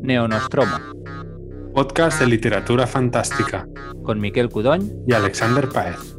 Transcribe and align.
Neonostromo. 0.00 0.76
Podcast 1.74 2.20
de 2.20 2.26
literatura 2.26 2.86
fantástica. 2.86 3.66
Con 4.02 4.20
Miquel 4.20 4.48
Cudoñ 4.48 4.88
y 5.06 5.12
Alexander 5.12 5.68
Paez. 5.68 6.16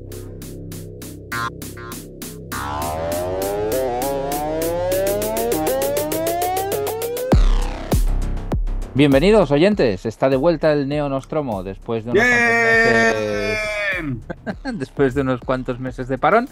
Bienvenidos 8.93 9.51
oyentes, 9.51 10.05
está 10.05 10.29
de 10.29 10.35
vuelta 10.35 10.73
el 10.73 10.87
Neonostromo 10.87 11.63
después 11.63 12.03
de 12.03 12.11
unos 12.11 12.23
después 14.73 15.13
de 15.13 15.21
unos 15.21 15.39
cuantos 15.41 15.79
meses 15.79 16.07
de 16.07 16.17
parón, 16.17 16.49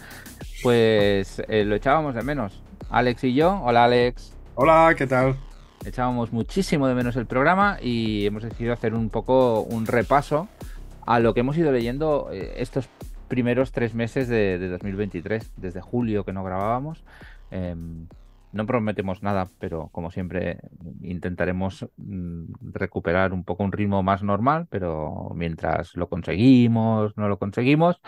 pues 0.62 1.42
eh, 1.48 1.64
lo 1.64 1.74
echábamos 1.74 2.14
de 2.14 2.22
menos. 2.22 2.62
Alex 2.90 3.24
y 3.24 3.34
yo, 3.34 3.60
hola 3.62 3.84
Alex. 3.84 4.34
Hola, 4.54 4.94
¿qué 4.96 5.06
tal? 5.06 5.36
Echábamos 5.84 6.32
muchísimo 6.32 6.88
de 6.88 6.94
menos 6.94 7.16
el 7.16 7.26
programa 7.26 7.78
y 7.82 8.24
hemos 8.24 8.42
decidido 8.42 8.72
hacer 8.72 8.94
un 8.94 9.10
poco 9.10 9.60
un 9.60 9.86
repaso 9.86 10.48
a 11.04 11.20
lo 11.20 11.34
que 11.34 11.40
hemos 11.40 11.58
ido 11.58 11.70
leyendo 11.70 12.30
eh, 12.32 12.54
estos 12.56 12.88
primeros 13.28 13.72
tres 13.72 13.94
meses 13.94 14.26
de, 14.28 14.58
2023, 14.68 15.52
desde 15.56 15.82
julio 15.82 16.24
que 16.24 16.32
no 16.32 16.42
grabábamos. 16.42 17.04
Em, 17.50 18.06
no 18.52 18.64
prometemos 18.64 19.22
nada, 19.22 19.48
pero 19.58 19.88
como 19.92 20.10
siempre 20.10 20.58
intentaremos 21.02 21.86
mm, 21.98 22.72
recuperar 22.72 23.34
un 23.34 23.44
poco 23.44 23.64
un 23.64 23.72
ritmo 23.72 24.02
más 24.02 24.22
normal, 24.22 24.66
pero 24.70 25.30
mientras 25.34 25.94
lo 25.94 26.08
conseguimos, 26.08 27.14
no 27.18 27.28
lo 27.28 27.38
conseguimos, 27.38 28.00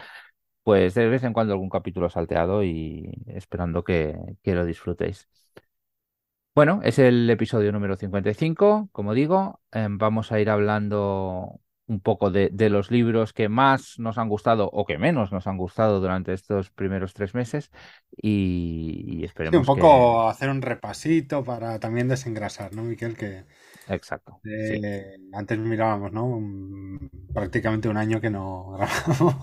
pues 0.70 0.95
de 0.95 1.09
vez 1.09 1.24
en 1.24 1.33
cuando 1.33 1.52
algún 1.52 1.69
capítulo 1.69 2.09
salteado 2.10 2.62
y 2.62 3.10
esperando 3.27 3.83
que, 3.83 4.16
que 4.41 4.55
lo 4.55 4.65
disfrutéis. 4.65 5.29
Bueno, 6.55 6.80
es 6.84 7.01
el 7.01 7.29
episodio 7.29 7.73
número 7.73 7.96
55, 7.96 8.88
como 8.93 9.12
digo, 9.12 9.60
em, 9.73 9.99
vamos 9.99 10.30
a 10.30 10.38
ir 10.38 10.49
hablando 10.49 11.59
un 11.88 11.99
poco 11.99 12.30
de, 12.30 12.52
los 12.71 12.93
libros 12.93 13.32
que 13.32 13.49
más 13.49 13.99
nos 13.99 14.16
han 14.16 14.29
gustado 14.29 14.71
o 14.73 14.87
que 14.87 14.96
menos 14.96 15.32
nos 15.32 15.49
han 15.49 15.57
gustado 15.57 15.99
durante 15.99 16.35
estos 16.35 16.71
primeros 16.71 17.15
tres 17.15 17.34
meses 17.34 17.73
y, 18.16 19.24
esperemos 19.24 19.59
un 19.59 19.66
poco 19.66 20.29
hacer 20.29 20.51
un 20.51 20.62
repasito 20.62 21.43
para 21.43 21.80
también 21.80 22.07
desengrasar, 22.07 22.77
¿no, 22.77 22.84
Miquel? 22.84 23.16
Que 23.16 23.43
Exacto. 23.91 24.41
Eh, 24.45 25.16
antes 25.33 25.59
mirábamos, 25.59 26.13
¿no? 26.13 26.41
prácticamente 27.33 27.88
un 27.88 27.96
año 27.96 28.21
que 28.21 28.30
no 28.30 28.71
grabamos. 28.79 29.35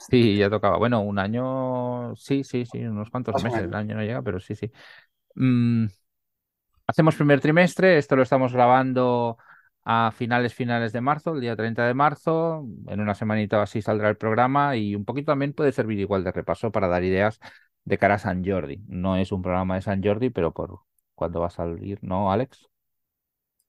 Sí, 0.00 0.36
ya 0.36 0.50
tocaba. 0.50 0.78
Bueno, 0.78 1.00
un 1.00 1.18
año, 1.18 2.14
sí, 2.16 2.44
sí, 2.44 2.64
sí, 2.66 2.78
unos 2.84 3.10
cuantos 3.10 3.42
meses. 3.42 3.62
El 3.62 3.74
año 3.74 3.94
no 3.94 4.02
llega, 4.02 4.22
pero 4.22 4.40
sí, 4.40 4.54
sí. 4.54 4.70
Mm, 5.34 5.86
hacemos 6.86 7.14
primer 7.16 7.40
trimestre, 7.40 7.98
esto 7.98 8.16
lo 8.16 8.22
estamos 8.22 8.52
grabando 8.52 9.36
a 9.84 10.10
finales, 10.10 10.54
finales 10.54 10.92
de 10.92 11.00
marzo, 11.00 11.34
el 11.34 11.40
día 11.40 11.56
30 11.56 11.86
de 11.86 11.94
marzo. 11.94 12.66
En 12.88 13.00
una 13.00 13.14
semanita 13.14 13.62
así 13.62 13.82
saldrá 13.82 14.08
el 14.08 14.16
programa 14.16 14.76
y 14.76 14.94
un 14.94 15.04
poquito 15.04 15.32
también 15.32 15.52
puede 15.52 15.72
servir 15.72 16.00
igual 16.00 16.24
de 16.24 16.32
repaso 16.32 16.72
para 16.72 16.88
dar 16.88 17.04
ideas 17.04 17.38
de 17.84 17.98
cara 17.98 18.14
a 18.14 18.18
San 18.18 18.44
Jordi. 18.44 18.82
No 18.88 19.16
es 19.16 19.30
un 19.30 19.42
programa 19.42 19.76
de 19.76 19.82
San 19.82 20.02
Jordi, 20.02 20.30
pero 20.30 20.52
por 20.52 20.80
cuándo 21.14 21.40
va 21.40 21.46
a 21.46 21.50
salir, 21.50 21.98
¿no, 22.02 22.32
Alex? 22.32 22.68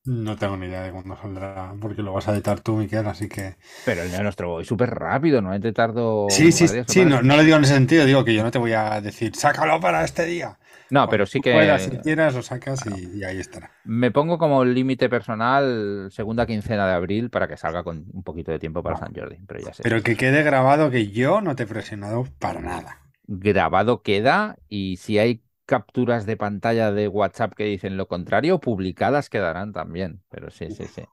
No 0.08 0.38
tengo 0.38 0.56
ni 0.56 0.68
idea 0.68 0.84
de 0.84 0.92
cuándo 0.92 1.18
saldrá, 1.18 1.74
porque 1.82 2.02
lo 2.02 2.14
vas 2.14 2.30
a 2.30 2.34
editar 2.34 2.62
tú, 2.62 2.78
Miquel, 2.78 3.06
así 3.08 3.28
que... 3.28 3.56
Pero 3.86 4.04
el 4.04 4.24
nuestro 4.24 4.50
voy 4.50 4.64
súper 4.64 4.90
rápido, 4.90 5.42
¿no? 5.42 5.60
Te 5.60 5.74
tardo... 5.74 6.28
Sí, 6.30 6.54
sí, 6.54 6.66
sí, 6.88 7.04
no, 7.04 7.22
no, 7.22 7.36
le 7.36 7.44
digo 7.44 7.58
en 7.58 7.64
ese 7.66 7.74
sentido, 7.74 8.06
digo 8.06 8.24
que 8.24 8.34
yo 8.34 8.42
no 8.42 8.50
te 8.50 8.58
voy 8.58 8.72
a 8.72 9.02
decir, 9.02 9.36
sácalo 9.36 9.82
para 9.82 10.06
este 10.06 10.26
día. 10.26 10.58
No, 10.90 11.10
pero 11.10 11.26
sí 11.26 11.42
que. 11.42 11.78
si 11.80 11.98
quieras, 11.98 12.34
lo 12.36 12.42
sacas 12.42 12.86
y, 12.86 13.24
ahí 13.24 13.40
estará. 13.40 13.72
Me 13.84 14.12
pongo 14.12 14.38
como 14.38 14.64
límite 14.64 15.10
personal 15.10 16.08
segunda 16.12 16.46
quincena 16.46 16.88
de 16.88 16.94
abril 16.94 17.30
para 17.30 17.48
que 17.48 17.58
salga 17.58 17.84
con 17.84 18.06
un 18.14 18.24
poquito 18.24 18.52
de 18.52 18.60
tiempo 18.60 18.82
para 18.84 18.98
San 18.98 19.14
Jordi. 19.14 19.38
Pero 19.46 19.60
ya 19.60 19.74
sé. 19.74 19.84
Pero 19.84 20.02
que 20.02 20.16
quede 20.16 20.44
grabado 20.44 20.90
que 20.90 21.10
yo 21.10 21.42
no 21.42 21.56
te 21.56 21.64
he 21.64 21.68
presionado 21.68 22.26
para 22.40 22.62
nada. 22.62 23.02
Grabado 23.28 24.02
queda 24.02 24.56
y 24.70 24.96
si 24.98 25.20
hay 25.20 25.42
capturas 25.68 26.26
de 26.26 26.38
pantalla 26.38 26.92
de 26.92 27.08
WhatsApp 27.08 27.54
que 27.54 27.66
dicen 27.66 27.98
lo 27.98 28.08
contrario, 28.08 28.60
publicadas 28.60 29.30
quedarán 29.30 29.72
también. 29.74 30.24
Pero 30.30 30.50
sí, 30.50 30.72
sí, 30.72 30.86
sí. 30.88 31.04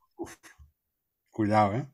Cuidado, 1.31 1.75
¿eh? 1.75 1.87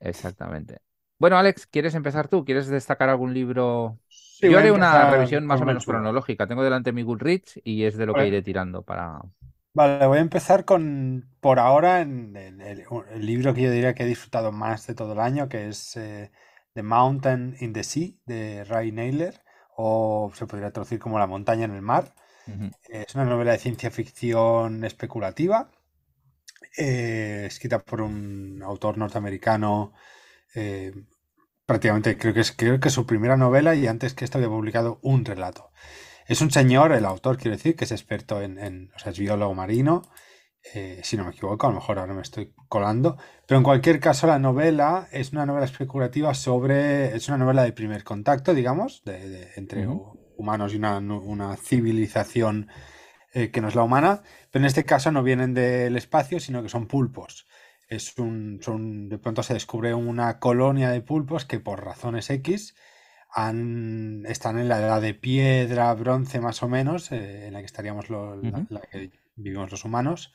Exactamente. 0.00 0.80
Bueno, 1.18 1.38
Alex, 1.38 1.66
¿quieres 1.66 1.94
empezar 1.94 2.28
tú? 2.28 2.44
¿Quieres 2.44 2.66
destacar 2.66 3.08
algún 3.08 3.32
libro 3.32 3.98
yo 4.48 4.58
haré 4.58 4.72
una 4.72 5.10
revisión 5.10 5.46
más 5.46 5.60
o 5.60 5.64
menos 5.64 5.84
cronológica. 5.84 6.46
Tengo 6.46 6.64
delante 6.64 6.92
mi 6.92 7.02
Goodreads 7.02 7.60
y 7.64 7.84
es 7.84 7.96
de 7.96 8.06
lo 8.06 8.14
que 8.14 8.26
iré 8.26 8.42
tirando 8.42 8.82
para. 8.82 9.20
Vale, 9.74 10.06
voy 10.06 10.18
a 10.18 10.22
empezar 10.22 10.64
con, 10.64 11.30
por 11.40 11.58
ahora, 11.58 12.00
en 12.02 12.36
el, 12.36 12.84
libro 13.24 13.54
que 13.54 13.62
yo 13.62 13.70
diría 13.70 13.94
que 13.94 14.02
he 14.02 14.06
disfrutado 14.06 14.52
más 14.52 14.86
de 14.86 14.94
todo 14.94 15.12
el 15.14 15.20
año, 15.20 15.48
que 15.48 15.68
es 15.68 15.96
eh, 15.96 16.30
The 16.74 16.82
Mountain 16.82 17.56
in 17.60 17.72
the 17.72 17.82
Sea, 17.82 18.10
de 18.26 18.64
Ray 18.64 18.92
Naylor, 18.92 19.34
o 19.76 20.32
se 20.34 20.46
podría 20.46 20.70
traducir 20.70 20.98
como 20.98 21.18
La 21.18 21.26
montaña 21.26 21.64
en 21.64 21.74
el 21.74 21.82
mar. 21.82 22.14
Es 22.88 23.14
una 23.14 23.24
novela 23.24 23.52
de 23.52 23.58
ciencia 23.58 23.90
ficción 23.90 24.84
especulativa, 24.84 25.70
eh, 26.76 27.44
escrita 27.46 27.78
por 27.78 28.00
un 28.00 28.60
autor 28.64 28.98
norteamericano 28.98 29.92
eh, 30.54 30.92
prácticamente 31.66 32.18
creo 32.18 32.34
que 32.34 32.40
es 32.40 32.52
creo 32.52 32.80
que 32.80 32.90
su 32.90 33.06
primera 33.06 33.36
novela 33.36 33.74
y 33.74 33.86
antes 33.86 34.14
que 34.14 34.24
esto 34.24 34.38
había 34.38 34.48
publicado 34.48 34.98
un 35.02 35.24
relato. 35.24 35.70
Es 36.26 36.40
un 36.40 36.50
señor, 36.50 36.92
el 36.92 37.04
autor, 37.04 37.36
quiero 37.36 37.56
decir, 37.56 37.76
que 37.76 37.84
es 37.84 37.92
experto 37.92 38.40
en, 38.42 38.90
o 38.94 38.98
sea, 38.98 39.12
es 39.12 39.18
biólogo 39.18 39.54
marino, 39.54 40.02
eh, 40.74 41.00
si 41.02 41.16
no 41.16 41.24
me 41.24 41.30
equivoco, 41.30 41.66
a 41.66 41.70
lo 41.70 41.76
mejor 41.76 41.98
ahora 41.98 42.14
me 42.14 42.22
estoy 42.22 42.52
colando, 42.68 43.16
pero 43.46 43.58
en 43.58 43.64
cualquier 43.64 43.98
caso 43.98 44.26
la 44.26 44.38
novela 44.38 45.08
es 45.10 45.32
una 45.32 45.44
novela 45.44 45.66
especulativa 45.66 46.34
sobre, 46.34 47.16
es 47.16 47.28
una 47.28 47.38
novela 47.38 47.64
de 47.64 47.72
primer 47.72 48.04
contacto, 48.04 48.54
digamos, 48.54 49.02
de, 49.04 49.50
entre 49.56 49.88
humanos 50.36 50.72
y 50.72 50.76
una, 50.76 51.56
civilización 51.56 52.68
eh, 53.32 53.50
que 53.50 53.60
no 53.60 53.68
es 53.68 53.74
la 53.74 53.82
humana, 53.82 54.22
pero 54.50 54.62
en 54.62 54.66
este 54.66 54.84
caso 54.84 55.10
no 55.10 55.22
vienen 55.22 55.52
del 55.52 55.96
espacio, 55.96 56.38
sino 56.38 56.62
que 56.62 56.68
son 56.68 56.86
pulpos. 56.86 57.46
Es 57.88 58.16
un, 58.18 58.60
son, 58.62 59.08
de 59.08 59.18
pronto 59.18 59.42
se 59.42 59.54
descubre 59.54 59.92
una 59.94 60.38
colonia 60.38 60.90
de 60.90 61.00
pulpos 61.02 61.44
que 61.44 61.60
por 61.60 61.84
razones 61.84 62.30
X 62.30 62.74
han, 63.30 64.24
están 64.26 64.58
en 64.58 64.68
la 64.68 64.78
edad 64.78 65.00
de 65.00 65.14
piedra, 65.14 65.92
bronce 65.94 66.40
más 66.40 66.62
o 66.62 66.68
menos, 66.68 67.10
eh, 67.12 67.46
en 67.46 67.54
la 67.54 67.60
que 67.60 67.66
estaríamos 67.66 68.10
la, 68.10 68.80
que 68.90 69.10
vivimos 69.34 69.70
los 69.70 69.84
humanos. 69.84 70.32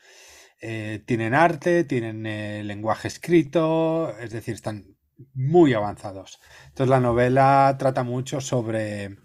Eh, 0.61 1.03
tienen 1.05 1.33
arte, 1.33 1.83
tienen 1.83 2.25
eh, 2.25 2.63
lenguaje 2.63 3.07
escrito, 3.07 4.17
es 4.19 4.31
decir, 4.31 4.55
están 4.55 4.97
muy 5.33 5.73
avanzados. 5.73 6.39
Entonces 6.67 6.89
la 6.89 6.99
novela 6.99 7.75
trata 7.79 8.03
mucho 8.03 8.41
sobre, 8.41 9.17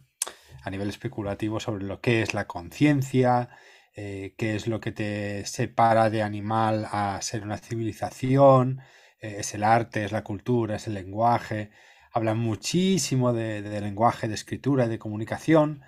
a 0.62 0.71
nivel 0.71 0.88
especulativo, 0.88 1.61
sobre 1.61 1.84
lo 1.84 2.00
que 2.00 2.22
es 2.22 2.34
la 2.34 2.47
conciencia, 2.47 3.50
eh, 3.94 4.34
qué 4.38 4.55
es 4.55 4.66
lo 4.66 4.81
que 4.81 4.93
te 4.93 5.44
separa 5.44 6.09
de 6.09 6.22
animal 6.22 6.88
a 6.91 7.21
ser 7.21 7.43
una 7.43 7.59
civilización, 7.59 8.81
eh, 9.21 9.37
es 9.41 9.55
el 9.55 9.65
arte, 9.65 10.05
es 10.05 10.12
la 10.12 10.25
cultura, 10.25 10.77
es 10.77 10.87
el 10.87 10.94
lenguaje. 10.94 11.71
Hablan 12.12 12.38
muchísimo 12.38 13.32
de, 13.32 13.62
lenguaje, 13.81 14.28
de 14.28 14.34
escritura, 14.34 14.88
de 14.88 14.99
comunicación. 14.99 15.82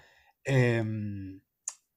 Em, 0.44 1.40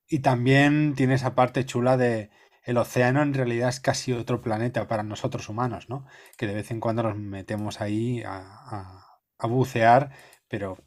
y 0.10 0.20
también 0.20 0.96
tiene 0.96 1.16
esa 1.16 1.36
parte 1.36 1.66
chula 1.66 1.98
de 1.98 2.30
el 2.64 2.78
océano 2.78 3.22
en 3.22 3.34
realidad 3.34 3.70
es 3.70 3.80
casi 3.80 4.12
otro 4.12 4.42
planeta 4.42 4.88
para 4.88 5.04
nosotros 5.04 5.48
humanos, 5.50 5.90
¿no? 5.90 6.06
Que 6.38 6.48
de 6.48 6.54
vez 6.54 6.72
en 6.72 6.80
cuando 6.82 7.04
nos 7.04 7.16
metemos 7.16 7.80
ahí 7.82 8.24
a, 8.26 9.06
a 9.38 9.48
bucear, 9.48 10.12
pero 10.50 10.78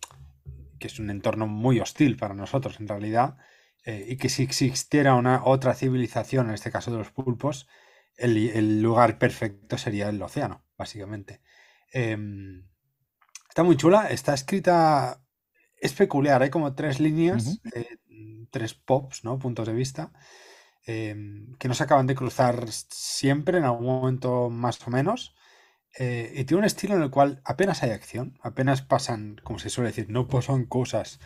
que 0.79 0.89
es 0.89 0.99
un 0.99 1.11
entorno 1.11 1.47
muy 1.47 1.81
hostil 1.81 2.17
para 2.17 2.35
nosotros 2.35 2.81
en 2.81 2.89
realidad 2.89 3.37
eh, 3.85 4.07
y 4.09 4.17
que 4.17 4.29
si 4.29 4.43
existiera 4.43 5.15
una 5.15 5.45
otra 5.45 5.75
civilización, 5.75 6.49
en 6.49 6.55
este 6.55 6.71
caso 6.71 6.91
de 6.91 6.99
los 6.99 7.11
pulpos, 7.11 7.69
el, 8.17 8.83
lugar 8.83 9.19
perfecto 9.19 9.79
sería 9.79 10.11
el 10.11 10.21
océano, 10.23 10.65
básicamente. 10.77 11.41
Em, 11.93 12.67
está 13.49 13.63
muy 13.63 13.77
chula, 13.77 14.09
está 14.11 14.35
escrita, 14.35 15.20
es 15.81 15.93
peculiar, 15.95 16.43
hay 16.43 16.51
como 16.51 16.75
tres 16.75 17.01
líneas, 17.01 17.61
eh, 17.75 17.99
tres 18.51 18.75
pops, 18.75 19.25
¿no? 19.25 19.39
Puntos 19.39 19.67
de 19.69 19.75
vista, 19.75 20.13
em, 20.87 21.55
que 21.59 21.69
no 21.69 21.75
se 21.75 21.85
acaban 21.85 22.07
de 22.07 22.15
cruzar 22.15 22.67
siempre, 22.71 23.59
en 23.59 23.65
algún 23.65 23.87
momento 23.87 24.51
más 24.51 24.87
o 24.87 24.91
menos. 24.91 25.35
Eh, 25.99 26.33
y 26.37 26.45
tiene 26.45 26.61
un 26.61 26.65
estilo 26.67 26.95
en 26.97 27.03
el 27.03 27.11
cual 27.11 27.41
apenas 27.45 27.83
hay 27.83 27.91
acción, 27.91 28.39
apenas 28.43 28.83
pasan, 28.83 29.37
como 29.45 29.59
se 29.59 29.71
suele 29.71 29.91
decir, 29.91 30.09
no 30.11 30.29
pasan 30.29 30.67
cosas, 30.67 31.21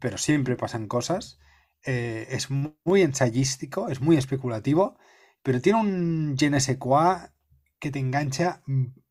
pero 0.00 0.18
siempre 0.18 0.56
pasan 0.56 0.88
cosas. 0.88 1.38
Eh, 1.84 2.26
es 2.30 2.50
muy 2.50 3.02
ensayístico, 3.02 3.88
es 3.88 4.00
muy 4.00 4.16
especulativo, 4.16 4.98
pero 5.42 5.60
tiene 5.60 5.80
un 5.80 6.36
je 6.38 6.50
ne 6.50 6.60
sais 6.60 6.78
quoi 6.78 7.16
que 7.78 7.90
te 7.90 7.98
engancha 8.00 8.62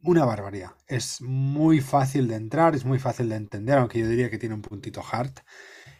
una 0.06 0.26
barbaridad. 0.26 0.72
Es 0.88 1.22
muy 1.22 1.82
fácil 1.82 2.28
de 2.28 2.36
entrar, 2.36 2.76
es 2.76 2.86
muy 2.86 3.00
fácil 3.00 3.30
de 3.30 3.36
entender, 3.36 3.78
aunque 3.78 4.00
yo 4.00 4.08
diría 4.08 4.30
que 4.30 4.38
tiene 4.38 4.56
un 4.56 4.62
puntito 4.62 5.04
hard. 5.12 5.34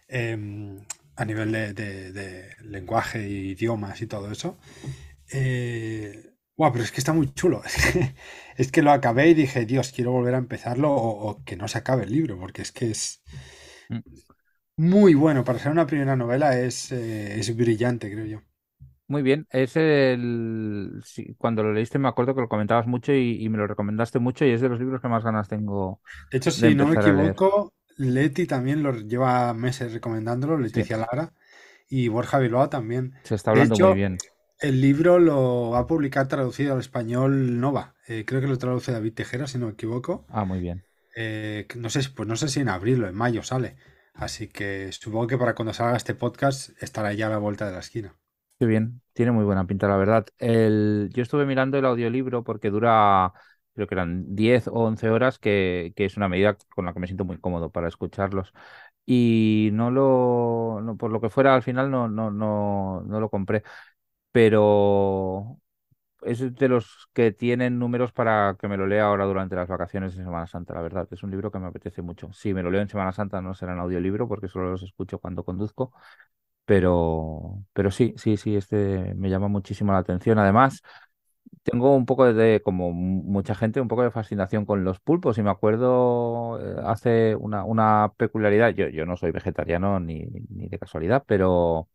Em, 0.08 0.86
a 1.16 1.26
nivel 1.26 1.52
de, 1.52 1.74
de, 1.74 2.56
lenguaje, 2.62 3.28
idiomas 3.28 4.02
y 4.02 4.08
todo 4.08 4.32
eso. 4.32 4.58
Eh, 5.32 6.36
pero 6.58 6.84
es 6.84 6.92
que 6.92 7.00
está 7.00 7.14
muy 7.14 7.34
chulo. 7.34 7.62
Es 8.58 8.72
que, 8.72 8.82
lo 8.82 8.92
acabé 8.92 9.30
y 9.30 9.34
dije, 9.34 9.66
Dios, 9.66 9.92
quiero 9.92 10.12
volver 10.14 10.36
a 10.36 10.38
empezarlo 10.38 10.94
o, 10.94 11.44
que 11.44 11.58
no 11.58 11.68
se 11.68 11.78
acabe 11.78 12.04
el 12.04 12.12
libro, 12.14 12.40
porque 12.40 12.62
es 12.62 12.72
que 12.72 12.92
es 12.92 13.22
mm. 13.90 14.00
muy 14.78 15.14
bueno. 15.14 15.44
Para 15.44 15.60
ser 15.60 15.72
una 15.72 15.88
primera 15.88 16.16
novela 16.16 16.58
es, 16.58 16.92
eh, 16.94 17.40
es 17.40 17.56
brillante, 17.56 18.12
creo 18.12 18.26
yo. 18.26 18.42
Muy 19.08 19.22
bien, 19.22 19.48
es 19.52 19.76
el... 19.76 21.04
cuando 21.38 21.62
lo 21.62 21.74
leíste 21.74 22.00
me 22.00 22.08
acuerdo 22.08 22.34
que 22.34 22.42
lo 22.42 22.50
comentabas 22.50 22.88
mucho 22.88 23.14
y, 23.14 23.48
me 23.50 23.58
lo 23.58 23.68
recomendaste 23.68 24.20
mucho 24.20 24.46
y 24.46 24.52
es 24.52 24.62
de 24.62 24.70
los 24.70 24.80
libros 24.80 25.02
que 25.02 25.08
más 25.08 25.24
ganas 25.24 25.48
tengo. 25.48 26.02
De 26.32 26.40
hecho, 26.40 26.50
si 26.50 26.74
no 26.74 26.88
me 26.88 26.96
equivoco, 26.96 27.74
Leti 27.98 28.48
también 28.48 28.82
lo 28.82 28.94
lleva 28.94 29.54
meses 29.54 29.94
recomendándolo, 29.94 30.58
Leticia 30.58 30.98
Lara 30.98 31.34
y 31.88 32.08
Borja 32.08 32.40
Bilbao 32.40 32.70
también. 32.70 33.14
Se 33.24 33.36
está 33.36 33.52
hablando 33.52 33.76
muy 33.78 33.96
bien. 33.96 34.18
El 34.60 34.82
libro 34.82 35.20
lo 35.20 35.72
va 35.72 35.80
a 35.80 35.88
publicar 35.88 36.28
traducido 36.28 36.74
al 36.74 36.80
español 36.80 37.60
Nova. 37.60 37.96
Eh, 38.08 38.24
creo 38.26 38.42
que 38.42 38.48
lo 38.48 38.58
traduce 38.58 38.92
David 38.92 39.14
Tejera, 39.14 39.48
si 39.48 39.58
no 39.58 39.68
me 39.68 39.74
equivoco. 39.74 40.26
Ah, 40.30 40.46
muy 40.46 40.60
bien. 40.60 40.84
Eh, 41.16 41.68
no 41.76 41.90
sé, 41.90 42.02
pues 42.16 42.28
no 42.28 42.36
sé 42.36 42.48
si 42.48 42.62
en 42.62 42.70
abril 42.70 43.04
o 43.04 43.08
en 43.08 43.16
mayo 43.16 43.44
sale. 43.44 43.76
Así 44.14 44.48
que 44.48 44.92
supongo 44.94 45.28
que 45.28 45.38
para 45.38 45.56
cuando 45.56 45.74
salga 45.74 45.98
este 45.98 46.16
podcast 46.16 46.72
estará 46.82 47.14
ya 47.14 47.28
a 47.28 47.32
la 47.32 47.38
vuelta 47.38 47.66
de 47.66 47.74
la 47.74 47.80
esquina. 47.80 48.16
Qué 48.58 48.66
bien, 48.66 49.02
tiene 49.14 49.32
muy 49.34 49.44
buena 49.44 49.68
pinta, 49.68 49.88
la 49.88 49.98
verdad. 49.98 50.26
El... 50.38 51.10
Yo 51.14 51.22
estuve 51.24 51.46
mirando 51.46 51.78
el 51.78 51.86
audiolibro 51.86 52.44
porque 52.44 52.70
dura, 52.70 53.34
creo 53.74 53.86
que 53.88 53.96
eran 53.96 54.34
10 54.36 54.68
o 54.70 54.72
11 54.76 55.10
horas, 55.10 55.40
que, 55.40 55.92
es 55.98 56.16
una 56.18 56.30
medida 56.30 56.58
con 56.74 56.86
la 56.86 56.94
que 56.94 57.00
me 57.02 57.08
siento 57.08 57.26
muy 57.26 57.38
cómodo 57.38 57.70
para 57.70 57.90
escucharlos. 57.90 58.54
Y 59.06 59.70
no 59.74 59.92
lo, 59.92 60.96
por 60.98 61.12
lo 61.12 61.20
que 61.22 61.30
fuera, 61.30 61.54
al 61.56 61.64
final 61.64 61.92
no, 61.92 62.08
no, 62.08 62.32
no, 62.32 63.02
no 63.06 63.20
lo 63.20 63.30
compré. 63.30 63.64
Pero 64.32 65.60
es 66.24 66.56
de 66.56 66.70
los 66.70 67.10
que 67.14 67.32
tienen 67.34 67.80
números 67.80 68.12
para 68.14 68.58
que 68.60 68.68
me 68.68 68.78
lo 68.78 68.88
lea 68.88 69.06
ahora 69.06 69.26
durante 69.26 69.56
las 69.56 69.70
vacaciones 69.70 70.16
de 70.18 70.24
Semana 70.24 70.48
Santa, 70.48 70.74
la 70.76 70.82
verdad. 70.82 71.08
Es 71.12 71.24
un 71.24 71.32
libro 71.32 71.52
que 71.52 71.60
me 71.60 71.68
apetece 71.68 72.02
mucho. 72.04 72.32
Si 72.34 72.54
me 72.54 72.64
lo 72.64 72.72
leo 72.72 72.82
en 72.82 72.90
Semana 72.90 73.12
Santa 73.14 73.42
no 73.42 73.54
será 73.56 73.74
en 73.74 73.80
audiolibro 73.80 74.28
porque 74.28 74.48
solo 74.50 74.72
los 74.72 74.84
escucho 74.84 75.20
cuando 75.20 75.44
conduzco, 75.46 75.94
pero, 76.66 77.64
pero 77.74 77.92
sí, 77.92 78.14
sí, 78.18 78.38
sí, 78.38 78.56
este 78.56 79.14
me 79.16 79.30
llama 79.30 79.48
muchísimo 79.48 79.92
la 79.94 80.00
atención. 80.00 80.40
Además, 80.40 80.82
tengo 81.64 81.96
un 81.96 82.06
poco 82.06 82.32
de, 82.34 82.62
como 82.64 82.92
mucha 82.94 83.56
gente, 83.56 83.82
un 83.82 83.88
poco 83.88 84.04
de 84.04 84.12
fascinación 84.12 84.66
con 84.66 84.84
los 84.84 85.00
pulpos 85.00 85.38
y 85.38 85.44
me 85.44 85.50
acuerdo 85.52 86.60
eh, 86.62 86.82
hace 86.86 87.36
una, 87.36 88.14
peculiaridad, 88.18 88.70
yo, 88.76 88.88
yo 88.90 89.06
no 89.06 89.18
soy 89.18 89.32
vegetariano 89.32 90.00
ni, 90.00 90.26
ni 90.50 90.70
de 90.70 90.80
casualidad, 90.80 91.24
pero, 91.28 91.90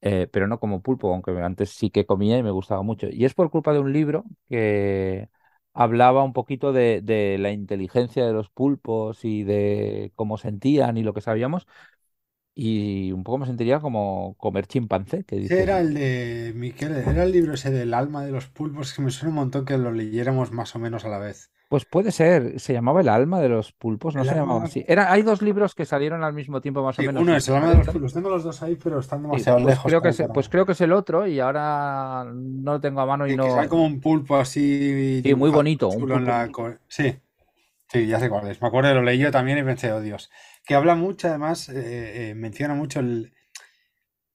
eh, 0.00 0.28
pero 0.32 0.46
no 0.48 0.60
como 0.60 0.82
pulpo, 0.82 1.12
aunque 1.12 1.30
antes 1.40 1.70
sí 1.70 1.90
que 1.90 2.06
comía 2.06 2.38
y 2.38 2.42
me 2.42 2.50
gustaba 2.50 2.82
mucho. 2.82 3.08
Y 3.10 3.24
es 3.24 3.34
por 3.34 3.50
culpa 3.50 3.72
de 3.72 3.80
un 3.80 3.92
libro 3.92 4.24
que 4.48 5.28
hablaba 5.72 6.22
un 6.24 6.32
poquito 6.32 6.72
de 6.72 7.36
la 7.40 7.50
inteligencia 7.52 8.26
de 8.26 8.32
los 8.32 8.50
pulpos 8.50 9.24
y 9.24 9.44
de 9.44 10.12
cómo 10.14 10.38
sentían 10.38 10.96
y 10.98 11.02
lo 11.02 11.14
que 11.14 11.20
sabíamos, 11.22 11.66
y 12.54 13.10
un 13.12 13.24
poco 13.24 13.38
me 13.38 13.46
sentiría 13.46 13.80
como 13.80 14.34
comer 14.38 14.66
chimpancé. 14.66 15.24
Que 15.24 15.36
dice. 15.36 15.62
era 15.62 15.80
el 15.80 15.94
de 15.94 16.52
Miquel, 16.54 16.92
era 16.96 17.24
el 17.24 17.32
libro 17.32 17.54
ese 17.54 17.70
del 17.70 17.94
alma 17.94 18.24
de 18.24 18.30
los 18.30 18.46
pulpos, 18.46 18.92
que 18.92 19.02
me 19.02 19.10
suena 19.10 19.30
un 19.30 19.36
montón 19.36 19.64
que 19.64 19.76
lo 19.76 19.92
leyéramos 19.92 20.52
más 20.52 20.74
o 20.76 20.78
menos 20.78 21.04
a 21.04 21.08
la 21.08 21.18
vez. 21.18 21.50
Pues 21.68 21.86
puede 21.86 22.12
ser, 22.12 22.60
se 22.60 22.72
llamaba 22.72 23.00
El 23.00 23.08
alma 23.08 23.40
de 23.40 23.48
los 23.48 23.72
pulpos, 23.72 24.14
no 24.14 24.24
se 24.24 24.34
llamaba 24.34 24.64
así. 24.64 24.84
Era, 24.86 25.10
hay 25.10 25.22
dos 25.22 25.42
libros 25.42 25.74
que 25.74 25.84
salieron 25.84 26.22
al 26.22 26.32
mismo 26.32 26.60
tiempo 26.60 26.84
más 26.84 26.96
o 26.98 27.02
menos. 27.02 27.20
Uno 27.20 27.34
es 27.34 27.48
El 27.48 27.56
alma 27.56 27.70
de 27.70 27.76
los 27.78 27.88
pulpos, 27.88 28.12
tengo 28.12 28.28
los 28.28 28.44
dos 28.44 28.62
ahí, 28.62 28.76
pero 28.76 29.00
están 29.00 29.22
demasiado 29.22 29.58
pues 29.58 29.74
lejos. 29.74 29.86
Creo 29.86 30.02
que 30.02 30.08
es, 30.10 30.22
pues 30.32 30.48
creo 30.48 30.66
que 30.66 30.72
es 30.72 30.80
el 30.82 30.92
otro 30.92 31.26
y 31.26 31.40
ahora 31.40 32.30
no 32.32 32.74
lo 32.74 32.80
tengo 32.80 33.00
a 33.00 33.06
mano 33.06 33.26
y, 33.26 33.34
no... 33.34 33.60
Que 33.60 33.66
como 33.66 33.86
un 33.86 34.00
pulpo 34.00 34.36
así... 34.36 35.22
Sí, 35.22 35.34
muy 35.34 35.50
bonito. 35.50 35.90
Sí, 36.86 37.16
sí, 37.94 38.06
ya 38.06 38.20
sé 38.20 38.28
cuál 38.28 38.48
es. 38.48 38.60
Me 38.60 38.68
acuerdo, 38.68 38.92
lo 38.92 39.02
leí 39.02 39.18
yo 39.18 39.30
también 39.30 39.56
y 39.56 39.62
pensé, 39.62 39.90
oh 39.92 40.02
Dios 40.02 40.30
que 40.64 40.74
habla 40.74 40.94
mucho, 40.94 41.28
además, 41.28 41.68
eh, 41.68 42.30
eh, 42.30 42.34
menciona 42.34 42.74
mucho 42.74 43.00
el... 43.00 43.32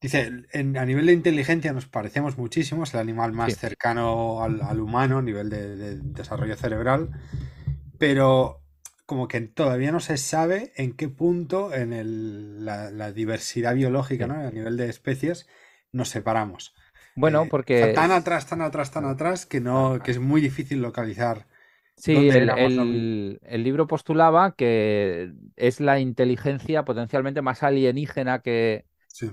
Dice, 0.01 0.31
a 0.53 0.85
nivel 0.85 1.07
de 1.07 1.13
inteligencia 1.13 1.73
nos 1.73 1.85
parecemos 1.85 2.37
muchísimo, 2.37 2.83
es 2.83 2.93
el 2.93 3.01
animal 3.01 3.33
más 3.33 3.57
cercano 3.57 4.41
al, 4.41 4.79
humano 4.79 5.17
a 5.17 5.21
nivel 5.21 5.49
de, 5.49 5.97
desarrollo 5.97 6.55
cerebral, 6.55 7.09
pero 7.97 8.63
como 9.05 9.27
que 9.27 9.41
todavía 9.41 9.91
no 9.91 9.99
se 9.99 10.15
sabe 10.15 10.71
en 10.77 10.93
qué 10.93 11.09
punto 11.09 11.73
en 11.73 12.63
la, 12.63 13.11
diversidad 13.11 13.75
biológica, 13.75 14.25
¿no? 14.25 14.35
a 14.35 14.51
nivel 14.51 14.77
de 14.77 14.87
especies, 14.87 15.47
nos 15.91 16.07
separamos. 16.07 16.73
Bueno, 17.17 17.43
eh, 17.43 17.47
porque... 17.51 17.91
tan 17.93 18.11
atrás, 18.11 18.47
tan 18.47 18.61
atrás, 18.61 18.91
tan 18.91 19.03
atrás, 19.03 19.45
que, 19.45 19.59
no, 19.59 19.99
que 20.01 20.11
es 20.11 20.19
muy 20.19 20.39
difícil 20.39 20.81
localizar 20.81 21.45
Sí, 21.99 22.29
el, 22.29 23.63
libro 23.63 23.85
postulaba 23.85 24.55
que 24.55 25.33
es 25.57 25.81
la 25.81 25.99
inteligencia 25.99 26.85
potencialmente 26.85 27.41
más 27.41 27.61
alienígena 27.61 28.39
que, 28.39 28.85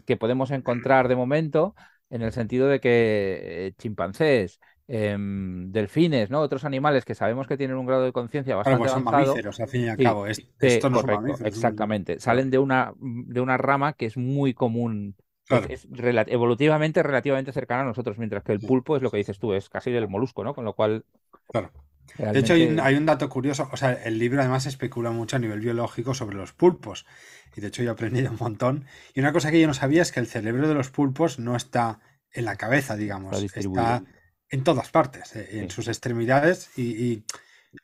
que 0.05 0.17
podemos 0.17 0.51
encontrar 0.51 1.07
de 1.07 1.15
momento, 1.15 1.77
en 2.11 2.23
el 2.23 2.33
sentido 2.33 2.67
de 2.67 2.81
que 2.81 3.39
eh, 3.43 3.73
chimpancés, 3.79 4.61
em, 4.89 5.71
delfines, 5.71 6.29
¿no? 6.29 6.41
Otros 6.41 6.65
animales 6.65 7.05
que 7.05 7.15
sabemos 7.15 7.47
que 7.47 7.57
tienen 7.57 7.77
un 7.77 7.87
grado 7.87 8.03
de 8.03 8.13
conciencia 8.13 8.57
bastante 8.57 8.81
pues 8.81 8.93
avanzado. 8.93 9.25
Son 9.25 9.27
mamíferos, 9.27 9.61
al 9.61 9.69
fin 9.69 9.83
y 9.83 9.89
al 9.89 9.97
cabo. 9.97 10.27
esto 10.27 10.91
no 10.91 11.03
exactamente. 11.45 12.19
Salen 12.19 12.51
de 12.51 12.59
una, 12.59 12.93
de 12.99 13.41
una 13.41 13.57
rama 13.59 13.93
que 13.93 14.07
es 14.07 14.17
muy 14.17 14.55
común. 14.55 15.15
Es, 15.69 15.87
evolutivamente 16.27 17.05
relativamente 17.05 17.53
cercana 17.53 17.83
a 17.83 17.85
nosotros, 17.85 18.19
mientras 18.19 18.43
que 18.43 18.51
el 18.51 18.59
pulpo 18.59 18.97
es 18.97 19.03
lo 19.03 19.13
que 19.13 19.19
dices 19.19 19.39
tú, 19.39 19.55
es 19.55 19.69
casi 19.69 19.93
del 19.93 20.09
molusco, 20.09 20.43
¿no? 20.43 20.53
Con 20.53 20.65
lo 20.65 20.73
cual 20.73 21.05
Claro. 21.49 21.71
De 22.19 22.39
hecho, 22.39 22.55
hay 22.55 22.95
un, 22.95 23.07
dato 23.07 23.29
curioso. 23.29 23.69
O 23.73 23.77
sea, 23.77 23.93
el 23.93 24.19
libro 24.19 24.41
además 24.41 24.67
especula 24.67 25.11
mucho 25.11 25.37
a 25.37 25.39
nivel 25.39 25.61
biológico 25.61 26.15
sobre 26.15 26.37
los 26.37 26.53
pulpos. 26.53 27.07
Y 27.55 27.61
de 27.61 27.69
hecho, 27.69 27.83
yo 27.83 27.91
he 27.91 27.93
aprendido 27.93 28.31
un 28.31 28.39
montón. 28.39 28.87
Y 29.15 29.21
una 29.21 29.33
cosa 29.33 29.51
que 29.51 29.61
yo 29.61 29.67
no 29.67 29.75
sabía 29.75 30.03
es 30.03 30.13
que 30.13 30.21
el 30.21 30.27
cerebro 30.27 30.69
de 30.69 30.75
los 30.75 30.91
pulpos 30.91 31.39
no 31.39 31.57
está 31.57 32.01
en 32.33 32.45
la 32.45 32.57
cabeza, 32.57 32.97
digamos. 32.97 33.43
Está, 33.43 34.03
en 34.49 34.65
todas 34.65 34.91
partes, 34.91 35.35
eh, 35.37 35.61
en 35.61 35.71
sus 35.71 35.89
extremidades. 35.89 36.71
Y, 36.79 37.25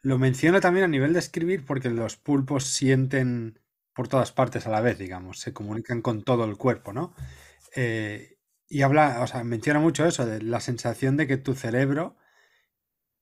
lo 0.01 0.17
menciona 0.17 0.61
también 0.61 0.85
a 0.85 0.89
nivel 0.89 1.13
de 1.13 1.19
escribir 1.19 1.67
porque 1.67 1.91
los 1.91 2.17
pulpos 2.17 2.65
sienten 2.65 3.59
por 3.93 4.09
todas 4.09 4.33
partes 4.33 4.67
a 4.67 4.71
la 4.71 4.81
vez, 4.81 4.97
digamos. 4.97 5.41
Se 5.41 5.53
comunican 5.53 6.01
con 6.01 6.23
todo 6.23 6.47
el 6.47 6.57
cuerpo, 6.57 6.95
¿no? 6.95 7.15
Eh, 7.77 8.39
y 8.69 8.81
habla, 8.81 9.21
o 9.21 9.27
sea, 9.27 9.45
menciona 9.45 9.81
mucho 9.81 10.07
eso, 10.07 10.25
de 10.25 10.41
la 10.41 10.61
sensación 10.61 11.19
de 11.19 11.27
que 11.27 11.37
tu 11.37 11.55
cerebro 11.55 12.17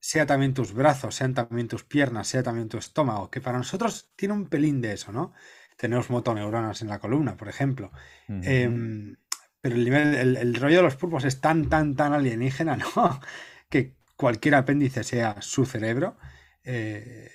sea 0.00 0.26
también 0.26 0.54
tus 0.54 0.72
brazos, 0.72 1.14
sean 1.14 1.34
también 1.34 1.68
tus 1.68 1.84
piernas, 1.84 2.26
sea 2.26 2.42
también 2.42 2.68
tu 2.68 2.78
estómago, 2.78 3.30
que 3.30 3.40
para 3.40 3.58
nosotros 3.58 4.10
tiene 4.16 4.34
un 4.34 4.46
pelín 4.46 4.80
de 4.80 4.94
eso, 4.94 5.12
¿no? 5.12 5.34
Tenemos 5.76 6.10
motoneuronas 6.10 6.82
en 6.82 6.88
la 6.88 6.98
columna, 6.98 7.36
por 7.36 7.48
ejemplo. 7.48 7.92
Em, 8.28 9.16
pero 9.60 9.76
el, 9.76 9.84
nivel, 9.84 10.36
el, 10.36 10.54
rollo 10.54 10.78
de 10.78 10.82
los 10.82 10.96
pulpos 10.96 11.24
es 11.24 11.40
tan, 11.40 11.68
tan, 11.68 11.96
tan 11.96 12.12
alienígena, 12.14 12.76
¿no? 12.96 13.20
que 13.68 13.94
cualquier 14.16 14.56
apéndice 14.56 15.04
sea 15.04 15.40
su 15.40 15.64
cerebro, 15.64 16.16
eh, 16.64 17.30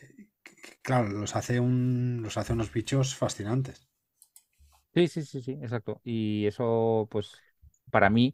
claro, 0.81 1.09
los 1.09 1.35
hace, 1.35 1.59
un, 1.59 2.19
los 2.21 2.37
hace 2.37 2.53
unos 2.53 2.71
bichos 2.71 3.15
fascinantes. 3.15 3.87
Sí, 4.93 5.07
sí, 5.07 5.23
sí, 5.23 5.41
sí, 5.41 5.51
exacto. 5.61 6.01
Y 6.03 6.45
eso, 6.45 7.07
pues, 7.11 7.33
para 7.91 8.09
mí, 8.09 8.33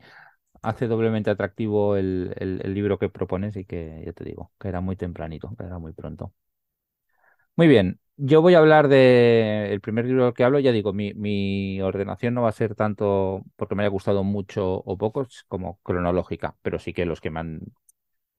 hace 0.61 0.87
doblemente 0.87 1.29
atractivo 1.29 1.95
el, 1.95 2.33
libro 2.65 2.99
que 2.99 3.09
propones 3.09 3.55
y 3.55 3.65
que, 3.65 4.03
ya 4.05 4.13
te 4.13 4.23
digo, 4.23 4.51
que 4.59 4.67
era 4.67 4.81
muy 4.81 4.95
tempranito, 4.95 5.53
que 5.57 5.65
era 5.65 5.79
muy 5.79 5.93
pronto. 5.93 6.33
Muy 7.55 7.67
bien, 7.67 7.99
yo 8.17 8.41
voy 8.41 8.53
a 8.55 8.59
hablar 8.59 8.87
del 8.87 9.71
el 9.71 9.81
primer 9.81 10.05
libro 10.05 10.25
del 10.25 10.33
que 10.33 10.43
hablo, 10.43 10.59
ya 10.59 10.71
digo, 10.71 10.93
mi, 10.93 11.13
mi, 11.13 11.81
ordenación 11.81 12.33
no 12.33 12.43
va 12.43 12.49
a 12.49 12.53
ser 12.53 12.75
tanto 12.75 13.43
porque 13.55 13.75
me 13.75 13.83
haya 13.83 13.89
gustado 13.89 14.23
mucho 14.23 14.75
o 14.85 14.97
poco 14.97 15.27
como 15.47 15.79
cronológica, 15.83 16.55
pero 16.61 16.79
sí 16.79 16.93
que 16.93 17.05
los 17.05 17.21
que 17.21 17.29
me 17.29 17.39
han... 17.39 17.61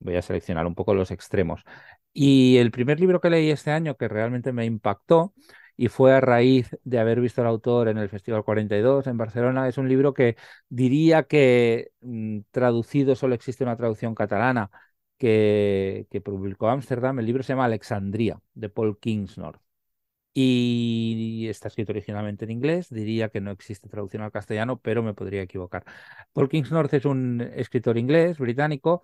Voy 0.00 0.17
a 0.17 0.23
seleccionar 0.23 0.67
un 0.67 0.75
poco 0.75 0.95
los 0.95 1.12
extremos. 1.12 1.62
Y 2.12 2.57
el 2.59 2.73
primer 2.73 2.99
libro 3.00 3.21
que 3.21 3.31
leí 3.31 3.50
este 3.50 3.71
año 3.71 3.97
que 3.97 4.09
realmente 4.09 4.52
me 4.52 4.64
impactó 4.64 5.33
y 5.76 5.88
fue 5.88 6.12
a 6.14 6.21
raíz 6.21 6.76
de 6.85 6.99
haber 6.99 7.21
visto 7.21 7.41
al 7.41 7.47
autor 7.49 7.88
en 7.88 7.99
el 7.99 8.09
Festival 8.09 8.45
42 8.45 9.07
en 9.07 9.17
Barcelona. 9.17 9.69
Es 9.69 9.79
un 9.79 9.88
libro 9.88 10.14
que 10.14 10.37
diría 10.69 11.25
que 11.25 11.93
mm, 12.00 12.41
traducido 12.50 13.14
solo 13.17 13.35
existe 13.35 13.64
una 13.64 13.76
traducción 13.76 14.14
catalana 14.14 14.71
que, 15.19 16.07
que 16.11 16.21
publicó 16.21 16.69
Ámsterdam. 16.69 17.19
El 17.19 17.26
libro 17.26 17.43
se 17.43 17.52
llama 17.52 17.64
Alexandria, 17.67 18.41
de 18.55 18.69
Paul 18.69 18.99
Kingsnorth. 18.99 19.61
Y 20.35 21.47
está 21.50 21.69
escrito 21.69 21.93
originalmente 21.93 22.47
en 22.47 22.52
inglés, 22.52 22.88
diría 22.88 23.29
que 23.29 23.43
no 23.43 23.50
existe 23.50 23.88
traducción 23.91 24.23
al 24.23 24.33
castellano, 24.33 24.79
pero 24.81 25.02
me 25.02 25.12
podría 25.12 25.43
equivocar. 25.43 25.85
Paul 26.33 26.49
Kingsnorth 26.49 26.95
es 26.95 27.05
un 27.05 27.43
escritor 27.55 27.99
inglés, 27.99 28.38
británico, 28.38 29.02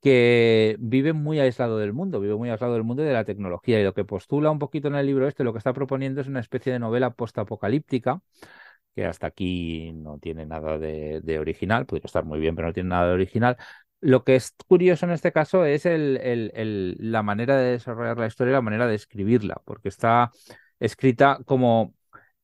que 0.00 0.76
vive 0.78 1.12
muy 1.12 1.40
aislado 1.40 1.78
del 1.78 1.92
mundo, 1.92 2.20
vive 2.20 2.34
muy 2.36 2.50
aislado 2.50 2.74
del 2.74 2.84
mundo 2.84 3.02
y 3.02 3.06
de 3.06 3.12
la 3.12 3.24
tecnología. 3.24 3.80
Y 3.80 3.84
lo 3.84 3.94
que 3.94 4.04
postula 4.04 4.50
un 4.50 4.58
poquito 4.58 4.88
en 4.88 4.94
el 4.94 5.06
libro 5.06 5.28
este, 5.28 5.44
lo 5.44 5.52
que 5.52 5.58
está 5.58 5.72
proponiendo 5.72 6.20
es 6.20 6.28
una 6.28 6.40
especie 6.40 6.72
de 6.72 6.78
novela 6.78 7.10
postapocalíptica 7.10 8.22
que 8.94 9.04
hasta 9.06 9.28
aquí 9.28 9.92
no 9.92 10.18
tiene 10.18 10.46
nada 10.46 10.78
de, 10.78 11.38
original, 11.38 11.86
podría 11.86 12.06
estar 12.06 12.24
muy 12.24 12.40
bien, 12.40 12.56
pero 12.56 12.68
no 12.68 12.74
tiene 12.74 12.90
nada 12.90 13.08
de 13.08 13.14
original. 13.14 13.56
Lo 14.00 14.24
que 14.24 14.36
es 14.36 14.54
curioso 14.66 15.06
en 15.06 15.12
este 15.12 15.32
caso 15.32 15.64
es 15.64 15.84
la 15.84 17.22
manera 17.22 17.56
de 17.56 17.72
desarrollar 17.72 18.18
la 18.18 18.26
historia, 18.26 18.54
la 18.54 18.62
manera 18.62 18.86
de 18.86 18.94
escribirla, 18.94 19.60
porque 19.64 19.88
está 19.88 20.32
escrita 20.80 21.38
como 21.44 21.94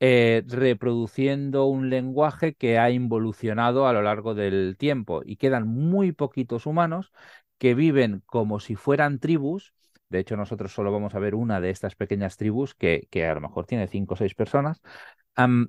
eh, 0.01 0.45
reproduciendo 0.47 1.65
un 1.67 1.89
lenguaje 1.89 2.55
que 2.55 2.79
ha 2.79 2.91
involucionado 2.91 3.87
a 3.87 3.93
lo 3.95 4.03
largo 4.03 4.35
del 4.35 4.77
tiempo 4.79 5.23
y 5.25 5.37
quedan 5.37 5.67
muy 5.67 6.13
poquitos 6.13 6.67
humanos 6.67 7.13
que 7.59 7.75
viven 7.75 8.23
como 8.27 8.61
si 8.61 8.77
fueran 8.77 9.19
tribus. 9.19 9.73
De 10.09 10.21
hecho, 10.21 10.37
nosotros 10.37 10.73
solo 10.73 10.93
vamos 10.93 11.15
a 11.15 11.19
ver 11.19 11.35
una 11.35 11.61
de 11.61 11.71
estas 11.71 11.97
pequeñas 11.97 12.37
tribus 12.37 12.75
que, 12.75 13.09
que 13.11 13.27
a 13.27 13.35
lo 13.35 13.41
mejor 13.41 13.67
tiene 13.67 13.89
cinco 13.89 14.15
o 14.15 14.17
seis 14.17 14.35
personas, 14.35 14.81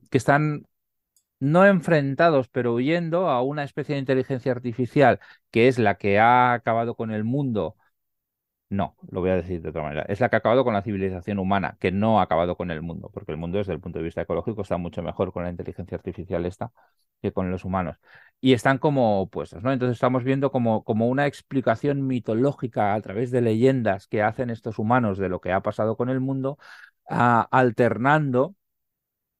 que 0.10 0.18
están 0.18 0.66
no 1.40 1.66
enfrentados, 1.66 2.48
pero 2.50 2.74
huyendo 2.74 3.30
a 3.30 3.42
una 3.42 3.64
especie 3.64 3.96
de 3.96 4.00
inteligencia 4.00 4.52
artificial 4.52 5.20
que 5.52 5.68
es 5.68 5.80
la 5.80 5.96
que 5.98 6.20
ha 6.20 6.54
acabado 6.54 6.96
con 6.96 7.12
el 7.12 7.24
mundo 7.24 7.76
no, 8.70 8.98
lo 9.10 9.22
voy 9.22 9.30
a 9.30 9.36
decir 9.38 9.62
de 9.62 9.70
otra 9.70 9.82
manera. 9.82 10.02
Es 10.10 10.20
la 10.20 10.30
que 10.30 10.36
ha 10.36 10.40
acabado 10.40 10.64
con 10.66 10.74
la 10.74 10.82
civilización 10.82 11.40
humana, 11.40 11.78
que 11.80 11.92
no 11.92 12.20
ha 12.20 12.24
acabado 12.24 12.58
con 12.58 12.70
el 12.70 12.82
mundo, 12.82 13.10
porque 13.14 13.32
el 13.32 13.38
mundo 13.38 13.58
desde 13.60 13.74
el 13.74 13.80
punto 13.80 14.00
de 14.00 14.06
vista 14.06 14.22
ecológico 14.22 14.62
está 14.62 14.78
mucho 14.78 15.02
mejor 15.02 15.32
con 15.32 15.44
la 15.44 15.50
inteligencia 15.50 15.96
artificial 15.96 16.46
esta 16.46 16.72
que 17.22 17.32
con 17.32 17.50
los 17.50 17.66
humanos. 17.66 17.98
Y 18.42 18.54
están 18.54 18.78
como 18.78 19.22
opuestos, 19.22 19.64
¿no? 19.64 19.72
Entonces 19.72 19.96
estamos 19.96 20.24
viendo 20.24 20.52
como, 20.52 20.84
como 20.84 21.08
una 21.08 21.28
explicación 21.28 22.06
mitológica 22.08 22.94
a 22.94 23.02
través 23.02 23.32
de 23.32 23.42
leyendas 23.42 24.08
que 24.08 24.22
hacen 24.22 24.50
estos 24.50 24.80
humanos 24.80 25.18
de 25.18 25.30
lo 25.30 25.40
que 25.42 25.52
ha 25.54 25.62
pasado 25.62 25.96
con 25.98 26.10
el 26.10 26.20
mundo, 26.20 26.58
alternando 27.06 28.56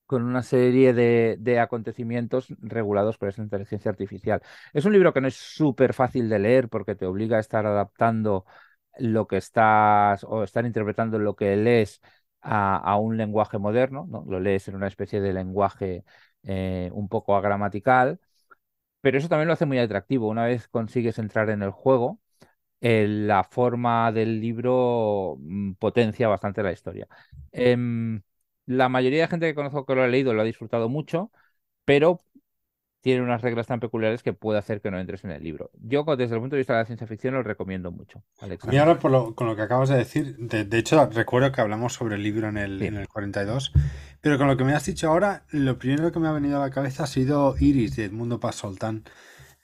con 0.06 0.24
una 0.24 0.42
serie 0.42 0.94
de, 0.94 1.36
de, 1.40 1.60
acontecimientos 1.60 2.48
regulados 2.62 3.18
por 3.18 3.30
esa 3.30 3.42
inteligencia 3.44 3.92
artificial. 3.92 4.42
Es 4.74 4.86
un 4.86 4.94
libro 4.94 5.14
que 5.14 5.22
no 5.22 5.28
es 5.28 5.36
súper 5.36 5.94
fácil 5.94 6.30
de 6.30 6.40
leer 6.40 6.70
porque 6.70 6.96
te 6.96 7.06
obliga 7.06 7.38
a 7.38 7.42
estar 7.42 7.66
adaptando 7.66 8.46
lo 9.00 9.28
que 9.28 9.38
estás 9.38 10.24
o 10.24 10.44
estar 10.44 10.66
interpretando 10.66 11.20
lo 11.20 11.36
que 11.36 11.56
lees 11.56 12.02
a, 12.42 12.98
un 12.98 13.18
lenguaje 13.18 13.58
moderno, 13.58 14.06
¿no? 14.10 14.24
Lo 14.28 14.40
lees 14.40 14.68
en 14.68 14.76
una 14.76 14.88
especie 14.88 15.20
de 15.22 15.34
lenguaje 15.34 16.04
eh, 16.44 16.90
un 16.94 17.10
poco 17.10 17.36
agramatical, 17.36 18.20
pero 19.02 19.18
eso 19.18 19.30
también 19.30 19.48
lo 19.48 19.54
hace 19.54 19.66
muy 19.66 19.80
atractivo. 19.80 20.28
Una 20.30 20.46
vez 20.46 20.68
consigues 20.68 21.20
entrar 21.20 21.50
en 21.50 21.64
el 21.64 21.72
juego, 21.72 22.20
la 22.80 23.44
forma 23.44 24.12
del 24.12 24.40
libro 24.42 25.38
mm, 25.40 25.74
potencia 25.74 26.28
bastante 26.28 26.64
la 26.64 26.72
historia. 26.72 27.08
Em, 27.52 28.22
la 28.66 28.90
mayoría 28.90 29.22
de 29.24 29.28
gente 29.28 29.48
que 29.48 29.56
conozco 29.56 29.86
que 29.86 29.96
lo 29.96 30.04
ha 30.04 30.08
leído 30.08 30.34
lo 30.34 30.42
ha 30.42 30.46
disfrutado 30.46 30.90
mucho, 30.90 31.32
pero 31.86 32.24
tiene 33.08 33.22
unas 33.22 33.42
reglas 33.42 33.68
tan 33.68 33.80
peculiares 33.80 34.22
que 34.22 34.34
puede 34.34 34.60
hacer 34.60 34.82
que 34.82 34.92
no 34.92 35.00
entres 35.00 35.24
en 35.24 35.32
el 35.32 35.42
libro. 35.42 35.72
Yo, 35.80 36.04
desde 36.18 36.36
el 36.36 36.42
punto 36.42 36.58
de 36.58 36.60
vista 36.60 36.74
de 36.74 36.80
la 36.80 36.86
ciencia 36.86 37.08
ficción, 37.08 37.36
lo 37.36 37.42
recomiendo 37.42 37.90
mucho. 37.90 38.22
Y 38.70 38.76
ahora, 38.76 39.00
con 39.00 39.48
lo 39.48 39.56
que 39.56 39.62
acabas 39.62 39.88
de 39.88 39.96
decir, 39.96 40.36
de, 40.36 40.78
hecho, 40.78 41.06
recuerdo 41.06 41.54
que 41.54 41.62
hablamos 41.62 41.94
sobre 41.94 42.16
el 42.16 42.24
libro 42.24 42.50
en 42.50 42.58
el, 42.58 42.82
en 42.82 42.98
el 42.98 43.08
42, 43.08 43.72
pero 44.20 44.38
con 44.38 44.48
lo 44.48 44.58
que 44.58 44.66
me 44.66 44.74
has 44.74 44.86
dicho 44.86 45.08
ahora, 45.08 45.46
lo 45.52 45.80
primero 45.80 46.12
que 46.12 46.20
me 46.20 46.28
ha 46.28 46.34
venido 46.34 46.58
a 46.58 46.66
la 46.66 46.70
cabeza 46.70 47.06
ha 47.06 47.08
sido 47.08 47.56
Iris 47.58 47.96
de 47.96 48.04
Edmundo 48.04 48.42
Paz 48.42 48.56
Soltán. 48.56 49.06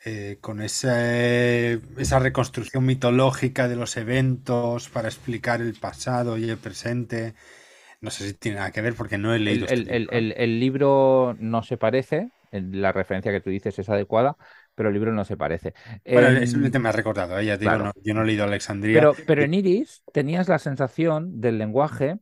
Eh, 0.06 0.38
con 0.40 0.62
ese, 0.62 1.82
esa 1.98 2.20
reconstrucción 2.20 2.86
mitológica 2.86 3.68
de 3.68 3.76
los 3.76 3.98
eventos 3.98 4.88
para 4.88 5.10
explicar 5.10 5.60
el 5.60 5.74
pasado 5.74 6.38
y 6.38 6.50
el 6.50 6.58
presente. 6.58 7.34
No 8.00 8.10
sé 8.10 8.28
si 8.28 8.34
tiene 8.36 8.60
nada 8.60 8.72
que 8.72 8.82
ver 8.82 8.94
porque 8.94 9.18
no 9.18 9.34
he 9.34 9.40
leído. 9.40 9.68
El, 9.68 9.90
este 9.90 10.44
el 10.44 10.60
libro 10.62 11.36
no 11.40 11.64
se 11.64 11.78
parece, 11.78 12.30
la 12.54 12.92
referencia 12.92 13.32
que 13.32 13.42
tú 13.42 13.50
dices 13.50 13.78
es 13.80 13.90
adecuada, 13.90 14.38
pero 14.76 14.90
el 14.90 14.94
libro 14.94 15.12
no 15.12 15.26
se 15.26 15.38
parece. 15.38 15.74
Bueno, 16.06 16.30
eh, 16.30 16.48
simplemente 16.48 16.80
me 16.80 16.90
ha 16.90 16.94
recordado, 16.94 17.40
¿eh? 17.40 17.46
yo 18.04 18.14
no 18.14 18.24
he 18.24 18.26
leído 18.26 18.44
Alexandria. 18.44 19.00
Pero, 19.00 19.14
pero 19.28 19.44
en 19.44 19.54
Iris 19.54 20.04
tenías 20.12 20.48
la 20.48 20.60
sensación 20.60 21.42
del 21.42 21.58
lenguaje 21.58 22.20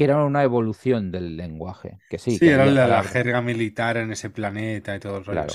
que 0.00 0.04
era 0.04 0.24
una 0.24 0.42
evolución 0.42 1.10
del 1.10 1.36
lenguaje. 1.36 1.98
Que 2.08 2.18
sí, 2.18 2.38
sí 2.38 2.48
era 2.48 2.64
la, 2.64 3.02
jerga 3.02 3.42
militar 3.42 3.98
en 3.98 4.10
ese 4.10 4.30
planeta 4.30 4.96
y 4.96 4.98
todo 4.98 5.18
el 5.18 5.26
rollo. 5.26 5.46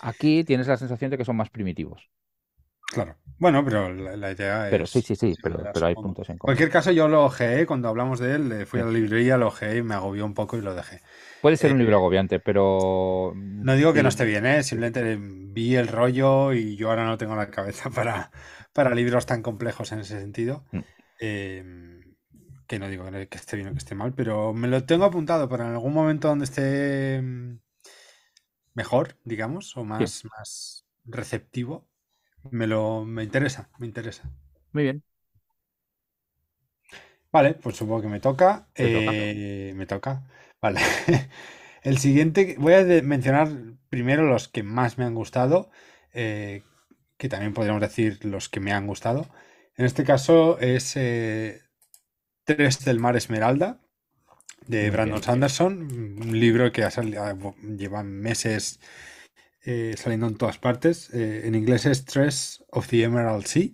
Aquí 0.00 0.44
tienes 0.44 0.68
la 0.68 0.76
sensación 0.76 1.10
de 1.10 1.16
que 1.16 1.24
son 1.24 1.36
más 1.36 1.48
primitivos. 1.48 2.10
Claro. 2.94 3.16
Bueno, 3.38 3.64
pero 3.64 3.92
la, 3.92 4.30
idea 4.30 4.66
es. 4.66 4.70
Pero 4.70 4.86
sí, 4.86 5.02
sí, 5.02 5.16
sí, 5.16 5.34
pero, 5.42 5.58
hay 5.84 5.94
puntos 5.94 6.28
en 6.30 6.38
común. 6.38 6.52
En 6.52 6.56
cualquier 6.56 6.70
caso, 6.70 6.92
yo 6.92 7.08
lo 7.08 7.24
ojeé 7.24 7.66
cuando 7.66 7.88
hablamos 7.88 8.20
de 8.20 8.34
él. 8.34 8.66
Fui 8.66 8.80
a 8.80 8.84
la 8.84 8.92
librería, 8.92 9.36
lo 9.36 9.48
ojeé, 9.48 9.82
me 9.82 9.94
agobió 9.94 10.24
un 10.24 10.34
poco 10.34 10.56
y 10.56 10.60
lo 10.60 10.74
dejé. 10.74 11.00
Puede 11.42 11.56
ser 11.56 11.72
un 11.72 11.78
libro 11.78 11.96
eh, 11.96 11.98
agobiante, 11.98 12.38
pero. 12.38 13.32
No 13.34 13.74
digo 13.74 13.92
que 13.92 14.02
no 14.02 14.08
esté 14.08 14.24
bien, 14.24 14.46
¿eh? 14.46 14.62
Simplemente 14.62 15.18
vi 15.20 15.74
el 15.74 15.88
rollo 15.88 16.52
y 16.52 16.76
yo 16.76 16.90
ahora 16.90 17.04
no 17.04 17.18
tengo 17.18 17.34
la 17.34 17.50
cabeza 17.50 17.90
para, 17.94 18.30
para 18.72 18.94
libros 18.94 19.26
tan 19.26 19.42
complejos 19.42 19.90
en 19.92 19.98
ese 19.98 20.20
sentido. 20.20 20.64
Mm. 20.70 20.80
Em, 21.20 22.00
que 22.66 22.78
no 22.78 22.88
digo 22.88 23.04
que 23.10 23.36
esté 23.36 23.56
bien 23.56 23.68
o 23.68 23.72
que 23.72 23.78
esté 23.78 23.94
mal, 23.94 24.14
pero 24.14 24.54
me 24.54 24.68
lo 24.68 24.84
tengo 24.84 25.04
apuntado 25.04 25.48
para 25.48 25.66
en 25.66 25.72
algún 25.72 25.92
momento 25.92 26.28
donde 26.28 26.46
esté 26.46 27.20
mm, 27.20 27.58
mejor, 28.72 29.18
digamos, 29.24 29.76
o 29.76 29.84
más, 29.84 30.24
más 30.24 30.86
receptivo 31.04 31.86
me 32.50 32.66
lo 32.66 33.04
me 33.04 33.24
interesa, 33.24 33.68
me 33.78 33.86
interesa. 33.86 34.30
Muy 34.72 34.82
bien. 34.84 35.02
Vale, 37.32 37.54
pues 37.54 37.76
supongo 37.76 38.02
que 38.02 38.08
me 38.08 38.20
toca. 38.20 38.68
Eh, 38.74 39.72
me 39.76 39.86
toca. 39.86 40.22
Vale. 40.60 40.80
El 41.82 41.98
siguiente, 41.98 42.56
voy 42.58 42.74
a 42.74 42.84
mencionar 43.02 43.48
primero 43.90 44.22
los 44.24 44.48
que 44.48 44.62
más 44.62 44.98
me 44.98 45.04
han 45.04 45.14
gustado, 45.14 45.70
eh, 46.12 46.62
que 47.18 47.28
también 47.28 47.52
podríamos 47.52 47.82
decir 47.82 48.24
los 48.24 48.48
que 48.48 48.60
me 48.60 48.72
han 48.72 48.86
gustado. 48.86 49.26
En 49.76 49.84
este 49.84 50.04
caso 50.04 50.58
es 50.60 50.96
eh, 50.96 51.62
Tres 52.44 52.84
del 52.84 53.00
Mar 53.00 53.16
Esmeralda, 53.16 53.80
de 54.66 54.90
Brandon 54.90 55.22
Sanderson, 55.22 55.72
un 56.20 56.40
libro 56.40 56.72
que 56.72 56.84
ha 56.84 56.90
salido, 56.90 57.54
lleva 57.76 58.02
meses 58.02 58.80
eh, 59.66 59.94
saliendo 59.96 60.26
en 60.26 60.36
todas 60.36 60.58
partes. 60.58 61.08
Eh, 61.14 61.42
en 61.44 61.54
inglés 61.54 61.86
es 61.86 61.98
Stress 61.98 62.62
of 62.70 62.86
the 62.88 63.02
Emerald 63.02 63.46
Sea. 63.46 63.70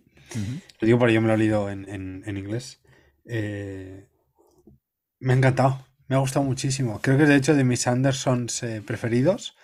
Lo 0.79 0.87
digo 0.87 1.01
porque 1.01 1.15
yo 1.15 1.21
me 1.21 1.27
lo 1.27 1.35
he 1.35 1.39
leído 1.39 1.69
en, 1.69 2.23
inglés. 2.27 2.81
Eh, 3.27 4.07
me 5.19 5.33
ha 5.33 5.37
encantado, 5.37 5.85
me 6.07 6.15
ha 6.15 6.21
gustado 6.21 6.45
muchísimo. 6.45 7.01
Creo 7.03 7.17
que 7.17 7.25
es 7.25 7.29
de 7.29 7.35
hecho 7.35 7.57
de 7.57 7.65
mis 7.65 7.89
Andersons 7.89 8.65
preferidos. 8.87 9.57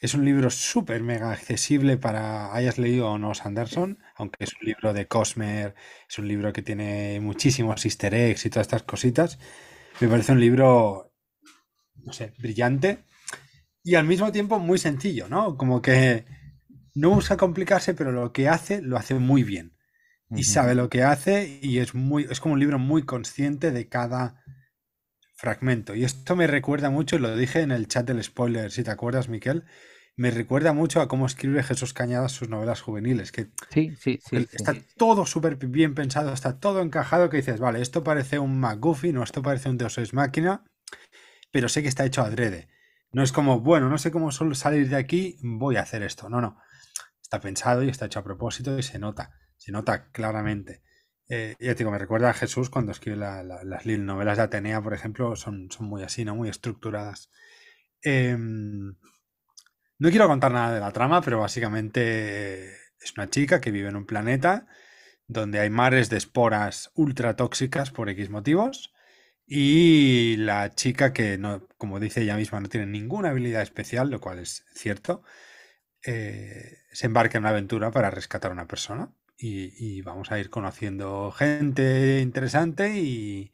Es 0.00 0.14
un 0.14 0.24
libro 0.24 0.48
súper 0.50 1.02
mega 1.02 1.32
accesible 1.32 1.96
para 1.96 2.54
hayas 2.54 2.78
leído 2.78 3.10
o 3.10 3.18
no 3.18 3.34
Sanderson, 3.34 3.98
aunque 4.14 4.44
es 4.44 4.52
un 4.60 4.68
libro 4.68 4.92
de 4.92 5.08
Cosmer, 5.08 5.74
es 6.08 6.18
un 6.20 6.28
libro 6.28 6.52
que 6.52 6.62
tiene 6.62 7.18
muchísimos 7.20 7.84
easter 7.84 8.14
eggs 8.14 8.46
y 8.46 8.50
todas 8.50 8.68
estas 8.68 8.84
cositas. 8.84 9.40
Me 9.98 10.06
parece 10.06 10.30
un 10.30 10.38
libro, 10.38 11.12
no 11.96 12.12
sé, 12.12 12.32
brillante 12.38 13.08
y 13.88 13.94
al 13.94 14.04
mismo 14.04 14.30
tiempo 14.32 14.58
muy 14.58 14.76
sencillo, 14.76 15.30
¿no? 15.30 15.56
Como 15.56 15.80
que 15.80 16.26
no 16.94 17.08
busca 17.08 17.38
complicarse, 17.38 17.94
pero 17.94 18.12
lo 18.12 18.34
que 18.34 18.46
hace 18.46 18.82
lo 18.82 18.98
hace 18.98 19.14
muy 19.14 19.44
bien. 19.44 19.78
Y 20.30 20.44
sabe 20.44 20.74
lo 20.74 20.90
que 20.90 21.04
hace 21.04 21.58
y 21.62 21.78
es 21.78 21.94
muy 21.94 22.26
es 22.30 22.38
como 22.38 22.52
un 22.52 22.60
libro 22.60 22.78
muy 22.78 23.04
consciente 23.04 23.70
de 23.70 23.88
cada 23.88 24.44
fragmento. 25.36 25.94
Y 25.94 26.04
esto 26.04 26.36
me 26.36 26.46
recuerda 26.46 26.90
mucho, 26.90 27.16
y 27.16 27.20
lo 27.20 27.34
dije 27.34 27.62
en 27.62 27.70
el 27.70 27.88
chat 27.88 28.06
del 28.06 28.22
spoiler, 28.22 28.70
si 28.70 28.84
te 28.84 28.90
acuerdas, 28.90 29.30
Miquel, 29.30 29.64
me 30.16 30.30
recuerda 30.30 30.74
mucho 30.74 31.00
a 31.00 31.08
cómo 31.08 31.24
escribe 31.24 31.62
Jesús 31.62 31.94
Cañadas 31.94 32.32
sus 32.32 32.50
novelas 32.50 32.82
juveniles, 32.82 33.32
que 33.32 33.52
sí, 33.70 33.94
sí, 33.98 34.18
sí, 34.22 34.46
está 34.52 34.74
todo 34.98 35.24
súper 35.24 35.56
bien 35.56 35.94
pensado, 35.94 36.34
está 36.34 36.58
todo 36.58 36.82
encajado, 36.82 37.30
que 37.30 37.38
dices, 37.38 37.58
vale, 37.58 37.80
esto 37.80 38.04
parece 38.04 38.38
un 38.38 38.60
McGuffin 38.60 39.16
o 39.16 39.22
esto 39.22 39.40
parece 39.40 39.70
un 39.70 39.78
Deus 39.78 39.96
Ex 39.96 40.12
Máquina, 40.12 40.62
pero 41.50 41.70
sé 41.70 41.80
que 41.80 41.88
está 41.88 42.04
hecho 42.04 42.20
adrede. 42.20 42.68
No 43.10 43.22
es 43.22 43.32
como, 43.32 43.60
bueno, 43.60 43.88
no 43.88 43.98
sé 43.98 44.10
cómo 44.10 44.30
solo 44.32 44.54
salir 44.54 44.88
de 44.88 44.96
aquí, 44.96 45.38
voy 45.42 45.76
a 45.76 45.82
hacer 45.82 46.02
esto. 46.02 46.28
No, 46.28 46.40
no. 46.40 46.58
Está 47.22 47.40
pensado 47.40 47.82
y 47.82 47.88
está 47.88 48.06
hecho 48.06 48.20
a 48.20 48.24
propósito 48.24 48.78
y 48.78 48.82
se 48.82 48.98
nota, 48.98 49.32
se 49.56 49.72
nota 49.72 50.10
claramente. 50.10 50.82
Eh, 51.28 51.56
ya 51.60 51.74
te 51.74 51.78
digo, 51.78 51.90
me 51.90 51.98
recuerda 51.98 52.30
a 52.30 52.34
Jesús 52.34 52.70
cuando 52.70 52.92
escribe 52.92 53.16
las 53.16 53.86
novelas 53.86 54.38
de 54.38 54.42
Atenea, 54.44 54.80
por 54.82 54.94
ejemplo, 54.94 55.36
son, 55.36 55.68
muy 55.80 56.02
así, 56.02 56.24
¿no? 56.24 56.34
Muy 56.34 56.48
estructuradas. 56.48 57.30
Em, 58.02 58.94
no 59.98 60.10
quiero 60.10 60.28
contar 60.28 60.52
nada 60.52 60.72
de 60.72 60.80
la 60.80 60.92
trama, 60.92 61.20
pero 61.20 61.40
básicamente 61.40 62.72
es 63.00 63.12
una 63.16 63.28
chica 63.28 63.60
que 63.60 63.70
vive 63.70 63.88
en 63.88 63.96
un 63.96 64.06
planeta 64.06 64.66
donde 65.26 65.60
hay 65.60 65.68
mares 65.70 66.08
de 66.08 66.16
esporas 66.16 66.90
ultra 66.94 67.36
tóxicas 67.36 67.90
por 67.90 68.08
X 68.08 68.30
motivos 68.30 68.94
y 69.48 70.36
la 70.36 70.74
chica 70.74 71.12
que, 71.14 71.38
no, 71.38 71.66
como 71.78 72.00
dice 72.00 72.22
ella 72.22 72.36
misma, 72.36 72.60
no 72.60 72.68
tiene 72.68 72.86
ninguna 72.86 73.30
habilidad 73.30 73.62
especial, 73.62 74.10
lo 74.10 74.20
cual 74.20 74.40
es 74.40 74.64
cierto, 74.74 75.22
eh, 76.04 76.78
se 76.92 77.06
embarca 77.06 77.38
en 77.38 77.44
una 77.44 77.50
aventura 77.50 77.90
para 77.90 78.10
rescatar 78.10 78.50
a 78.50 78.54
una 78.54 78.68
persona. 78.68 79.12
Y, 79.38 80.02
vamos 80.02 80.32
a 80.32 80.38
ir 80.40 80.50
conociendo 80.50 81.30
gente 81.32 82.20
interesante 82.20 82.98
y 82.98 83.52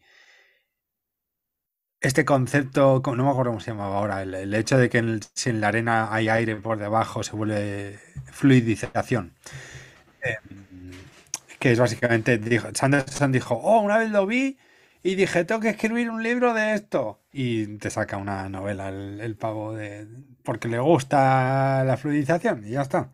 este 2.01 2.25
concepto, 2.25 3.03
no 3.05 3.25
me 3.25 3.31
acuerdo 3.31 3.51
cómo 3.53 3.61
se 3.61 3.71
llamaba 3.73 3.99
ahora, 3.99 4.23
el, 4.23 4.55
hecho 4.55 4.79
de 4.79 4.89
que 4.91 5.21
si 5.35 5.51
en 5.51 5.61
la 5.61 5.69
arena 5.69 6.13
hay 6.13 6.29
aire 6.29 6.57
por 6.57 6.79
debajo 6.79 7.23
se 7.23 7.37
vuelve 7.37 7.99
fluidización. 8.33 9.35
Em, 10.23 10.93
que 11.59 11.73
es 11.73 11.79
básicamente, 11.79 12.39
dijo, 12.39 12.69
Sanderson 12.75 13.33
dijo, 13.33 13.55
oh, 13.57 13.81
una 13.81 13.99
vez 13.99 14.11
lo 14.11 14.27
vi 14.27 14.59
y 15.05 15.17
dije, 15.17 15.45
tengo 15.45 15.61
que 15.61 15.69
escribir 15.69 16.09
un 16.11 16.23
libro 16.23 16.55
de 16.55 16.73
esto. 16.75 17.21
Y 17.31 17.77
te 17.77 17.91
saca 17.91 18.17
una 18.17 18.49
novela 18.49 18.89
el, 18.89 19.37
pavo 19.37 19.75
de... 19.75 20.09
porque 20.43 20.67
le 20.67 20.79
gusta 20.79 21.85
la 21.85 21.99
fluidización 21.99 22.67
y 22.67 22.71
ya 22.71 22.81
está. 22.81 23.13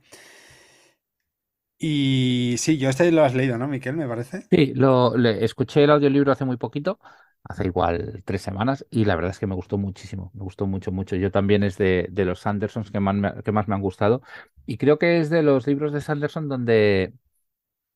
Y 1.77 2.55
sí, 2.59 2.79
yo 2.79 2.91
este 2.91 3.11
lo 3.11 3.25
has 3.25 3.35
leído, 3.35 3.59
¿no, 3.59 3.67
Miquel? 3.67 3.97
Me 3.97 4.07
parece. 4.07 4.43
Sí, 4.51 4.73
lo, 4.75 5.17
escuché 5.17 5.83
el 5.83 5.91
audiolibro 5.91 6.31
hace 6.31 6.45
muy 6.45 6.57
poquito 6.57 7.01
hace 7.43 7.65
igual 7.65 8.23
tres 8.25 8.43
semanas 8.43 8.87
y 8.91 9.07
la 9.07 9.17
verdad 9.17 9.33
es 9.33 9.39
que 9.39 9.47
me 9.47 9.55
gustó 9.55 9.79
muchísimo, 9.79 10.31
me 10.35 10.45
gustó 10.45 10.67
mucho, 10.67 10.93
mucho. 10.93 11.17
Yo 11.17 11.33
también 11.33 11.65
es 11.65 11.77
de, 11.77 12.07
de 12.11 12.25
los 12.25 12.41
Sandersons 12.41 12.91
que 12.91 13.01
más, 13.01 13.43
que 13.43 13.51
más 13.51 13.67
me 13.67 13.75
han 13.75 13.81
gustado 13.81 14.23
y 14.67 14.77
creo 14.77 14.99
que 14.99 15.19
es 15.19 15.31
de 15.31 15.43
los 15.43 15.67
libros 15.67 15.93
de 15.93 16.03
Sanderson 16.03 16.49
donde, 16.49 17.15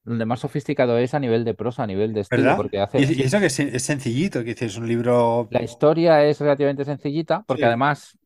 donde 0.05 0.27
más 0.27 0.41
sofisticado 0.41 0.99
es 0.99 1.15
a 1.15 1.21
nivel 1.21 1.45
de 1.45 1.55
prosa, 1.55 1.83
a 1.83 1.87
nivel 1.87 2.13
de 2.13 2.21
estilo, 2.21 2.57
porque 2.57 2.79
hace... 2.79 3.01
Y, 3.01 3.23
eso 3.23 3.41
que 3.41 3.47
es, 3.47 3.83
sencillito, 3.83 4.45
que 4.45 4.55
es 4.59 4.77
un 4.77 4.87
libro... 4.87 5.49
La 5.51 5.63
historia 5.63 6.25
es 6.25 6.41
relativamente 6.41 6.85
sencillita 6.85 7.43
porque 7.47 7.65
además 7.65 8.19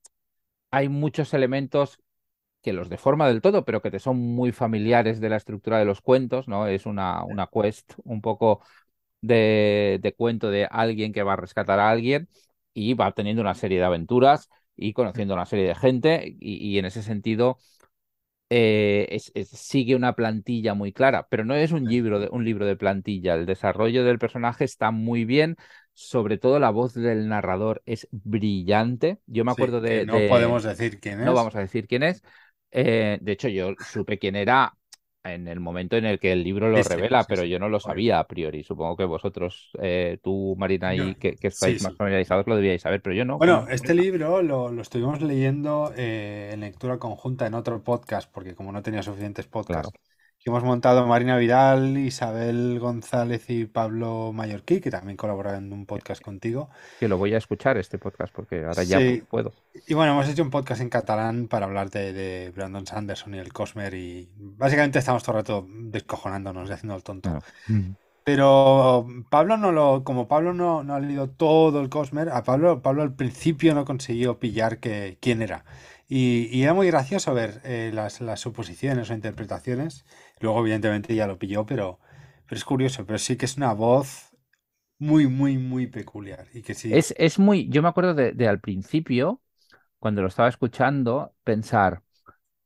hay 0.70 0.88
muchos 0.88 1.32
elementos 1.34 1.98
que 2.62 2.72
los 2.72 2.88
deforma 2.88 3.28
del 3.28 3.40
todo, 3.40 3.64
pero 3.64 3.80
que 3.80 3.90
te 3.90 4.00
son 4.00 4.18
muy 4.18 4.52
familiares 4.52 5.20
de 5.20 5.28
la 5.28 5.36
estructura 5.36 5.78
de 5.78 5.84
los 5.84 6.00
cuentos, 6.00 6.48
¿no? 6.48 6.66
Es 6.66 6.86
una, 6.86 7.24
una 7.24 7.46
quest 7.46 7.92
un 8.04 8.20
poco 8.20 8.60
de, 9.20 10.14
cuento 10.16 10.50
de 10.50 10.66
alguien 10.70 11.12
que 11.12 11.22
va 11.22 11.34
a 11.34 11.36
rescatar 11.36 11.80
a 11.80 11.90
alguien 11.90 12.28
y 12.74 12.94
va 12.94 13.12
teniendo 13.12 13.42
una 13.42 13.54
serie 13.54 13.78
de 13.78 13.84
aventuras 13.84 14.48
y 14.76 14.92
conociendo 14.92 15.34
una 15.34 15.46
serie 15.46 15.66
de 15.66 15.74
gente 15.74 16.36
y, 16.40 16.78
en 16.78 16.84
ese 16.84 17.02
sentido 17.02 17.58
eh, 18.50 19.18
sigue 19.44 19.94
una 19.94 20.14
plantilla 20.14 20.74
muy 20.74 20.92
clara, 20.92 21.26
pero 21.28 21.44
no 21.44 21.54
es 21.54 21.72
un 21.72 21.84
libro, 21.84 22.20
de, 22.20 22.28
un 22.30 22.44
libro 22.44 22.66
de 22.66 22.76
plantilla. 22.76 23.34
El 23.34 23.46
desarrollo 23.46 24.04
del 24.04 24.18
personaje 24.18 24.64
está 24.64 24.90
muy 24.90 25.24
bien, 25.24 25.56
sobre 25.92 26.38
todo 26.38 26.58
la 26.58 26.70
voz 26.70 26.94
del 26.94 27.28
narrador 27.28 27.82
es 27.84 28.08
brillante. 28.10 29.18
Yo 29.26 29.44
me 29.44 29.52
acuerdo 29.52 29.80
de, 29.80 30.06
No 30.06 30.18
podemos 30.28 30.62
decir 30.62 31.00
quién 31.00 31.20
es. 31.20 31.26
No 31.26 31.34
vamos 31.34 31.54
a 31.56 31.60
decir 31.60 31.86
quién 31.86 32.02
es. 32.02 32.22
Eh, 32.70 33.18
de 33.20 33.32
hecho, 33.32 33.48
yo 33.48 33.74
supe 33.78 34.18
quién 34.18 34.36
era 34.36 34.77
en 35.34 35.48
el 35.48 35.60
momento 35.60 35.96
en 35.96 36.04
el 36.04 36.18
que 36.18 36.32
el 36.32 36.42
libro 36.42 36.68
lo 36.70 36.82
revela, 36.82 37.24
pero 37.24 37.44
yo 37.44 37.58
no 37.58 37.68
lo 37.68 37.80
sabía 37.80 38.18
a 38.18 38.26
priori. 38.26 38.64
Supongo 38.64 38.96
que 38.96 39.04
vosotros, 39.04 39.70
eh, 39.80 40.18
tú, 40.22 40.54
Marina, 40.58 40.94
y 40.94 41.14
que, 41.14 41.36
estáis 41.40 41.82
más 41.82 41.96
familiarizados, 41.96 42.46
lo 42.46 42.56
debíais 42.56 42.82
saber, 42.82 43.00
pero 43.02 43.14
yo 43.14 43.24
no. 43.24 43.38
Bueno, 43.38 43.66
este 43.70 43.94
libro 43.94 44.42
lo, 44.42 44.80
estuvimos 44.80 45.20
leyendo 45.20 45.92
eh, 45.96 46.50
en 46.52 46.60
lectura 46.60 46.98
conjunta 46.98 47.46
en 47.46 47.54
otro 47.54 47.82
podcast, 47.82 48.30
porque 48.32 48.54
como 48.54 48.72
no 48.72 48.82
tenía 48.82 49.02
suficientes 49.02 49.46
podcasts, 49.46 49.92
que 50.48 50.50
hemos 50.50 50.64
montado 50.64 51.06
Marina 51.06 51.36
Vidal, 51.36 51.98
Isabel 51.98 52.78
González 52.80 53.50
y 53.50 53.66
Pablo 53.66 54.32
Mallorquí, 54.32 54.80
que 54.80 54.90
también 54.90 55.18
colaboran 55.18 55.66
en 55.66 55.72
un 55.74 55.84
podcast 55.84 56.22
contigo. 56.22 56.70
Que 57.00 57.06
lo 57.06 57.18
voy 57.18 57.34
a 57.34 57.36
escuchar 57.36 57.76
este 57.76 57.98
podcast 57.98 58.32
porque 58.32 58.64
ahora 58.64 58.82
ya 58.82 58.98
puedo. 59.28 59.52
Y 59.86 59.92
bueno, 59.92 60.12
hemos 60.12 60.26
hecho 60.26 60.42
un 60.42 60.50
podcast 60.50 60.80
en 60.80 60.88
catalán 60.88 61.48
para 61.48 61.66
hablar 61.66 61.90
de, 61.90 62.50
Brandon 62.56 62.86
Sanderson 62.86 63.34
y 63.34 63.38
el 63.38 63.52
Cosmer 63.52 63.92
y 63.92 64.30
básicamente 64.36 64.98
estamos 64.98 65.22
todo 65.22 65.36
el 65.36 65.42
rato 65.42 65.66
descojonándonos 65.68 66.70
y 66.70 66.72
haciendo 66.72 66.96
el 66.96 67.02
tonto. 67.02 67.40
Mm. 67.66 67.90
Pero 68.24 69.06
Pablo 69.28 69.58
no 69.58 69.70
lo, 69.70 70.02
como 70.02 70.28
Pablo 70.28 70.54
no, 70.54 70.82
no, 70.82 70.94
ha 70.94 71.00
leído 71.00 71.28
todo 71.28 71.82
el 71.82 71.90
Cosmer, 71.90 72.30
a 72.30 72.42
Pablo, 72.42 72.80
Pablo 72.80 73.02
al 73.02 73.14
principio 73.14 73.74
no 73.74 73.84
consiguió 73.84 74.38
pillar 74.38 74.78
que, 74.78 75.18
quién 75.20 75.42
era. 75.42 75.66
Y, 76.08 76.62
era 76.62 76.72
muy 76.72 76.86
gracioso 76.86 77.34
ver 77.34 77.60
eh, 77.64 77.90
las, 77.92 78.14
suposiciones 78.40 79.10
o 79.10 79.14
interpretaciones. 79.14 80.06
Luego, 80.40 80.60
evidentemente, 80.60 81.14
ya 81.14 81.26
lo 81.26 81.38
pilló, 81.38 81.66
pero, 81.66 82.00
pero 82.46 82.56
es 82.56 82.64
curioso. 82.64 83.04
Pero 83.04 83.18
sí 83.18 83.36
que 83.36 83.44
es 83.44 83.58
una 83.58 83.74
voz 83.74 84.34
muy, 84.98 85.26
muy, 85.26 85.58
muy 85.58 85.86
peculiar. 85.86 86.46
Y 86.54 86.62
que 86.62 86.74
sí. 86.74 86.94
Es, 86.94 87.14
es 87.18 87.38
muy. 87.38 87.68
Yo 87.68 87.82
me 87.82 87.88
acuerdo 87.88 88.14
de, 88.14 88.48
al 88.48 88.60
principio, 88.60 89.42
cuando 89.98 90.22
lo 90.22 90.28
estaba 90.28 90.48
escuchando, 90.48 91.34
pensar. 91.44 92.02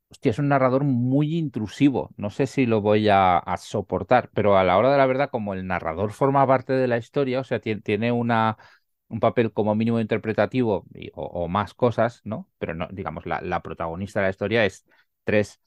Hostia, 0.08 0.30
es 0.30 0.38
un 0.38 0.48
narrador 0.48 0.84
muy 0.84 1.36
intrusivo. 1.36 2.10
No 2.16 2.30
sé 2.30 2.46
si 2.46 2.66
lo 2.66 2.82
voy 2.82 3.08
a, 3.08 3.38
a, 3.38 3.56
soportar, 3.56 4.30
pero 4.34 4.58
a 4.58 4.62
la 4.62 4.76
hora 4.76 4.92
de 4.92 4.98
la 4.98 5.06
verdad, 5.06 5.30
como 5.30 5.54
el 5.54 5.66
narrador 5.66 6.12
forma 6.12 6.46
parte 6.46 6.74
de 6.74 6.86
la 6.86 6.98
historia, 6.98 7.40
o 7.40 7.44
sea, 7.44 7.60
tiene 7.60 8.12
una, 8.12 8.58
un 9.12 9.20
papel 9.20 9.52
como 9.52 9.74
mínimo 9.74 10.00
interpretativo 10.00 10.86
o, 11.12 11.46
más 11.46 11.74
cosas, 11.74 12.22
¿no? 12.24 12.48
Pero 12.58 12.74
no, 12.74 12.88
digamos, 12.90 13.26
la, 13.26 13.60
protagonista 13.62 14.20
de 14.20 14.26
la 14.26 14.30
historia 14.30 14.64
es 14.64 14.86
tres, 15.22 15.60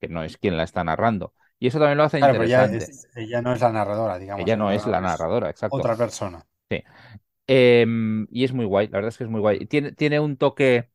que 0.00 0.08
no 0.08 0.24
es 0.24 0.38
quien 0.38 0.56
la 0.56 0.62
está 0.62 0.82
narrando. 0.82 1.34
Y 1.58 1.66
eso 1.66 1.78
también 1.78 1.98
lo 1.98 2.04
hace 2.04 2.18
interesante. 2.18 2.86
ella, 3.16 3.42
no 3.42 3.52
es 3.52 3.60
la 3.60 3.72
narradora, 3.72 4.18
digamos. 4.18 4.42
Ella 4.42 4.56
no 4.56 4.70
es 4.70 4.86
la 4.86 5.02
narradora, 5.02 5.50
exacto. 5.50 5.76
Otra 5.76 5.96
persona. 5.96 6.46
Sí. 6.70 6.82
Em, 7.46 8.26
y 8.30 8.44
es 8.44 8.54
muy 8.54 8.64
guay, 8.64 8.86
la 8.86 8.98
verdad 8.98 9.10
es 9.10 9.18
que 9.18 9.24
es 9.24 9.30
muy 9.30 9.40
guay. 9.40 9.66
Tiene, 9.66 9.92
tiene 9.92 10.18
un 10.18 10.38
toque. 10.38 10.88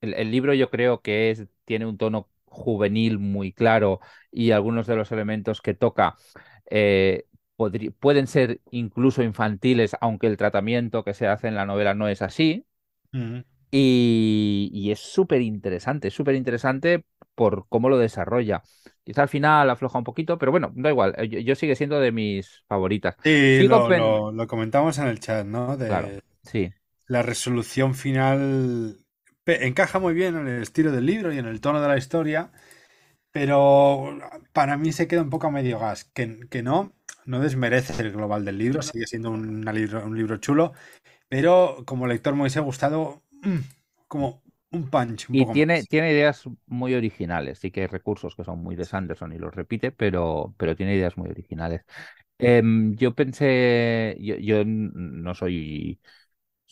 El, 0.00 0.30
libro 0.30 0.54
yo 0.54 0.70
creo 0.70 1.02
que 1.02 1.30
es, 1.30 1.46
tiene 1.66 1.84
un 1.84 1.98
tono 1.98 2.30
juvenil 2.46 3.18
muy 3.18 3.52
claro 3.52 4.00
y 4.30 4.52
algunos 4.52 4.86
de 4.86 4.96
los 4.96 5.12
elementos 5.12 5.60
que 5.60 5.74
toca 5.74 6.16
eh, 6.70 7.26
pueden 7.56 8.26
ser 8.26 8.60
incluso 8.70 9.22
infantiles, 9.22 9.96
aunque 10.00 10.26
el 10.26 10.36
tratamiento 10.36 11.04
que 11.04 11.14
se 11.14 11.26
hace 11.26 11.48
en 11.48 11.54
la 11.54 11.66
novela 11.66 11.94
no 11.94 12.08
es 12.08 12.22
así. 12.22 12.66
y, 13.70 14.90
es 14.90 15.00
súper 15.00 15.40
interesante, 15.40 16.10
súper 16.10 16.34
interesante 16.34 17.04
por 17.34 17.66
cómo 17.68 17.88
lo 17.88 17.98
desarrolla. 17.98 18.62
Quizá 19.02 19.22
al 19.22 19.28
final 19.28 19.70
afloja 19.70 19.98
un 19.98 20.04
poquito, 20.04 20.38
pero 20.38 20.50
bueno, 20.52 20.72
da 20.74 20.90
igual, 20.90 21.14
yo, 21.28 21.40
yo 21.40 21.54
sigue 21.54 21.76
siendo 21.76 22.00
de 22.00 22.12
mis 22.12 22.64
favoritas. 22.68 23.16
Sí, 23.22 23.66
lo, 23.68 24.46
comentamos 24.46 24.98
en 24.98 25.08
el 25.08 25.20
chat, 25.20 25.46
¿no? 25.46 25.76
De 25.76 26.22
sí. 26.42 26.72
La 27.06 27.22
resolución 27.22 27.94
final 27.94 29.04
encaja 29.46 29.98
muy 29.98 30.14
bien 30.14 30.36
en 30.36 30.48
el 30.48 30.62
estilo 30.62 30.90
del 30.90 31.06
libro 31.06 31.32
y 31.32 31.38
en 31.38 31.46
el 31.46 31.60
tono 31.60 31.80
de 31.80 31.88
la 31.88 31.98
historia, 31.98 32.50
pero 33.30 34.18
para 34.52 34.76
mí 34.78 34.92
se 34.92 35.06
queda 35.06 35.22
un 35.22 35.30
poco 35.30 35.48
a 35.48 35.50
medio 35.50 35.78
gas, 35.78 36.04
que, 36.04 36.40
que 36.48 36.62
no, 36.62 36.94
no 37.26 37.40
desmerece 37.40 38.00
el 38.02 38.12
global 38.12 38.44
del 38.44 38.58
libro, 38.58 38.82
sigue 38.82 39.06
siendo 39.06 39.30
un, 39.30 39.64
libro, 39.64 40.04
un 40.04 40.16
libro 40.16 40.36
chulo, 40.38 40.72
pero 41.28 41.82
como 41.84 42.06
lector 42.06 42.34
me 42.34 42.42
hubiese 42.42 42.60
gustado 42.60 43.22
mm, 43.42 43.58
como 44.08 44.42
un 44.70 44.90
punch. 44.90 45.26
y 45.30 45.46
tiene, 45.52 45.84
tiene 45.84 46.12
ideas 46.12 46.44
muy 46.66 46.94
originales, 46.94 47.58
sí 47.58 47.70
que 47.70 47.82
hay 47.82 47.86
recursos 47.86 48.34
que 48.34 48.44
son 48.44 48.62
muy 48.62 48.76
de 48.76 48.84
Sanderson 48.84 49.32
y 49.32 49.38
los 49.38 49.54
repite, 49.54 49.92
pero, 49.92 50.54
pero 50.56 50.76
tiene 50.76 50.96
ideas 50.96 51.16
muy 51.16 51.30
originales. 51.30 51.82
Em, 52.38 52.96
yo 52.96 53.14
pensé, 53.14 54.16
yo, 54.20 54.36
yo 54.36 54.64
no 54.64 55.34
soy 55.34 56.00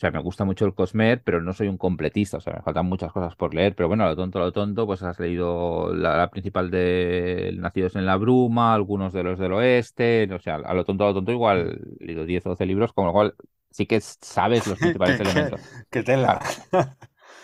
sea, 0.03 0.11
me 0.11 0.19
gusta 0.19 0.45
mucho 0.45 0.65
el 0.65 0.73
Cosmer, 0.73 1.21
pero 1.23 1.41
no 1.41 1.53
soy 1.53 1.67
un 1.67 1.77
completista, 1.77 2.37
o 2.37 2.41
sea, 2.41 2.53
me 2.53 2.61
faltan 2.61 2.85
muchas 2.85 3.11
cosas 3.11 3.35
por 3.35 3.53
leer, 3.53 3.75
pero 3.75 3.87
bueno, 3.87 4.03
a 4.03 4.09
lo 4.09 4.15
tonto, 4.15 4.39
a 4.39 4.41
lo 4.43 4.51
tonto, 4.51 4.85
pues 4.85 5.01
has 5.03 5.19
leído 5.19 5.93
la, 5.93 6.29
principal 6.29 6.69
de 6.71 7.55
Nacidos 7.57 7.95
en 7.95 8.05
la 8.05 8.17
Bruma, 8.17 8.73
algunos 8.73 9.13
de 9.13 9.23
los 9.23 9.39
del 9.39 9.53
oeste, 9.53 10.29
o 10.33 10.39
sea, 10.39 10.55
a 10.55 10.73
lo 10.73 10.83
tonto, 10.83 11.05
a 11.05 11.07
lo 11.07 11.13
tonto, 11.13 11.31
igual 11.31 11.79
he 11.99 12.05
leído 12.05 12.25
10 12.25 12.45
o 12.45 12.49
12 12.49 12.65
libros, 12.65 12.93
con 12.93 13.05
lo 13.05 13.13
cual 13.13 13.35
sí 13.71 13.85
que 13.85 14.01
sabes 14.01 14.67
los 14.67 14.77
principales 14.77 15.19
elementos. 15.21 15.61
Que 15.89 16.03
tela. 16.03 16.39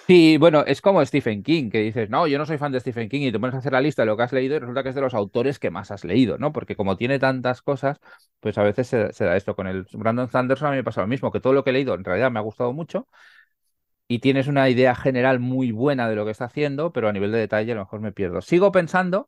Sí, 0.10 0.38
bueno, 0.40 0.64
es 0.66 0.82
como 0.82 1.06
Stephen 1.06 1.44
King, 1.44 1.70
que 1.70 1.78
dices, 1.82 2.10
no, 2.10 2.26
yo 2.26 2.40
no 2.40 2.48
soy 2.48 2.58
fan 2.58 2.72
de 2.72 2.80
Stephen 2.80 3.10
King 3.10 3.22
y 3.28 3.32
te 3.32 3.40
pones 3.40 3.54
a 3.54 3.60
hacer 3.60 3.74
la 3.74 3.80
lista 3.82 4.02
de 4.02 4.08
lo 4.08 4.18
que 4.18 4.24
has 4.24 4.34
leído 4.34 4.56
y 4.56 4.60
resulta 4.60 4.82
que 4.82 4.90
es 4.90 4.96
de 4.96 5.02
los 5.02 5.14
autores 5.14 5.60
que 5.60 5.70
más 5.70 5.92
has 5.92 6.04
leído, 6.04 6.40
¿no? 6.40 6.52
Porque 6.52 6.76
como 6.76 6.98
tiene 6.98 7.20
tantas 7.20 7.62
cosas, 7.62 8.00
pues 8.40 8.58
a 8.58 8.64
veces 8.64 8.88
se, 8.88 9.24
da 9.24 9.38
esto. 9.38 9.56
Con 9.56 9.68
el 9.68 9.86
Brandon 9.94 10.28
Sanderson 10.28 10.70
a 10.70 10.72
mí 10.72 10.78
me 10.78 10.84
pasa 10.84 11.02
lo 11.02 11.08
mismo, 11.08 11.32
que 11.32 11.40
todo 11.40 11.54
lo 11.54 11.64
que 11.64 11.70
he 11.70 11.74
leído 11.74 11.94
en 11.94 12.04
realidad 12.04 12.32
me 12.32 12.40
ha 12.40 12.42
gustado 12.42 12.74
mucho 12.74 13.08
y 14.08 14.20
tienes 14.20 14.48
una 14.48 14.70
idea 14.70 14.96
general 14.96 15.40
muy 15.40 15.72
buena 15.72 16.10
de 16.10 16.16
lo 16.16 16.26
que 16.26 16.32
está 16.32 16.46
haciendo, 16.46 16.92
pero 16.94 17.10
a 17.10 17.14
nivel 17.14 17.32
de 17.32 17.40
detalle 17.40 17.72
a 17.74 17.76
lo 17.76 17.82
mejor 17.82 18.00
me 18.02 18.12
pierdo. 18.12 18.42
Sigo 18.42 18.72
pensando 18.72 19.28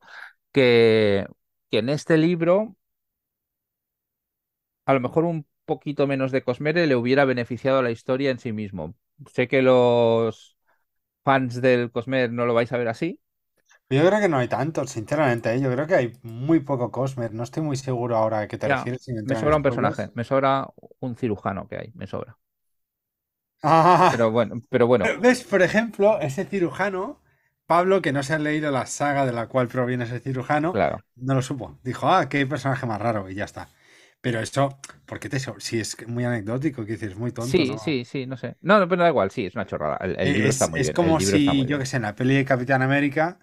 que, 0.54 1.28
que 1.72 1.80
en 1.80 1.90
este 1.90 2.18
libro 2.18 2.76
a 4.86 4.94
lo 4.94 5.00
mejor 5.00 5.26
un 5.26 5.48
poquito 5.66 6.08
menos 6.08 6.32
de 6.32 6.44
Cosmere 6.44 6.88
le 6.88 6.96
hubiera 6.96 7.26
beneficiado 7.26 7.80
a 7.80 7.84
la 7.84 7.92
historia 7.92 8.32
en 8.32 8.40
sí 8.40 8.52
mismo. 8.54 8.96
Sé 9.34 9.48
que 9.48 9.62
los 9.62 10.58
fans 11.24 11.62
del 11.62 11.92
Cosmer 11.92 12.32
no 12.32 12.46
lo 12.46 12.54
vais 12.54 12.72
a 12.72 12.78
ver 12.78 12.88
así. 12.88 13.20
Yo 13.90 14.06
creo 14.08 14.22
que 14.22 14.30
no 14.30 14.38
hay 14.38 14.48
tanto, 14.48 14.88
sinceramente. 14.88 15.54
¿eh? 15.54 15.60
Yo 15.60 15.70
creo 15.72 15.86
que 15.86 15.96
hay 15.96 16.14
muy 16.24 16.62
poco 16.62 16.92
Cosmer. 16.92 17.34
No 17.34 17.44
estoy 17.44 17.62
muy 17.62 17.76
seguro 17.76 18.16
ahora 18.16 18.40
a 18.40 18.48
qué 18.48 18.58
te 18.58 18.68
refieres. 18.68 19.06
me 19.08 19.36
sobra 19.36 19.58
un 19.58 19.64
personaje, 19.64 20.10
me 20.14 20.24
sobra 20.24 20.68
un 21.00 21.16
cirujano 21.16 21.68
que 21.68 21.78
hay, 21.78 21.92
me 21.94 22.08
sobra. 22.08 22.38
Ah. 23.64 24.10
pero 24.12 24.32
bueno, 24.32 24.62
pero 24.70 24.88
bueno. 24.88 25.06
¿Ves? 25.22 25.44
Por 25.44 25.62
ejemplo, 25.62 26.20
ese 26.20 26.46
cirujano, 26.46 27.22
Pablo, 27.66 28.02
que 28.02 28.12
no 28.12 28.24
se 28.24 28.34
ha 28.34 28.40
leído 28.40 28.72
la 28.72 28.86
saga 28.86 29.26
de 29.26 29.34
la 29.34 29.48
cual 29.48 29.68
proviene 29.68 30.06
ese 30.06 30.20
cirujano, 30.20 30.72
claro. 30.72 31.04
no 31.16 31.36
lo 31.36 31.42
supo. 31.42 31.78
Dijo, 31.84 32.10
ah, 32.10 32.28
qué 32.30 32.46
personaje 32.48 32.86
más 32.86 33.00
raro, 33.02 33.30
y 33.30 33.36
ya 33.36 33.44
está. 33.46 33.68
Pero 34.22 34.40
eso, 34.40 34.80
¿por 35.06 35.20
qué 35.20 35.30
te 35.30 35.40
so- 35.40 35.60
Si 35.60 35.80
es 35.80 35.98
muy 36.08 36.24
anecdótico, 36.26 36.86
que 36.86 36.94
dices, 36.94 37.16
muy 37.18 37.32
tonto, 37.32 37.66
Sí, 37.66 37.78
¿no? 37.78 37.80
sí, 37.80 38.06
sí, 38.06 38.26
no 38.28 38.38
sé. 38.38 38.56
No, 38.62 38.80
no, 38.80 38.88
pero 38.88 39.02
da 39.04 39.10
igual, 39.10 39.32
sí, 39.32 39.46
es 39.46 39.56
una 39.56 39.66
chorrada. 39.66 39.98
El, 39.98 40.20
el 40.20 40.32
libro 40.32 40.50
está 40.52 40.68
Es, 40.68 40.68
muy 40.68 40.80
es 40.80 40.92
bien, 40.92 40.98
como 41.00 41.20
está 41.20 41.20
si, 41.20 41.66
yo 41.66 41.80
que 41.80 41.86
sé, 41.86 41.98
en 41.98 42.04
la 42.04 42.16
peli 42.16 42.36
de 42.36 42.46
Capitán 42.46 42.82
América, 42.82 43.40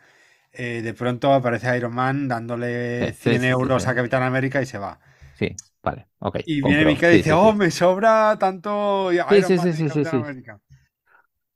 eh, 0.52 0.82
de 0.82 0.94
pronto 0.94 1.32
aparece 1.34 1.76
Iron 1.76 1.94
Man 1.94 2.28
dándole 2.28 3.14
Sí, 3.20 3.36
sí, 3.38 3.38
100 3.38 3.44
sí, 3.56 3.56
sí, 3.56 3.70
euros 3.70 3.86
a 3.86 3.94
Capitán 3.94 4.22
América 4.24 4.62
y 4.62 4.66
se 4.66 4.78
va. 4.78 5.00
Sí, 5.32 5.62
vale, 5.82 6.08
ok, 6.18 6.36
Y 6.44 6.62
viene 6.62 6.84
compro. 6.84 6.86
Mika 6.86 7.08
y 7.12 7.18
dice, 7.18 7.32
oh, 7.32 7.52
me 7.54 7.70
sobra 7.70 8.36
tanto 8.40 9.12
Sí, 9.28 9.42
Iron 9.42 9.54
sí, 9.58 9.58
Man 9.58 9.72
sí, 9.72 9.72
y 9.72 9.82
sí, 9.82 9.90
sí, 9.90 10.04
Capitán 10.04 10.16
sí. 10.24 10.24
América. 10.24 10.60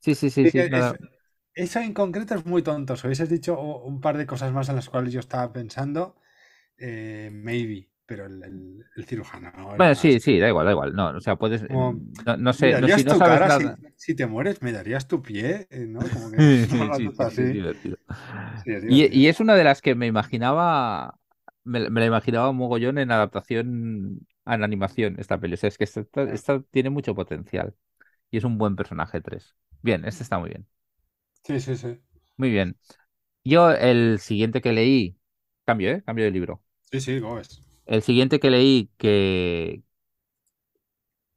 Sí, 0.01 0.15
sí, 0.15 0.31
sí, 0.31 0.47
Sí, 0.47 0.49
sí. 0.49 0.69
es- 0.71 0.71
nada. 0.71 0.99
eso 1.55 1.79
en 1.81 1.95
concreto 1.95 2.35
es 2.35 2.47
muy 2.47 2.63
tonto. 2.63 2.97
Si 2.97 3.07
hubieses 3.07 3.29
dicho 3.29 3.61
un 3.61 4.01
par 4.01 4.17
de 4.19 4.27
cosas 4.27 4.53
más 4.53 4.69
en 4.69 4.77
las 4.77 4.89
cuales 4.89 5.13
yo 5.13 5.21
estaba 5.21 5.53
pensando, 5.53 6.17
eh, 6.79 7.31
maybe, 7.33 7.91
pero 8.07 8.27
el, 8.27 8.43
el- 8.43 8.87
el 8.97 9.05
cirujano 9.07 9.51
no 9.57 9.77
Bueno, 9.77 9.95
más. 9.95 9.95
sí, 9.95 10.21
sí, 10.21 10.39
da 10.39 10.49
igual, 10.49 10.67
da 10.67 10.73
igual. 10.73 10.95
No, 10.95 11.09
o 11.17 11.21
sea, 11.21 11.37
puedes. 11.37 11.63
Como, 11.67 12.03
No, 12.27 12.37
no 12.37 12.53
¿me 12.57 12.69
sé, 12.69 12.77
no, 12.79 12.89
si 12.89 13.05
no 13.05 13.15
sabes 13.15 13.41
cara 13.41 13.49
si, 13.53 13.65
nada. 13.65 13.79
si 13.97 14.15
te 14.15 14.27
mueres? 14.27 14.63
¿Me 14.63 14.73
darías 14.73 15.09
tu 15.09 15.23
pie? 15.23 15.67
Eh, 15.71 15.87
¿No? 15.89 16.11
Como 16.11 16.31
que 16.31 16.43
Sí, 16.67 16.91
sí, 16.93 17.11
sí, 18.55 18.73
es 18.73 18.85
Y, 18.85 19.27
es 19.29 19.41
una 19.41 19.55
de 19.55 19.65
las 19.65 19.81
que 19.83 19.95
me 19.95 20.07
imaginaba, 20.07 21.19
me, 21.65 21.89
me 21.91 22.01
la 22.01 22.07
imaginaba 22.07 22.53
mogollón 22.53 22.99
en 22.99 23.11
adaptación 23.13 24.27
en 24.47 24.63
animación, 24.65 25.17
esta 25.21 25.39
peli. 25.39 25.55
O 25.55 25.57
sea, 25.57 25.69
es 25.69 25.79
que 25.79 25.85
esta, 25.85 26.03
esta- 26.33 26.63
tiene 26.71 26.91
mucho 26.91 27.15
potencial 27.15 27.75
y 28.31 28.39
es 28.39 28.45
un 28.45 28.59
buen 28.59 28.77
personaje 28.77 29.21
3. 29.21 29.57
Bien, 29.83 30.05
este 30.07 30.23
está 30.25 30.39
muy 30.41 30.51
bien. 30.51 30.67
Sí, 31.45 31.61
sí, 31.61 31.77
sí. 31.77 32.01
Muy 32.37 32.51
bien. 32.51 32.79
Yo 33.45 33.71
el 33.73 34.19
siguiente 34.21 34.61
que 34.63 34.73
leí, 34.73 35.19
cambio, 35.67 35.91
¿eh? 35.93 36.03
Cambio 36.05 36.25
de 36.27 36.31
libro. 36.33 36.63
Sí, 36.93 37.01
sí, 37.01 37.19
lo 37.19 37.39
es. 37.41 37.62
El 37.87 38.03
siguiente 38.03 38.41
que 38.41 38.51
leí 38.51 38.91
que, 38.99 39.83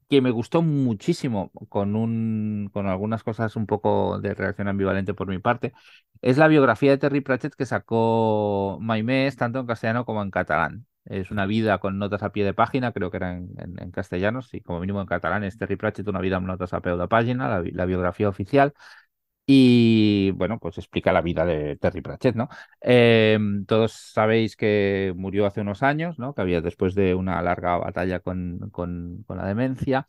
que 0.10 0.22
me 0.22 0.30
gustó 0.32 0.62
muchísimo, 0.62 1.52
con 1.70 1.96
un, 1.96 2.70
con 2.74 2.88
algunas 2.88 3.24
cosas 3.24 3.56
un 3.56 3.66
poco 3.66 4.20
de 4.20 4.34
reacción 4.36 4.68
ambivalente 4.68 5.14
por 5.16 5.28
mi 5.28 5.40
parte, 5.40 5.74
es 6.22 6.38
la 6.38 6.48
biografía 6.48 6.92
de 6.92 6.98
Terry 7.00 7.22
Pratchett 7.22 7.56
que 7.56 7.66
sacó 7.66 8.78
Maimés, 8.82 9.36
tanto 9.36 9.60
en 9.60 9.66
castellano 9.66 10.06
como 10.06 10.22
en 10.22 10.30
catalán. 10.32 10.86
Es 11.06 11.32
una 11.32 11.46
vida 11.46 11.78
con 11.80 11.98
notas 12.00 12.24
a 12.24 12.32
pie 12.32 12.44
de 12.46 12.54
página, 12.54 12.92
creo 12.92 13.12
que 13.12 13.18
era 13.18 13.34
en, 13.36 13.50
en, 13.58 13.92
castellano, 13.92 14.42
sí, 14.42 14.62
como 14.62 14.80
mínimo 14.80 15.02
en 15.02 15.08
catalán 15.08 15.44
es 15.44 15.58
Terry 15.58 15.76
Pratchett, 15.76 16.08
una 16.08 16.20
vida 16.22 16.38
con 16.38 16.48
notas 16.48 16.74
a 16.74 16.82
pie 16.82 16.96
de 16.96 17.08
página, 17.08 17.62
la 17.64 17.86
biografía 17.86 18.30
oficial. 18.30 18.74
Y 19.48 20.32
bueno, 20.32 20.58
pues 20.60 20.78
explica 20.80 21.14
la 21.14 21.22
vida 21.22 21.46
de 21.46 21.76
Terry 21.78 22.02
Pratchett, 22.02 22.36
¿no? 22.36 22.50
Eh, 22.82 23.38
todos 23.68 23.92
sabéis 23.94 24.56
que 24.56 25.14
murió 25.16 25.46
hace 25.46 25.62
unos 25.62 25.84
años, 25.84 26.18
¿no? 26.18 26.34
Que 26.34 26.42
había 26.42 26.62
después 26.62 26.96
de 26.96 27.14
una 27.14 27.42
larga 27.44 27.78
batalla 27.78 28.20
con, 28.22 28.70
con, 28.72 29.24
con 29.28 29.38
la 29.38 29.46
demencia. 29.48 30.08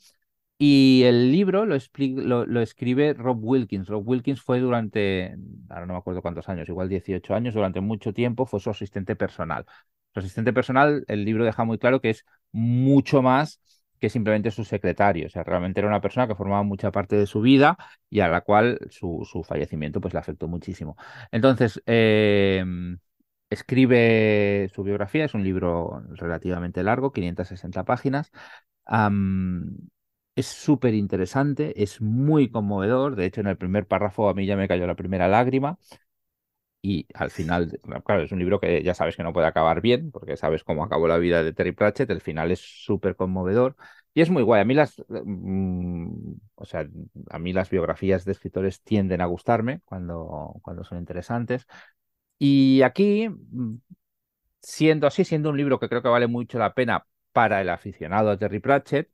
Y 0.58 1.02
el 1.04 1.32
libro 1.32 1.66
lo, 1.66 1.76
lo, 1.98 2.46
lo 2.46 2.60
escribe 2.62 3.12
Rob 3.14 3.38
Wilkins. 3.42 3.88
Rob 3.88 4.08
Wilkins 4.08 4.40
fue 4.42 4.60
durante, 4.60 5.36
ahora 5.68 5.86
no 5.86 5.92
me 5.94 5.98
acuerdo 5.98 6.22
cuántos 6.22 6.48
años, 6.48 6.68
igual 6.68 6.88
18 6.88 7.34
años, 7.34 7.54
durante 7.54 7.80
mucho 7.82 8.12
tiempo 8.14 8.46
fue 8.46 8.60
su 8.60 8.70
asistente 8.70 9.16
personal. 9.16 9.66
Su 10.14 10.20
asistente 10.20 10.52
personal, 10.54 11.04
el 11.08 11.24
libro 11.26 11.44
deja 11.44 11.64
muy 11.64 11.78
claro 11.78 12.00
que 12.00 12.10
es 12.10 12.24
mucho 12.52 13.20
más 13.22 13.60
que 14.00 14.08
simplemente 14.10 14.50
su 14.50 14.64
secretario. 14.64 15.26
O 15.26 15.30
sea, 15.30 15.42
realmente 15.44 15.80
era 15.80 15.88
una 15.88 16.00
persona 16.00 16.26
que 16.28 16.34
formaba 16.34 16.62
mucha 16.62 16.90
parte 16.92 17.16
de 17.16 17.26
su 17.26 17.40
vida 17.40 17.76
y 18.10 18.20
a 18.20 18.28
la 18.28 18.40
cual 18.42 18.78
su, 18.90 19.26
su 19.30 19.42
fallecimiento 19.44 20.00
pues 20.00 20.14
le 20.14 20.20
afectó 20.20 20.48
muchísimo. 20.48 20.96
Entonces, 21.32 21.82
eh, 21.86 22.64
escribe 23.50 24.70
su 24.74 24.82
biografía, 24.82 25.24
es 25.24 25.34
un 25.34 25.44
libro 25.44 26.02
relativamente 26.10 26.82
largo, 26.82 27.12
560 27.12 27.84
páginas. 27.84 28.30
Es 30.34 30.46
súper 30.48 30.92
interesante, 30.94 31.82
es 31.82 32.00
muy 32.02 32.50
conmovedor. 32.50 33.16
De 33.16 33.24
hecho, 33.24 33.40
en 33.40 33.46
el 33.46 33.56
primer 33.56 33.86
párrafo 33.86 34.28
a 34.28 34.34
mí 34.34 34.44
ya 34.46 34.56
me 34.56 34.68
cayó 34.68 34.86
la 34.86 34.94
primera 34.94 35.28
lágrima. 35.28 35.78
Y 36.88 37.04
al 37.14 37.30
final, 37.32 37.80
claro, 38.04 38.22
es 38.22 38.30
un 38.30 38.38
libro 38.38 38.60
que 38.60 38.80
ya 38.84 38.94
sabes 38.94 39.16
que 39.16 39.24
no 39.24 39.32
puede 39.32 39.48
acabar 39.48 39.80
bien, 39.80 40.12
porque 40.12 40.36
sabes 40.36 40.62
cómo 40.62 40.84
acabó 40.84 41.08
la 41.08 41.18
vida 41.18 41.42
de 41.42 41.52
Terry 41.52 41.72
Pratchett. 41.72 42.08
El 42.10 42.20
final 42.20 42.52
es 42.52 42.60
súper 42.60 43.16
conmovedor 43.16 43.74
y 44.14 44.20
es 44.20 44.30
muy 44.30 44.44
guay. 44.44 44.60
A 44.62 44.64
mí 44.64 44.72
las, 44.74 45.02
mm, 45.08 46.34
o 46.54 46.64
sea, 46.64 46.86
a 47.30 47.38
mí 47.40 47.52
las 47.52 47.70
biografías 47.70 48.24
de 48.24 48.30
escritores 48.32 48.82
tienden 48.82 49.20
a 49.20 49.26
gustarme 49.26 49.80
cuando, 49.84 50.54
cuando 50.62 50.84
son 50.84 50.98
interesantes. 50.98 51.66
Y 52.38 52.82
aquí, 52.82 53.28
mm, 53.30 53.76
siendo 54.62 55.06
así, 55.06 55.24
siendo 55.24 55.50
un 55.50 55.56
libro 55.58 55.78
que 55.80 55.88
creo 55.88 56.02
que 56.02 56.08
vale 56.08 56.26
mucho 56.28 56.58
la 56.58 56.74
pena 56.74 57.06
para 57.32 57.60
el 57.62 57.70
aficionado 57.70 58.30
a 58.30 58.38
Terry 58.38 58.60
Pratchett, 58.60 59.10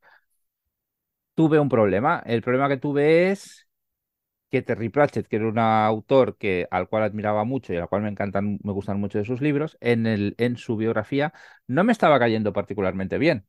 tuve 1.34 1.58
un 1.58 1.68
problema. 1.68 2.22
El 2.26 2.42
problema 2.42 2.68
que 2.68 2.76
tuve 2.76 3.30
es 3.30 3.66
que 4.52 4.62
Terry 4.62 4.90
Pratchett, 4.90 5.28
que 5.28 5.36
era 5.38 5.48
un 5.48 5.58
autor 5.58 6.38
que, 6.38 6.68
al 6.70 6.88
cual 6.88 7.04
admiraba 7.04 7.44
mucho 7.44 7.74
y 7.74 7.78
al 7.78 7.88
cual 7.90 8.02
me 8.02 8.10
encantan, 8.10 8.60
me 8.64 8.72
gustan 8.72 9.00
mucho 9.00 9.18
de 9.18 9.26
sus 9.26 9.42
libros, 9.42 9.78
en, 9.80 10.06
el, 10.06 10.36
en 10.38 10.58
su 10.58 10.76
biografía 10.78 11.34
no 11.68 11.84
me 11.84 11.92
estaba 11.92 12.20
cayendo 12.20 12.52
particularmente 12.54 13.18
bien. 13.18 13.46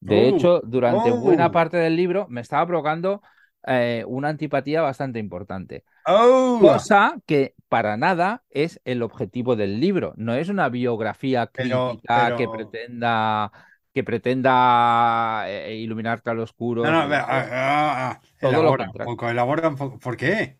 De 0.00 0.28
Oh, 0.28 0.28
hecho, 0.28 0.60
durante 0.64 1.10
buena 1.12 1.50
oh, 1.50 1.52
parte 1.52 1.76
del 1.76 1.96
libro 1.96 2.26
me 2.28 2.40
estaba 2.40 2.66
provocando 2.66 3.22
eh, 3.66 4.04
una 4.06 4.28
antipatía 4.30 4.82
bastante 4.82 5.18
importante. 5.18 5.84
oh. 6.06 6.58
Cosa 6.58 7.20
que 7.26 7.54
para 7.68 7.96
nada 7.96 8.44
es 8.50 8.80
el 8.84 9.02
objetivo 9.02 9.56
del 9.56 9.80
libro. 9.80 10.14
No 10.16 10.34
es 10.34 10.48
una 10.50 10.68
biografía 10.68 11.46
Pero, 11.54 12.00
crítica 12.02 12.34
que 12.34 12.48
pretenda, 12.48 13.52
que 13.94 14.04
pretenda 14.04 15.44
eh, 15.48 15.76
iluminar 15.76 16.22
claroscuros. 16.22 16.82
No, 16.82 16.90
no, 16.92 16.98
a 17.00 17.06
ni 17.06 17.10
ver, 17.12 17.20
nada. 17.26 17.52
ah, 17.60 18.10
ah, 18.10 18.20
Todo 18.40 18.62
lo 18.64 18.74
elabora 18.74 18.84
un 18.84 18.92
contrario. 18.92 19.16
poco, 19.16 19.28
elabora 19.28 19.68
un 19.68 19.76
poco. 19.76 19.98
¿Por 19.98 20.16
qué? 20.16 20.58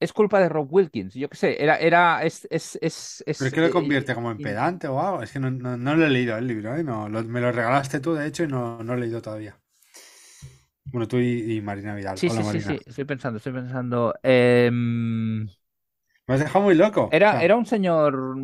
Es 0.00 0.12
culpa 0.12 0.40
de 0.40 0.48
Rob 0.48 0.68
Wilkins. 0.72 1.14
Yo 1.14 1.28
qué 1.28 1.36
sé, 1.36 1.62
era, 1.62 1.76
era, 1.78 2.22
es, 2.24 2.46
es, 2.50 2.78
es, 2.82 3.24
¿Pero 3.36 3.48
es 3.48 3.54
que 3.54 3.62
lo 3.62 3.70
eh, 3.70 3.70
convierte 3.70 4.14
como 4.14 4.30
en 4.30 4.40
pedante 4.42 4.88
o 4.88 5.00
algo? 5.00 5.22
Es 5.22 5.32
que 5.32 5.38
no, 5.40 5.50
no, 5.50 5.76
no 5.78 5.94
lo 5.96 6.04
he 6.06 6.10
leído 6.10 6.36
el 6.36 6.46
libro, 6.46 6.76
¿eh? 6.76 6.84
No, 6.84 7.08
lo- 7.08 7.24
me 7.24 7.40
lo 7.40 7.50
regalaste 7.52 8.00
tú, 8.00 8.12
de 8.14 8.26
hecho, 8.26 8.44
y 8.44 8.48
no, 8.48 8.82
no 8.82 8.92
lo 8.94 8.98
he 8.98 9.00
leído 9.02 9.22
todavía. 9.22 9.58
Bueno, 10.92 11.06
tú 11.08 11.18
y, 11.18 11.56
y 11.56 11.60
Marina 11.60 11.94
Vidal. 11.94 12.20
Sí, 12.20 12.28
Hola, 12.28 12.42
sí, 12.42 12.44
sí, 12.44 12.60
Marina. 12.60 12.80
sí. 12.80 12.82
Estoy 12.86 13.04
pensando, 13.04 13.36
estoy 13.38 13.52
pensando. 13.52 14.14
Em, 14.22 15.46
Me 16.28 16.34
has 16.34 16.40
dejado 16.40 16.64
muy 16.64 16.74
loco. 16.76 17.02
O 17.04 17.18
era, 17.18 17.30
sea, 17.30 17.40
era 17.40 17.56
un 17.56 17.66
señor 17.66 18.36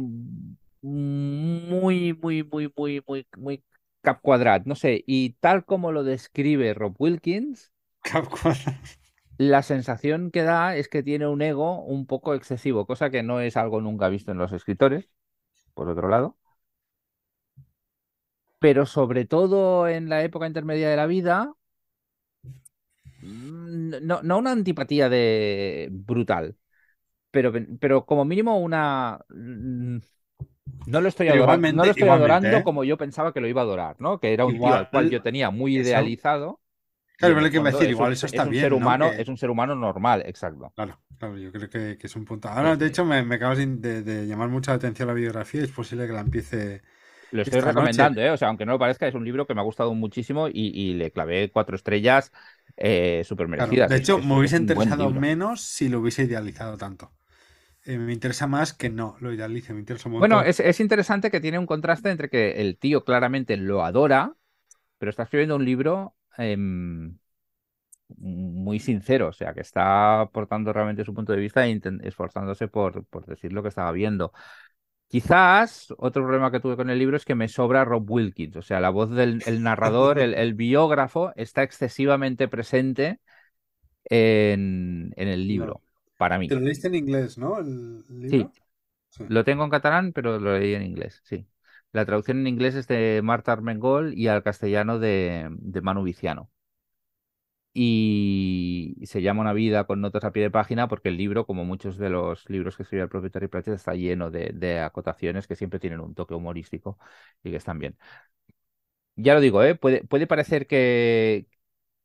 muy, 0.82 2.12
muy, 2.14 2.42
muy, 2.44 2.72
muy, 2.76 3.02
muy, 3.06 3.26
muy 3.36 3.64
cap 4.02 4.20
cuadrat, 4.22 4.66
no 4.66 4.74
sé. 4.76 5.04
Y 5.06 5.30
tal 5.40 5.64
como 5.64 5.92
lo 5.92 6.04
describe 6.04 6.74
Rob 6.74 6.94
Wilkins, 6.98 7.72
la 9.38 9.62
sensación 9.62 10.30
que 10.30 10.42
da 10.42 10.76
es 10.76 10.88
que 10.88 11.02
tiene 11.02 11.26
un 11.26 11.42
ego 11.42 11.82
un 11.84 12.06
poco 12.06 12.34
excesivo, 12.34 12.86
cosa 12.86 13.10
que 13.10 13.22
no 13.22 13.40
es 13.40 13.56
algo 13.56 13.80
nunca 13.80 14.08
visto 14.08 14.32
en 14.32 14.38
los 14.38 14.52
escritores, 14.52 15.08
por 15.74 15.88
otro 15.90 16.08
lado. 16.08 16.38
Pero 18.58 18.86
sobre 18.86 19.26
todo 19.26 19.88
en 19.88 20.08
la 20.08 20.22
época 20.24 20.46
intermedia 20.46 20.88
de 20.88 20.96
la 20.96 21.06
vida, 21.06 21.52
mm, 23.20 23.94
no, 24.02 24.22
no 24.22 24.38
una 24.38 24.52
antipatía 24.52 25.08
de 25.08 25.88
brutal, 25.92 26.56
pero, 27.30 27.52
pero 27.80 28.06
como 28.06 28.24
mínimo 28.24 28.58
una... 28.60 29.20
No 30.86 31.00
lo 31.00 31.08
estoy 31.08 31.28
adorando, 31.28 31.68
no 31.72 31.84
lo 31.84 31.90
estoy 31.92 32.08
adorando 32.08 32.62
¿eh? 32.62 32.64
como 32.64 32.84
yo 32.84 32.96
pensaba 32.98 33.32
que 33.32 33.40
lo 33.40 33.48
iba 33.48 33.60
a 33.60 33.64
adorar, 33.64 33.96
¿no? 34.00 34.20
Que 34.20 34.32
era 34.32 34.46
un 34.46 34.58
tío 34.58 34.76
al 34.76 34.88
Igual, 34.88 34.88
cual 34.88 35.08
yo 35.10 35.20
tenía 35.22 35.50
muy 35.50 35.76
idealizado 35.76 36.60
Claro, 37.16 37.34
pero 37.36 37.46
lo 37.46 37.50
que 37.50 37.60
decir, 37.60 37.90
es 37.90 37.90
igual 37.90 38.12
un, 38.12 38.12
eso 38.12 38.26
es 38.30 38.44
está 38.44 38.44
un 38.44 38.54
ser 38.54 38.72
bien, 38.72 38.78
¿no? 38.78 38.98
humano, 38.98 38.98
Que, 38.98 39.18
es 39.18 39.28
un 39.28 39.36
ser 39.38 39.50
humano 39.50 39.74
normal, 39.76 40.22
exacto. 40.26 40.74
claro, 40.74 41.00
claro, 41.18 41.36
yo 41.38 41.52
creo 41.52 41.68
que, 41.70 41.98
que 41.98 42.06
es 42.06 42.16
un 42.16 42.24
punto. 42.24 42.48
Sí, 42.60 42.72
Ahora, 42.72 42.76
de 42.76 42.86
sí. 42.86 42.86
hecho, 42.86 43.04
me, 43.04 43.22
me 43.22 43.36
acabas 43.36 43.58
de, 43.58 43.66
de- 43.66 44.02
de 44.02 44.26
llamar 44.26 44.48
mucha 44.48 44.72
atención 44.72 45.08
la 45.08 45.14
biografía 45.14 45.60
y 45.60 45.64
es 45.64 45.70
posible 45.72 46.06
que 46.06 46.12
la 46.12 46.20
empiece 46.20 46.82
Lo 47.30 47.42
estoy 47.42 47.60
esta 47.60 47.72
noche. 47.72 48.12
recomendando, 48.12 48.20
¿eh? 48.20 48.30
O 48.30 48.36
sea, 48.36 48.48
aunque 48.48 48.66
no 48.66 48.72
lo 48.72 48.78
parezca, 48.78 49.06
es 49.08 49.14
un 49.14 49.24
libro 49.24 49.46
que 49.46 49.54
me 49.54 49.60
ha 49.60 49.64
gustado 49.64 49.94
muchísimo 49.94 50.48
y, 50.48 50.52
y 50.54 50.94
le 50.94 51.10
clavé 51.10 51.50
cuatro 51.50 51.76
estrellas 51.76 52.30
eh, 52.76 53.22
súper 53.24 53.48
Claro, 53.54 53.78
merecidas. 53.78 53.94
de 53.94 53.96
Es, 53.96 53.96
hecho, 53.96 54.18
es- 54.18 54.26
me 54.26 54.36
es 54.38 54.38
hubiese 54.38 54.56
un 54.58 54.58
interesado 54.58 55.10
menos 55.10 55.62
si 55.62 55.88
lo 55.88 56.00
hubiese 56.00 56.24
idealizado 56.24 56.76
tanto. 56.76 57.12
Eh, 57.84 57.98
me 57.98 58.12
interesa 58.12 58.46
más 58.46 58.72
que 58.72 58.90
no 58.90 59.16
lo 59.20 59.32
idealice, 59.32 59.72
me 59.72 59.80
interesa 59.80 60.08
un 60.08 60.20
Bueno, 60.20 60.42
es, 60.42 60.60
es 60.60 60.78
interesante 60.80 61.30
que 61.30 61.40
tiene 61.40 61.58
un 61.58 61.66
contraste 61.66 62.10
entre 62.10 62.28
que 62.28 62.60
el 62.60 62.78
tío 62.78 63.04
claramente 63.04 63.56
lo 63.56 63.84
adora, 63.84 64.36
pero 64.98 65.10
está 65.10 65.24
escribiendo 65.24 65.56
un 65.56 65.64
libro 65.64 66.16
em, 66.38 67.18
muy 68.18 68.78
sincero, 68.78 69.28
o 69.28 69.32
sea, 69.32 69.54
que 69.54 69.60
está 69.60 70.20
aportando 70.20 70.72
realmente 70.72 71.04
su 71.04 71.14
punto 71.14 71.32
de 71.32 71.40
vista 71.40 71.66
e 71.66 71.80
esforzándose 72.02 72.68
por, 72.68 73.04
por 73.06 73.26
decir 73.26 73.52
lo 73.52 73.62
que 73.62 73.68
estaba 73.68 73.92
viendo. 73.92 74.32
Quizás 75.08 75.92
otro 75.98 76.22
problema 76.24 76.50
que 76.50 76.60
tuve 76.60 76.76
con 76.76 76.90
el 76.90 76.98
libro 76.98 77.16
es 77.16 77.24
que 77.24 77.34
me 77.34 77.48
sobra 77.48 77.84
Rob 77.84 78.10
Wilkins, 78.10 78.56
o 78.56 78.62
sea, 78.62 78.80
la 78.80 78.90
voz 78.90 79.10
del 79.10 79.42
el 79.46 79.62
narrador, 79.62 80.18
el, 80.18 80.34
el 80.34 80.54
biógrafo, 80.54 81.32
está 81.36 81.62
excesivamente 81.62 82.48
presente 82.48 83.20
en, 84.04 85.12
en 85.16 85.28
el 85.28 85.48
No. 85.58 85.80
Para 86.22 86.38
Te 86.46 86.54
mí. 86.54 86.54
lo 86.54 86.60
leíste 86.60 86.88
en 86.88 86.94
inglés, 86.94 87.36
¿no? 87.38 87.58
El, 87.58 88.04
Sí, 88.26 88.50
lo 89.26 89.44
tengo 89.44 89.64
en 89.64 89.70
catalán, 89.70 90.12
pero 90.14 90.38
lo 90.40 90.58
leí 90.58 90.74
en 90.74 90.82
inglés, 90.84 91.22
sí. 91.24 91.48
La 91.92 92.06
traducción 92.06 92.38
en 92.40 92.48
inglés 92.48 92.74
es 92.76 92.88
de 92.88 93.20
Marta 93.24 93.52
Armengol 93.52 94.14
y 94.18 94.28
al 94.28 94.42
castellano 94.44 94.98
de, 95.00 95.48
de 95.52 95.80
Manu 95.82 96.04
Viciano. 96.04 96.50
Y 97.74 98.96
se 99.06 99.22
llama 99.22 99.40
Una 99.42 99.54
vida 99.54 99.84
con 99.84 100.02
notas 100.02 100.24
a 100.24 100.32
pie 100.32 100.42
de 100.42 100.50
página 100.50 100.88
porque 100.88 101.08
el 101.08 101.16
libro, 101.16 101.46
como 101.46 101.64
muchos 101.64 101.96
de 101.96 102.10
los 102.10 102.48
libros 102.50 102.76
que 102.76 102.82
escribe 102.82 103.04
el 103.04 103.08
propio 103.08 103.30
Terry 103.30 103.48
Pratchett, 103.48 103.74
está 103.74 103.94
lleno 103.94 104.30
de, 104.30 104.50
de 104.54 104.80
acotaciones 104.80 105.46
que 105.46 105.56
siempre 105.56 105.80
tienen 105.80 106.00
un 106.00 106.14
toque 106.14 106.34
humorístico 106.34 106.98
y 107.42 107.50
que 107.50 107.56
están 107.56 107.78
bien. 107.78 107.96
Ya 109.16 109.34
lo 109.34 109.40
digo, 109.40 109.62
¿eh? 109.62 109.74
Puede, 109.74 110.04
puede 110.04 110.26
parecer 110.26 110.66
que, 110.66 111.46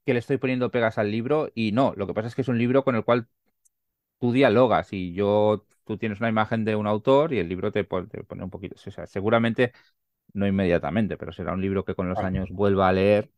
que 0.06 0.14
le 0.14 0.20
estoy 0.20 0.38
poniendo 0.38 0.72
pegas 0.72 0.98
al 0.98 1.12
libro 1.12 1.52
y 1.56 1.72
no, 1.74 1.94
lo 1.98 2.08
que 2.08 2.14
pasa 2.14 2.28
es 2.30 2.36
que 2.36 2.42
es 2.42 2.50
un 2.50 2.58
libro 2.60 2.84
con 2.84 2.96
el 2.96 3.06
cual 3.06 3.30
tú 4.20 4.32
dialogas 4.32 4.94
y 4.94 5.14
yo, 5.14 5.66
tú 5.86 5.98
tienes 5.98 6.20
una 6.20 6.30
imagen 6.30 6.66
de 6.66 6.76
un 6.76 6.88
autor 6.88 7.34
y 7.34 7.40
el 7.40 7.50
libro 7.50 7.72
te, 7.72 7.84
pone, 7.84 8.08
te 8.08 8.24
pone 8.24 8.44
un 8.44 8.50
poquito, 8.50 8.76
o 8.76 8.92
sea, 8.92 9.08
seguramente 9.08 9.74
no 10.34 10.48
inmediatamente, 10.48 11.18
pero 11.18 11.32
será 11.34 11.54
un 11.54 11.62
libro 11.62 11.86
que 11.86 11.96
con 11.96 12.10
los 12.10 12.24
años 12.24 12.52
vuelva 12.52 12.90
a 12.90 12.94
leer 12.94 13.32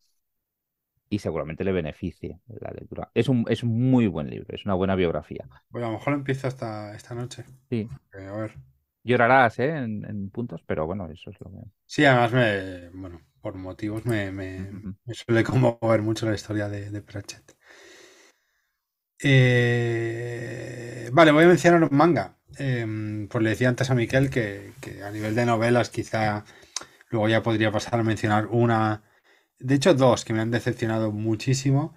y 1.10 1.20
seguramente 1.20 1.64
le 1.64 1.72
beneficie 1.72 2.40
la 2.48 2.72
lectura. 2.72 3.12
Es 3.14 3.30
un, 3.30 3.46
es 3.50 3.64
un 3.64 3.90
muy 3.92 4.08
buen 4.08 4.30
libro, 4.30 4.48
es 4.56 4.66
una 4.66 4.76
buena 4.76 4.96
biografía. 4.96 5.48
Pues 5.72 5.84
a 5.84 5.88
lo 5.88 5.94
mejor 5.94 6.14
lo 6.14 6.20
empiezo 6.20 6.48
esta, 6.48 6.94
esta 6.96 7.16
noche. 7.16 7.44
Sí, 7.70 7.92
Eh, 8.14 8.28
a 8.28 8.34
ver. 8.34 8.60
llorarás, 9.04 9.60
¿eh? 9.60 9.70
En, 9.78 10.06
en 10.06 10.30
puntos, 10.30 10.62
pero 10.66 10.86
bueno, 10.86 11.10
eso 11.12 11.30
es 11.32 11.40
lo 11.42 11.52
que... 11.52 11.58
Sí, 11.86 12.06
además 12.06 12.32
me, 12.34 12.90
bueno, 12.92 13.22
por 13.42 13.56
motivos 13.56 14.06
me, 14.06 14.32
me, 14.32 14.72
me 15.06 15.14
suele 15.14 15.44
conmover 15.44 16.02
mucho 16.02 16.26
la 16.28 16.36
historia 16.36 16.70
de, 16.70 16.90
de 16.92 17.02
Pratchett. 17.02 17.58
Eh, 19.22 21.10
vale, 21.14 21.32
voy 21.32 21.44
a 21.46 21.48
mencionar 21.48 21.84
un 21.84 21.90
manga. 21.98 22.38
Em, 22.58 23.28
pues 23.28 23.44
le 23.44 23.52
decía 23.52 23.70
antes 23.70 23.90
a 23.90 23.96
Miquel 23.96 24.30
que, 24.30 24.74
a 25.06 25.12
nivel 25.12 25.36
de 25.36 25.46
novelas 25.46 25.90
quizá 25.90 26.44
luego 27.10 27.30
ya 27.30 27.44
podría 27.44 27.72
pasar 27.72 28.00
a 28.00 28.04
mencionar 28.04 28.48
una, 28.48 29.04
de 29.60 29.76
hecho 29.76 29.94
dos 29.96 30.26
que 30.26 30.34
me 30.34 30.42
han 30.42 30.52
decepcionado 30.52 31.12
muchísimo, 31.12 31.96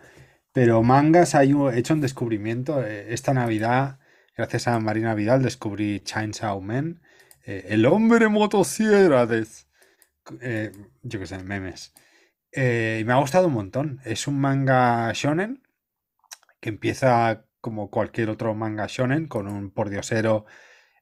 pero 0.53 0.83
mangas 0.83 1.35
hay 1.37 1.53
un- 1.55 1.75
he 1.75 1.79
hecho 1.81 1.95
un 1.95 2.03
descubrimiento. 2.03 2.83
eh, 2.85 3.15
Esta 3.15 3.35
Navidad, 3.35 4.01
gracias 4.37 4.69
a 4.69 4.81
Marina 4.81 5.15
Vidal, 5.15 5.43
descubrí 5.43 6.01
Chainsaw 6.01 6.61
Man, 6.63 7.03
eh, 7.47 7.67
el 7.71 7.87
hombre 7.87 8.29
motosierras 8.29 9.67
eh, 10.41 10.73
yo 11.03 11.19
qué 11.21 11.27
sé, 11.27 11.43
memes. 11.43 11.93
Eh, 12.53 12.99
y 13.03 13.05
me 13.05 13.13
ha 13.13 13.17
gustado 13.19 13.49
un 13.49 13.55
montón. 13.55 14.01
Es 14.05 14.27
un 14.27 14.41
manga 14.41 15.13
shonen 15.15 15.62
que 16.63 16.71
empieza 16.71 17.47
como 17.61 17.91
cualquier 17.91 18.31
otro 18.31 18.55
manga 18.55 18.87
shonen, 18.89 19.29
con 19.29 19.49
un 19.49 19.73
pordiosero 19.73 20.47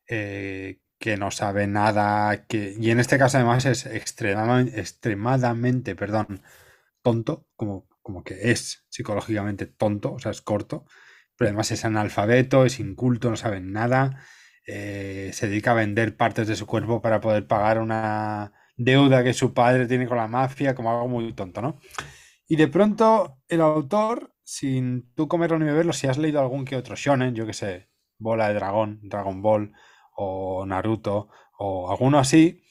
eh, 0.09 0.81
que 0.99 1.17
no 1.19 1.31
sabe 1.31 1.67
nada, 1.69 2.47
que, 2.47 2.75
y 2.79 2.91
en 2.91 3.01
este 3.01 3.19
caso 3.19 3.39
además 3.39 3.67
es 3.67 3.87
extremadamente, 3.87 5.97
perdón, 5.97 6.43
tonto, 7.03 7.47
como, 7.57 7.89
como 8.03 8.25
que 8.25 8.51
es 8.53 8.87
psicológicamente 8.91 9.67
tonto, 9.67 10.13
o 10.15 10.19
sea, 10.19 10.33
es 10.33 10.43
corto, 10.43 10.87
pero 11.37 11.49
además 11.51 11.71
es 11.73 11.85
analfabeto, 11.85 12.65
es 12.67 12.81
inculto, 12.81 13.31
no 13.31 13.37
sabe 13.37 13.61
nada, 13.61 14.23
eh, 14.67 15.31
se 15.35 15.49
dedica 15.49 15.73
a 15.73 15.75
vender 15.75 16.17
partes 16.17 16.49
de 16.49 16.57
su 16.57 16.67
cuerpo 16.67 17.03
para 17.03 17.21
poder 17.21 17.47
pagar 17.47 17.79
una 17.81 18.53
deuda 18.77 19.23
que 19.25 19.35
su 19.35 19.53
padre 19.55 19.87
tiene 19.87 20.07
con 20.07 20.17
la 20.17 20.29
mafia, 20.29 20.75
como 20.75 20.91
algo 20.91 21.09
muy 21.09 21.33
tonto, 21.35 21.61
¿no? 21.63 21.79
Y 22.49 22.57
de 22.57 22.69
pronto 22.69 23.39
el 23.49 23.61
autor, 23.61 24.35
sin 24.51 25.15
tú 25.15 25.29
comerlo 25.29 25.61
ni 25.61 25.65
beberlo, 25.65 25.93
si 25.93 26.09
has 26.09 26.19
leído 26.19 26.41
algún 26.41 26.65
que 26.65 26.75
otro 26.75 26.97
shonen, 26.97 27.37
yo 27.37 27.47
que 27.47 27.53
sé, 27.53 27.89
Bola 28.19 28.49
de 28.49 28.55
Dragón, 28.55 28.99
Dragon 29.05 29.41
Ball 29.43 29.73
o 30.17 30.67
Naruto 30.67 31.29
o 31.57 31.89
alguno 31.89 32.19
así, 32.19 32.65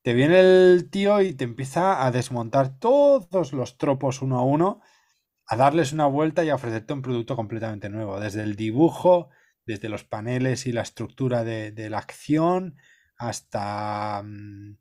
te 0.00 0.14
viene 0.14 0.40
el 0.40 0.88
tío 0.90 1.20
y 1.20 1.34
te 1.34 1.44
empieza 1.44 2.06
a 2.06 2.10
desmontar 2.12 2.78
todos 2.78 3.52
los 3.52 3.76
tropos 3.76 4.22
uno 4.22 4.38
a 4.38 4.42
uno, 4.42 4.80
a 5.44 5.56
darles 5.56 5.92
una 5.92 6.06
vuelta 6.06 6.44
y 6.44 6.48
a 6.48 6.54
ofrecerte 6.54 6.94
un 6.94 7.02
producto 7.02 7.36
completamente 7.36 7.90
nuevo, 7.90 8.18
desde 8.18 8.42
el 8.42 8.56
dibujo, 8.56 9.28
desde 9.66 9.90
los 9.90 10.04
paneles 10.04 10.66
y 10.66 10.72
la 10.72 10.80
estructura 10.80 11.44
de, 11.44 11.90
la 11.90 11.98
acción, 11.98 12.76
hasta... 13.18 14.22
mm, 14.24 14.78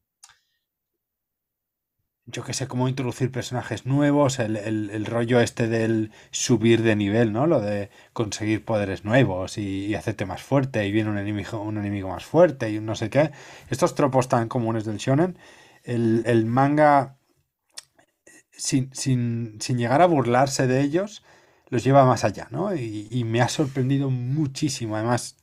yo 2.28 2.44
que 2.44 2.54
sé, 2.54 2.68
cómo 2.68 2.90
introducir 2.90 3.32
personajes 3.32 3.86
nuevos, 3.86 4.40
el, 4.40 4.58
el- 4.58 4.90
el 4.92 5.06
rollo 5.06 5.40
este 5.42 5.68
del 5.68 6.12
subir 6.32 6.84
de 6.84 6.96
nivel, 6.96 7.32
¿no? 7.34 7.48
Lo 7.48 7.62
de 7.62 7.90
conseguir 8.14 8.66
poderes 8.66 9.06
nuevos 9.06 9.58
y, 9.58 9.96
hacerte 9.96 10.26
más 10.26 10.42
fuerte 10.44 10.86
y 10.88 10.92
viene 10.92 11.10
un 11.10 11.18
enemigo, 11.18 11.62
un 11.62 11.78
enemigo 11.78 12.10
más 12.10 12.26
fuerte 12.26 12.70
y 12.72 12.80
no 12.80 12.96
sé 12.96 13.10
qué. 13.10 13.32
Estos 13.70 13.96
tropos 13.96 14.28
tan 14.30 14.50
comunes 14.50 14.86
del 14.86 14.98
shonen, 14.98 15.38
el, 15.84 16.24
el 16.26 16.46
manga, 16.46 17.18
sin, 18.52 18.94
sin, 18.94 19.58
sin 19.62 19.78
llegar 19.78 20.02
a 20.02 20.06
burlarse 20.08 20.68
de 20.68 20.82
ellos, 20.82 21.24
los 21.70 21.84
lleva 21.84 22.06
más 22.06 22.24
allá, 22.24 22.48
¿no? 22.52 22.74
Y, 22.76 23.08
y 23.12 23.24
me 23.24 23.42
ha 23.42 23.50
sorprendido 23.50 24.10
muchísimo. 24.10 24.96
Además, 24.96 25.38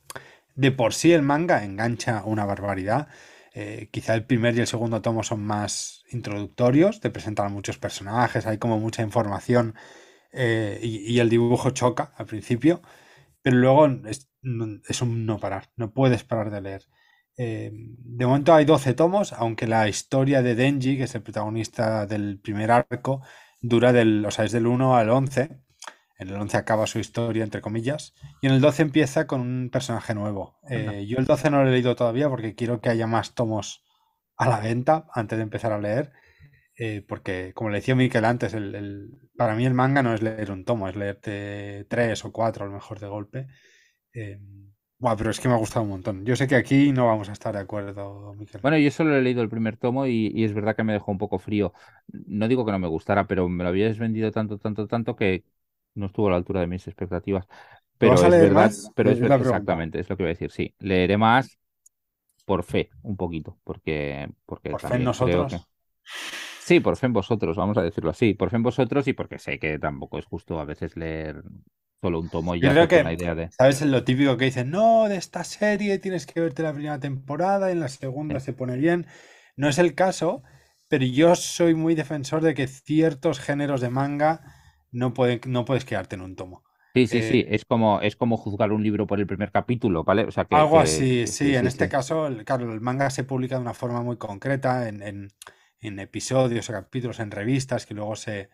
de 0.55 0.71
por 0.71 0.93
sí 0.95 1.13
el 1.13 1.23
manga 1.23 1.65
engancha 1.65 2.23
una 2.25 2.45
barbaridad. 2.45 3.09
Eh, 3.55 3.89
quizá 3.91 4.15
el 4.15 4.25
primer 4.25 4.55
y 4.57 4.61
el 4.61 4.67
segundo 4.67 5.01
tomo 5.01 5.23
son 5.23 5.41
más 5.45 6.04
introductorios, 6.15 6.99
te 6.99 7.09
presentan 7.09 7.47
a 7.47 7.49
muchos 7.49 7.77
personajes, 7.77 8.45
hay 8.45 8.57
como 8.57 8.79
mucha 8.79 9.03
información 9.03 9.75
eh, 10.31 10.79
y, 10.81 11.13
y 11.13 11.19
el 11.19 11.29
dibujo 11.29 11.69
choca 11.71 12.13
al 12.17 12.25
principio, 12.25 12.81
pero 13.45 13.57
luego 13.57 13.85
es, 14.07 14.27
un 15.03 15.25
no 15.27 15.39
parar, 15.39 15.69
no 15.75 15.91
puedes 15.93 16.23
parar 16.23 16.49
de 16.49 16.61
leer. 16.61 16.81
Eh, 17.37 17.69
de 17.71 18.25
momento 18.25 18.55
hay 18.55 18.65
12 18.65 18.95
tomos, 18.95 19.33
aunque 19.33 19.67
la 19.67 19.87
historia 19.87 20.41
de 20.41 20.55
Denji, 20.55 20.97
que 20.97 21.03
es 21.03 21.13
el 21.13 21.21
protagonista 21.21 22.07
del 22.07 22.39
primer 22.39 22.71
arco, 22.71 23.21
dura 23.61 23.93
del, 23.93 24.25
o 24.25 24.31
sea, 24.31 24.45
es 24.45 24.51
del 24.51 24.65
1 24.65 24.97
al 24.97 25.11
11. 25.11 25.59
En 26.17 26.29
el 26.29 26.37
11 26.37 26.57
acaba 26.57 26.87
su 26.87 26.97
historia, 26.97 27.43
entre 27.43 27.61
comillas, 27.61 28.15
y 28.41 28.47
en 28.47 28.53
el 28.53 28.61
12 28.61 28.81
empieza 28.81 29.27
con 29.27 29.41
un 29.41 29.69
personaje 29.69 30.15
nuevo. 30.15 30.57
Eh, 30.67 31.05
yo 31.07 31.19
el 31.19 31.25
12 31.25 31.51
no 31.51 31.61
lo 31.61 31.69
he 31.69 31.71
leído 31.71 31.95
todavía 31.95 32.29
porque 32.29 32.55
quiero 32.55 32.81
que 32.81 32.89
haya 32.89 33.05
más 33.05 33.35
tomos 33.35 33.84
a 34.37 34.49
la 34.49 34.59
venta 34.59 35.07
antes 35.13 35.37
de 35.37 35.43
empezar 35.43 35.71
a 35.73 35.79
leer, 35.79 36.11
eh, 36.77 37.03
porque 37.07 37.53
como 37.55 37.69
le 37.71 37.77
decía 37.77 37.95
Miquel 37.95 38.25
antes, 38.25 38.53
el, 38.53 38.75
el- 38.75 39.09
para 39.37 39.55
mí 39.55 39.65
el 39.65 39.73
manga 39.73 40.03
no 40.03 40.13
es 40.13 40.21
leer 40.21 40.51
un 40.51 40.65
tomo, 40.65 40.89
es 40.89 40.95
leerte 40.95 41.85
tres 41.89 42.25
o 42.25 42.31
cuatro 42.33 42.65
a 42.65 42.67
lo 42.67 42.73
mejor 42.75 42.99
de 42.99 43.07
golpe. 43.07 43.47
Eh, 44.13 44.39
buah, 44.99 45.15
pero 45.17 45.31
es 45.31 45.39
que 45.39 45.47
me 45.49 45.55
ha 45.55 45.57
gustado 45.57 45.83
un 45.83 45.89
montón. 45.91 46.25
Yo 46.25 46.35
sé 46.35 46.47
que 46.47 46.55
aquí 46.55 46.91
no 46.93 47.07
vamos 47.07 47.29
a 47.29 47.33
estar 47.33 47.53
de 47.55 47.61
acuerdo, 47.61 48.33
Miquel. 48.35 48.61
Bueno, 48.61 48.77
yo 48.79 48.89
solo 48.89 49.15
he 49.15 49.21
leído 49.21 49.43
el 49.43 49.49
primer 49.49 49.77
tomo 49.77 50.07
y, 50.07 50.31
y 50.33 50.43
es 50.43 50.53
verdad 50.53 50.75
que 50.75 50.83
me 50.83 50.93
dejó 50.93 51.11
un 51.11 51.19
poco 51.19 51.37
frío. 51.37 51.73
No 52.07 52.47
digo 52.47 52.65
que 52.65 52.71
no 52.71 52.79
me 52.79 52.87
gustara, 52.87 53.27
pero 53.27 53.47
me 53.47 53.63
lo 53.63 53.69
habías 53.69 53.99
vendido 53.99 54.31
tanto, 54.31 54.57
tanto, 54.57 54.87
tanto 54.87 55.15
que 55.15 55.43
no 55.93 56.07
estuvo 56.07 56.27
a 56.27 56.31
la 56.31 56.37
altura 56.37 56.61
de 56.61 56.67
mis 56.67 56.87
expectativas. 56.87 57.45
¿Lo 57.99 58.15
Pero 58.15 58.25
es 58.25 58.37
verdad, 58.37 58.75
más? 58.75 58.91
pero 58.95 59.11
Es 59.11 59.21
exactamente, 59.35 59.99
es 59.99 60.09
lo 60.09 60.17
que 60.17 60.23
iba 60.23 60.29
a 60.29 60.33
decir, 60.33 60.51
sí. 60.51 60.73
Leeré 60.79 61.17
más 61.17 61.59
por 62.45 62.63
fe, 62.63 62.89
un 63.03 63.17
poquito, 63.17 63.57
porque, 63.63 64.29
porque 64.45 64.69
Por 64.71 64.81
fe 64.81 64.95
en 64.95 65.03
nosotros. 65.03 65.53
que. 65.53 65.59
Sí, 66.59 66.79
por 66.79 66.97
fe 66.97 67.07
en 67.07 67.13
vosotros, 67.13 67.57
vamos 67.57 67.77
a 67.77 67.81
decirlo 67.83 68.09
así. 68.11 68.33
Por 68.33 68.49
fe 68.49 68.55
en 68.57 68.63
vosotros 68.63 69.07
y 69.07 69.13
porque 69.13 69.39
sé 69.39 69.59
que 69.59 69.79
tampoco 69.79 70.17
es 70.17 70.25
justo 70.25 70.59
a 70.59 70.65
veces 70.65 70.95
leer 70.97 71.43
solo 72.01 72.19
un 72.19 72.29
tomo 72.29 72.55
y 72.55 72.61
ya 72.61 72.71
creo 72.71 72.87
con 72.87 73.03
la 73.03 73.09
que, 73.09 73.13
idea 73.13 73.35
de. 73.35 73.51
¿sabes? 73.51 73.81
Lo 73.81 74.03
típico 74.03 74.37
que 74.37 74.45
dicen, 74.45 74.71
no, 74.71 75.07
de 75.07 75.17
esta 75.17 75.43
serie 75.43 75.99
tienes 75.99 76.25
que 76.25 76.39
verte 76.41 76.63
la 76.63 76.73
primera 76.73 76.99
temporada, 76.99 77.71
en 77.71 77.79
la 77.79 77.87
segunda 77.89 78.39
Sí. 78.39 78.47
se 78.47 78.53
pone 78.53 78.77
bien. 78.77 79.07
No 79.55 79.69
es 79.69 79.77
el 79.77 79.95
caso, 79.95 80.43
pero 80.87 81.05
yo 81.05 81.35
soy 81.35 81.75
muy 81.75 81.95
defensor 81.95 82.41
de 82.43 82.53
que 82.53 82.67
ciertos 82.67 83.39
géneros 83.39 83.81
de 83.81 83.89
manga 83.89 84.41
no 84.91 85.13
pueden, 85.13 85.41
no 85.47 85.65
puedes 85.65 85.85
quedarte 85.85 86.15
en 86.15 86.21
un 86.21 86.35
tomo. 86.35 86.63
Sí, 86.95 87.07
sí, 87.07 87.21
sí, 87.21 87.43
Eh, 87.43 87.49
es 87.49 87.65
como, 87.65 87.99
es 88.01 88.15
como 88.15 88.37
juzgar 88.37 88.71
un 88.71 88.81
libro 88.83 89.05
por 89.05 89.19
el 89.19 89.27
primer 89.27 89.51
capítulo, 89.51 90.03
¿vale? 90.05 90.23
O 90.25 90.31
sea 90.31 90.45
que, 90.45 90.61
algo 90.61 90.79
así, 90.79 91.27
que 91.27 91.27
sí. 91.27 91.55
En 91.55 91.67
sí, 91.67 91.67
este 91.67 91.89
sí. 91.89 91.89
caso, 91.89 92.27
el- 92.27 92.45
claro, 92.45 92.71
el 92.73 92.81
manga 92.81 93.09
se 93.09 93.23
publica 93.23 93.55
de 93.55 93.61
una 93.61 93.73
forma 93.73 94.01
muy 94.01 94.17
concreta, 94.17 94.87
en, 94.87 95.01
en- 95.03 95.29
en 95.79 95.99
episodios 95.99 96.69
o 96.69 96.73
capítulos, 96.73 97.19
en 97.19 97.31
revistas, 97.31 97.85
que 97.85 97.93
luego 97.93 98.15
se 98.15 98.49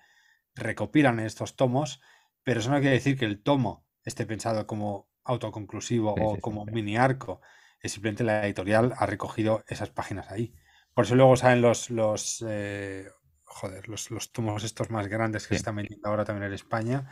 recopilan 0.56 1.20
en 1.20 1.26
estos 1.28 1.56
tomos, 1.56 2.02
pero 2.44 2.60
eso 2.62 2.72
no 2.72 2.80
quiere 2.80 2.96
decir 2.96 3.18
que 3.18 3.26
el 3.26 3.42
tomo 3.44 3.86
esté 4.04 4.26
pensado 4.26 4.68
como 4.68 5.10
autoconclusivo 5.26 6.14
Sí, 6.16 6.28
o 6.34 6.42
sí, 6.42 6.42
sí, 6.42 6.42
como 6.42 6.66
sí. 6.66 6.72
mini 6.72 6.98
arco. 6.98 7.42
Es 7.82 7.94
simplemente 7.94 8.24
la 8.26 8.46
editorial 8.46 8.94
ha 8.98 9.06
recogido 9.08 9.64
esas 9.68 9.92
páginas 9.92 10.32
ahí. 10.32 10.56
Por 10.94 11.06
eso 11.06 11.16
luego 11.16 11.36
salen 11.38 11.62
los, 11.62 11.90
los 11.92 12.44
eh, 12.48 13.08
joder, 13.52 13.90
los, 13.90 14.12
los 14.12 14.32
tomos 14.32 14.64
estos 14.64 14.90
más 14.90 15.08
grandes 15.08 15.44
que 15.44 15.50
se 15.50 15.56
están 15.58 15.76
vendiendo 15.76 16.08
ahora 16.10 16.26
también 16.26 16.48
en 16.48 16.54
España, 16.54 17.08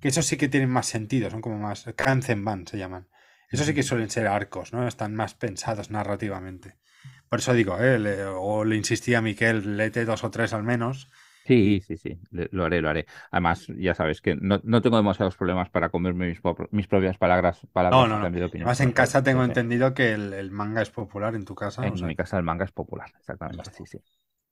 que 0.00 0.08
esos 0.08 0.26
sí 0.26 0.36
que 0.36 0.48
tienen 0.48 0.70
más 0.70 0.86
sentido, 0.86 1.30
son 1.30 1.40
como 1.42 1.58
más 1.58 1.86
Kanzenban 1.96 2.66
se 2.66 2.78
llaman. 2.78 3.08
Esos 3.50 3.66
sí 3.66 3.74
que 3.74 3.82
suelen 3.82 4.10
ser 4.10 4.26
arcos, 4.28 4.72
¿no? 4.72 4.86
Están 4.88 5.14
más 5.14 5.34
pensados 5.34 5.90
narrativamente. 5.90 6.76
Por 7.28 7.40
eso 7.40 7.54
digo, 7.54 7.78
eh, 7.80 7.98
le- 7.98 8.24
o 8.26 8.64
le 8.64 8.76
insistía 8.76 9.18
a 9.18 9.22
Miquel, 9.22 9.76
léete 9.76 10.04
dos 10.04 10.24
o 10.24 10.30
tres 10.30 10.52
al 10.52 10.64
menos, 10.64 11.10
Sí, 11.44 11.80
sí, 11.80 11.96
sí, 11.96 12.20
lo 12.30 12.66
haré, 12.66 12.82
lo 12.82 12.90
haré. 12.90 13.06
Además, 13.30 13.66
ya 13.74 13.94
sabes 13.94 14.20
que 14.20 14.36
no, 14.36 14.60
tengo 14.82 14.98
demasiados 14.98 15.34
problemas 15.36 15.70
para 15.70 15.88
comerme 15.88 16.28
mis, 16.28 16.40
mis 16.72 16.86
propias 16.86 17.16
palabras. 17.16 17.66
palabras 17.72 18.06
no, 18.10 18.18
no, 18.18 18.28
no. 18.28 18.38
Además, 18.52 18.80
en 18.80 18.92
casa 18.92 19.22
tengo 19.22 19.44
entendido 19.44 19.94
que 19.94 20.12
el, 20.12 20.50
manga 20.50 20.82
es 20.82 20.90
popular 20.90 21.34
en 21.34 21.46
tu 21.46 21.54
casa. 21.54 21.82
En 21.82 22.06
mi 22.06 22.14
casa 22.14 22.36
el 22.36 22.44
manga 22.44 22.66
es 22.66 22.72
popular, 22.72 23.10
exactamente, 23.18 23.70
sí, 23.72 23.86
sí. 23.86 23.98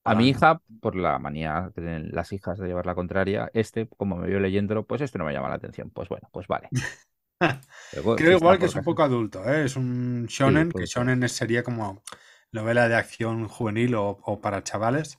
A 0.06 0.14
mi 0.14 0.28
hija, 0.28 0.60
por 0.80 0.94
la 0.94 1.18
manía 1.18 1.70
que 1.74 1.80
tienen 1.80 2.10
las 2.12 2.32
hijas 2.32 2.58
de 2.58 2.68
llevar 2.68 2.86
la 2.86 2.94
contraria, 2.94 3.50
este, 3.54 3.88
como 3.88 4.16
me 4.16 4.28
vio 4.28 4.40
leyéndolo, 4.40 4.86
pues 4.86 5.00
este 5.00 5.18
no 5.18 5.24
me 5.24 5.32
llama 5.32 5.48
la 5.48 5.56
atención. 5.56 5.90
Pues 5.90 6.08
bueno, 6.08 6.28
pues 6.32 6.46
vale. 6.46 6.68
Creo 8.16 8.38
igual 8.38 8.58
que 8.58 8.66
es 8.66 8.74
un 8.74 8.84
poco 8.84 9.02
adulto, 9.02 9.44
¿eh? 9.44 9.64
es 9.64 9.76
un 9.76 10.26
shonen, 10.26 10.72
que 10.72 10.86
shonen 10.86 11.28
sería 11.28 11.62
como 11.62 12.02
novela 12.50 12.88
de 12.88 12.96
acción 12.96 13.46
juvenil 13.48 13.94
o, 13.94 14.40
para 14.40 14.62
chavales. 14.62 15.18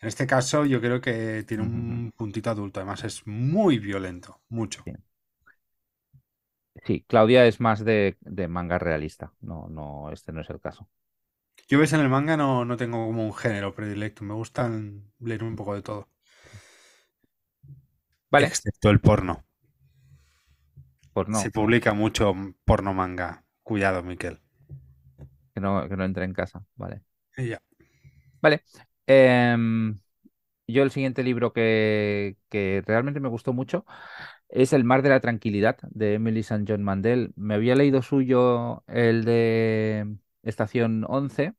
En 0.00 0.08
este 0.08 0.26
caso 0.26 0.64
yo 0.64 0.80
creo 0.80 1.00
que 1.00 1.44
tiene 1.44 1.64
un 1.64 2.12
puntito 2.16 2.50
adulto, 2.50 2.80
además 2.80 3.02
es 3.04 3.26
muy 3.26 3.78
violento, 3.78 4.40
mucho. 4.48 4.84
Sí, 6.84 7.04
Claudia 7.08 7.46
es 7.46 7.58
más 7.58 7.84
de, 7.84 8.16
de, 8.20 8.46
manga 8.46 8.78
realista, 8.78 9.32
no, 9.40 9.66
no, 9.68 10.12
este 10.12 10.32
no 10.32 10.42
es 10.42 10.50
el 10.50 10.60
caso. 10.60 10.88
Yo 11.68 11.80
ves 11.80 11.92
en 11.92 12.00
el 12.00 12.08
manga 12.08 12.36
no, 12.36 12.64
no 12.64 12.76
tengo 12.76 13.06
como 13.06 13.24
un 13.24 13.34
género 13.34 13.74
predilecto, 13.74 14.24
me 14.24 14.34
gustan 14.34 15.10
leer 15.18 15.42
un 15.42 15.56
poco 15.56 15.74
de 15.74 15.82
todo. 15.82 16.08
Vale. 18.30 18.46
Excepto 18.46 18.90
el 18.90 19.00
porno. 19.00 19.44
Porno. 21.12 21.40
Se 21.40 21.50
publica 21.50 21.92
mucho 21.92 22.34
porno 22.64 22.94
manga. 22.94 23.44
Cuidado, 23.62 24.02
Miquel. 24.02 24.38
Que 25.54 25.60
no, 25.60 25.88
que 25.88 25.96
no 25.96 26.04
entre 26.04 26.24
en 26.24 26.34
casa, 26.34 26.64
vale. 26.76 27.02
ya. 27.36 27.60
Vale. 28.40 28.62
Em, 29.06 29.98
yo 30.68 30.82
el 30.82 30.90
siguiente 30.90 31.24
libro 31.24 31.52
que, 31.52 32.36
que 32.48 32.82
realmente 32.86 33.20
me 33.20 33.28
gustó 33.28 33.52
mucho 33.52 33.84
es 34.48 34.72
El 34.72 34.84
mar 34.84 35.02
de 35.02 35.08
la 35.08 35.20
tranquilidad 35.20 35.78
de 35.82 36.14
Emily 36.14 36.40
St. 36.40 36.64
John 36.68 36.82
Mandel. 36.82 37.32
Me 37.36 37.54
había 37.54 37.74
leído 37.74 38.02
suyo 38.02 38.84
el 38.86 39.24
de 39.24 40.16
estación 40.46 41.04
11, 41.08 41.54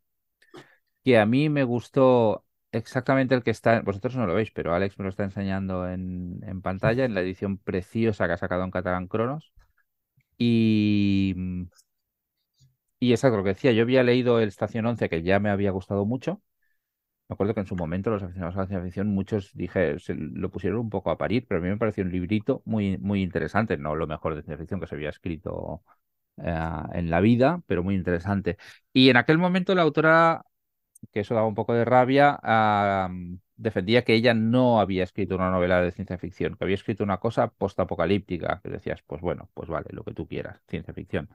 que 1.03 1.17
a 1.17 1.25
mí 1.25 1.49
me 1.49 1.63
gustó 1.63 2.45
exactamente 2.71 3.35
el 3.35 3.43
que 3.43 3.51
está, 3.51 3.81
vosotros 3.81 4.15
no 4.15 4.27
lo 4.27 4.33
veis, 4.35 4.51
pero 4.51 4.73
Alex 4.73 4.97
me 4.99 5.03
lo 5.03 5.09
está 5.09 5.23
enseñando 5.23 5.87
en, 5.89 6.61
pantalla, 6.61 7.05
en 7.05 7.13
la 7.13 7.21
edición 7.21 7.57
preciosa 7.57 8.27
que 8.27 8.33
ha 8.33 8.37
sacado 8.37 8.63
en 8.63 8.71
catalán 8.71 9.07
Cronos. 9.07 9.53
Y, 10.37 11.35
y 12.99 13.11
exacto 13.11 13.37
lo 13.37 13.43
que 13.43 13.49
decía, 13.49 13.71
yo 13.71 13.83
había 13.83 14.03
leído 14.03 14.39
el 14.39 14.47
Estación 14.49 14.85
11, 14.85 15.09
que 15.09 15.21
ya 15.23 15.39
me 15.39 15.49
había 15.49 15.71
gustado 15.71 16.05
mucho. 16.05 16.41
Me 17.29 17.33
acuerdo 17.35 17.53
que 17.53 17.61
en 17.61 17.67
su 17.67 17.75
momento 17.75 18.09
los 18.11 18.23
aficionados 18.23 18.55
a 18.57 18.61
la 18.61 18.67
ciencia 18.67 18.85
ficción, 18.85 19.07
muchos 19.09 19.51
dije, 19.53 19.99
se 19.99 20.15
lo 20.15 20.51
pusieron 20.51 20.79
un 20.79 20.89
poco 20.89 21.11
a 21.11 21.17
parir, 21.17 21.45
pero 21.47 21.59
a 21.59 21.63
mí 21.63 21.69
me 21.69 21.77
pareció 21.77 22.03
un 22.03 22.11
librito 22.11 22.61
muy, 22.65 22.97
muy 22.99 23.23
interesante, 23.23 23.77
no 23.77 23.95
lo 23.95 24.07
mejor 24.07 24.35
de 24.35 24.43
ciencia 24.43 24.57
ficción 24.59 24.79
que 24.79 24.87
se 24.87 24.95
había 24.95 25.09
escrito 25.09 25.83
en 26.37 27.09
la 27.09 27.21
vida, 27.21 27.61
pero 27.67 27.83
muy 27.83 27.95
interesante. 27.95 28.57
Y 28.93 29.09
en 29.09 29.17
aquel 29.17 29.37
momento 29.37 29.75
la 29.75 29.81
autora, 29.83 30.45
que 31.11 31.21
eso 31.21 31.35
daba 31.35 31.47
un 31.47 31.55
poco 31.55 31.73
de 31.73 31.85
rabia, 31.85 32.39
defendía 33.57 34.03
que 34.03 34.13
ella 34.13 34.33
no 34.33 34.79
había 34.79 35.03
escrito 35.03 35.35
una 35.35 35.51
novela 35.51 35.81
de 35.81 35.91
ciencia 35.91 36.17
ficción, 36.17 36.55
que 36.55 36.63
había 36.63 36.75
escrito 36.75 37.03
una 37.03 37.17
cosa 37.19 37.49
postapocalíptica, 37.49 38.61
que 38.63 38.69
decías, 38.69 39.01
pues 39.05 39.21
bueno, 39.21 39.49
pues 39.53 39.69
vale, 39.69 39.87
lo 39.91 40.03
que 40.03 40.13
tú 40.13 40.27
quieras, 40.27 40.61
ciencia 40.67 40.93
ficción. 40.93 41.29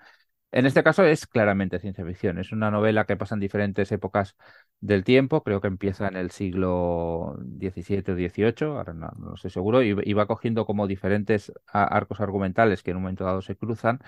En 0.53 0.67
este 0.67 0.83
caso 0.83 1.05
es 1.05 1.27
claramente 1.27 1.79
ciencia 1.79 2.05
ficción, 2.05 2.39
es 2.39 2.53
una 2.53 2.71
novela 2.71 3.07
que 3.07 3.17
pasa 3.17 3.35
en 3.35 3.41
diferentes 3.41 3.91
épocas 3.91 4.37
del 4.81 5.03
tiempo, 5.03 5.43
creo 5.43 5.63
que 5.63 5.69
empieza 5.69 6.09
en 6.09 6.17
el 6.17 6.31
siglo 6.31 7.39
XVII 7.59 8.13
o 8.13 8.15
XVIII, 8.15 8.77
ahora 8.77 8.93
no, 8.93 9.11
no 9.19 9.35
estoy 9.35 9.51
seguro, 9.51 9.83
y, 9.83 10.13
va 10.13 10.27
cogiendo 10.27 10.67
como 10.67 10.87
diferentes 10.87 11.53
arcos 11.67 12.21
argumentales 12.21 12.83
que 12.83 12.91
en 12.91 12.99
un 12.99 13.05
momento 13.05 13.25
dado 13.25 13.41
se 13.41 13.57
cruzan, 13.57 14.01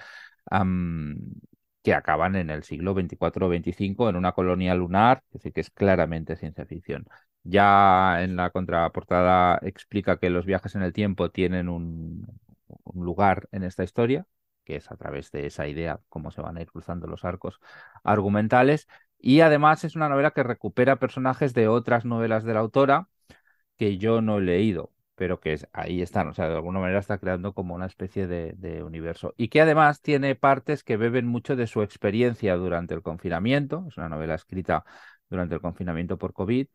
que 1.83 1.95
acaban 1.95 2.37
en 2.37 2.51
el 2.51 2.63
siglo 2.65 2.95
24 2.95 3.47
o 3.47 3.49
25 3.49 4.09
en 4.09 4.17
una 4.17 4.33
colonia 4.33 4.75
lunar, 4.75 5.23
es 5.29 5.35
decir, 5.35 5.53
que 5.53 5.61
es 5.61 5.71
claramente 5.71 6.37
ciencia 6.37 6.65
ficción. 6.67 7.07
Ya 7.43 8.23
en 8.23 8.37
la 8.37 8.51
contraportada 8.51 9.59
explica 9.63 10.19
que 10.19 10.31
los 10.31 10.47
viajes 10.47 10.75
en 10.77 10.83
el 10.83 10.93
tiempo 10.95 11.31
tienen 11.31 11.69
un, 11.69 12.27
lugar 12.95 13.49
en 13.53 13.65
esta 13.65 13.85
historia, 13.85 14.27
que 14.65 14.77
es 14.77 14.91
a 14.91 14.97
través 14.97 15.31
de 15.31 15.47
esa 15.47 15.69
idea 15.69 16.01
cómo 16.09 16.31
se 16.31 16.41
van 16.41 16.57
a 16.57 16.63
ir 16.63 16.71
cruzando 16.71 17.07
los 17.07 17.25
arcos 17.25 17.61
argumentales. 18.03 18.89
Y 19.19 19.41
además 19.41 19.85
es 19.85 19.97
una 19.97 20.09
novela 20.09 20.33
que 20.33 20.43
recupera 20.43 20.97
personajes 20.99 21.55
de 21.55 21.69
otras 21.69 22.05
novelas 22.05 22.45
de 22.45 22.55
la 22.55 22.61
autora 22.61 23.09
que 23.77 23.99
yo 23.99 24.23
no 24.23 24.39
he 24.39 24.43
leído 24.43 24.94
pero 25.15 25.41
que 25.41 25.59
ahí 25.73 26.03
están, 26.03 26.29
o 26.29 26.35
sea, 26.35 26.49
de 26.49 26.55
alguna 26.57 26.81
manera 26.81 26.99
está 26.99 27.19
creando 27.19 27.55
como 27.55 27.75
una 27.75 27.87
especie 27.87 28.27
de, 28.27 28.83
universo. 28.83 29.35
Y 29.37 29.49
que 29.49 29.61
además 29.61 30.01
tiene 30.03 30.35
partes 30.35 30.85
que 30.85 30.97
beben 30.97 31.27
mucho 31.27 31.57
de 31.57 31.67
su 31.67 31.83
experiencia 31.83 32.57
durante 32.57 32.95
el 32.95 33.03
confinamiento, 33.03 33.85
es 33.89 33.97
una 33.97 34.09
novela 34.09 34.35
escrita 34.35 34.85
durante 35.29 35.55
el 35.55 35.61
confinamiento 35.61 36.19
por 36.19 36.33
COVID, 36.33 36.67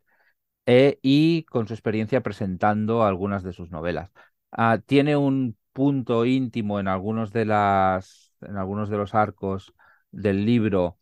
eh, 0.66 0.98
y 1.02 1.44
con 1.44 1.66
su 1.68 1.74
experiencia 1.74 2.22
presentando 2.22 3.04
algunas 3.04 3.42
de 3.42 3.52
sus 3.52 3.70
novelas. 3.70 4.10
Ah, 4.52 4.78
tiene 4.84 5.16
un 5.16 5.56
punto 5.72 6.24
íntimo 6.26 6.80
en 6.80 6.88
algunos 6.88 7.32
de 7.32 7.44
las 7.44 8.32
en 8.40 8.56
algunos 8.56 8.88
de 8.88 8.96
los 8.96 9.14
arcos 9.14 9.74
del 10.10 10.44
libro 10.44 10.96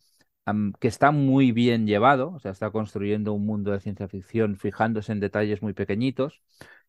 que 0.79 0.87
está 0.87 1.11
muy 1.11 1.51
bien 1.51 1.85
llevado, 1.85 2.31
o 2.31 2.39
sea, 2.39 2.51
está 2.51 2.71
construyendo 2.71 3.33
un 3.33 3.45
mundo 3.45 3.71
de 3.71 3.79
ciencia 3.79 4.07
ficción 4.07 4.57
fijándose 4.57 5.11
en 5.11 5.19
detalles 5.19 5.61
muy 5.61 5.73
pequeñitos. 5.73 6.41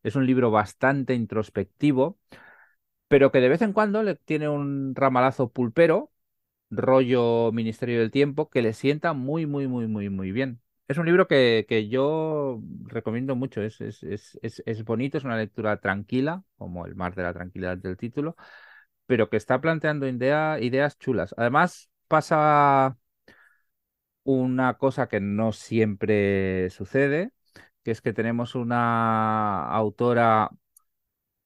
Es 0.03 0.15
un 0.15 0.25
libro 0.25 0.49
bastante 0.51 1.13
introspectivo, 1.13 2.17
pero 3.07 3.31
que 3.31 3.39
de 3.41 3.49
vez 3.49 3.61
en 3.61 3.73
cuando 3.73 4.03
le 4.03 4.15
tiene 4.15 4.49
un 4.49 4.95
ramalazo 4.95 5.49
pulpero, 5.51 6.11
rollo 6.69 7.51
Ministerio 7.53 7.99
del 7.99 8.11
Tiempo, 8.11 8.49
que 8.49 8.61
le 8.61 8.73
sienta 8.73 9.13
muy, 9.13 9.45
muy, 9.45 9.67
muy, 9.67 9.87
muy, 9.87 10.09
muy 10.09 10.31
bien. 10.31 10.61
Es 10.87 10.97
un 10.97 11.05
libro 11.05 11.27
que, 11.27 11.65
que 11.69 11.87
yo 11.89 12.61
recomiendo 12.85 13.35
mucho, 13.35 13.61
es, 13.61 13.81
es, 13.81 14.03
es, 14.03 14.63
es, 14.65 14.83
bonito, 14.85 15.17
es 15.17 15.23
una 15.23 15.37
lectura 15.37 15.79
tranquila, 15.79 16.43
como 16.57 16.85
el 16.85 16.95
mar 16.95 17.15
de 17.15 17.23
la 17.23 17.33
tranquilidad 17.33 17.77
del 17.77 17.97
título, 17.97 18.35
pero 19.05 19.29
que 19.29 19.37
está 19.37 19.61
planteando 19.61 20.07
ideas 20.07 20.97
chulas. 20.99 21.33
Además, 21.37 21.89
pasa 22.07 22.97
una 24.23 24.75
cosa 24.77 25.07
que 25.07 25.19
no 25.19 25.51
siempre 25.53 26.69
sucede, 26.69 27.31
que 27.83 27.91
es 27.91 28.01
que 28.01 28.13
tenemos 28.13 28.55
una 28.55 29.65
autora 29.69 30.49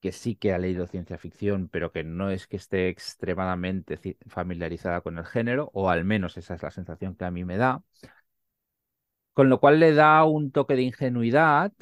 que 0.01 0.11
sí 0.11 0.35
que 0.35 0.53
ha 0.53 0.59
leído 0.59 0.87
ciencia 0.87 1.17
ficción, 1.17 1.67
pero 1.69 1.91
que 1.91 2.03
no 2.03 2.29
es 2.29 2.47
que 2.47 2.57
esté 2.57 2.89
extremadamente 2.89 3.99
familiarizada 4.27 5.01
con 5.01 5.17
el 5.17 5.25
género, 5.25 5.71
o 5.73 5.89
al 5.89 6.05
menos 6.05 6.37
esa 6.37 6.55
es 6.55 6.63
la 6.63 6.71
sensación 6.71 7.15
que 7.15 7.25
a 7.25 7.31
mí 7.31 7.43
me 7.43 7.57
da, 7.57 7.83
con 9.33 9.49
lo 9.49 9.59
cual 9.59 9.79
le 9.79 9.93
da 9.93 10.23
un 10.25 10.51
toque 10.51 10.75
de 10.75 10.83
ingenuidad 10.83 11.73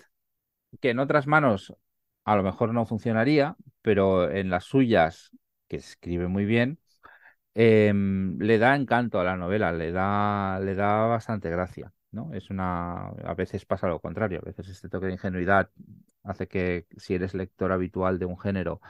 que 0.82 0.91
en 0.91 0.99
otras 0.99 1.27
manos 1.27 1.73
a 2.25 2.36
lo 2.36 2.43
mejor 2.43 2.73
no 2.73 2.86
funcionaría, 2.86 3.56
pero 3.82 4.32
en 4.32 4.49
las 4.49 4.65
suyas, 4.65 5.32
que 5.67 5.77
escribe 5.77 6.27
muy 6.27 6.45
bien, 6.45 6.79
Em, 7.56 8.38
le 8.39 8.58
da 8.58 8.76
encanto 8.76 9.20
a 9.20 9.24
la 9.24 9.36
novela, 9.38 9.72
le 9.72 9.92
da, 9.92 10.60
le 10.60 10.74
da 10.76 11.06
bastante 11.06 11.50
gracia. 11.50 11.94
¿no? 12.12 12.34
Es 12.34 12.50
una, 12.50 13.10
a 13.10 13.34
veces 13.36 13.66
pasa 13.66 13.88
lo 13.88 14.00
contrario, 14.00 14.39
a 14.42 14.46
veces 14.46 14.70
este 14.70 14.89
toque 14.89 15.08
de 15.08 15.13
ingenuidad 15.13 15.70
hace 16.24 16.48
que 16.48 16.88
si 16.98 17.16
eres 17.16 17.34
lector 17.34 17.72
habitual 17.72 18.20
de 18.20 18.26
un 18.26 18.39
género 18.39 18.82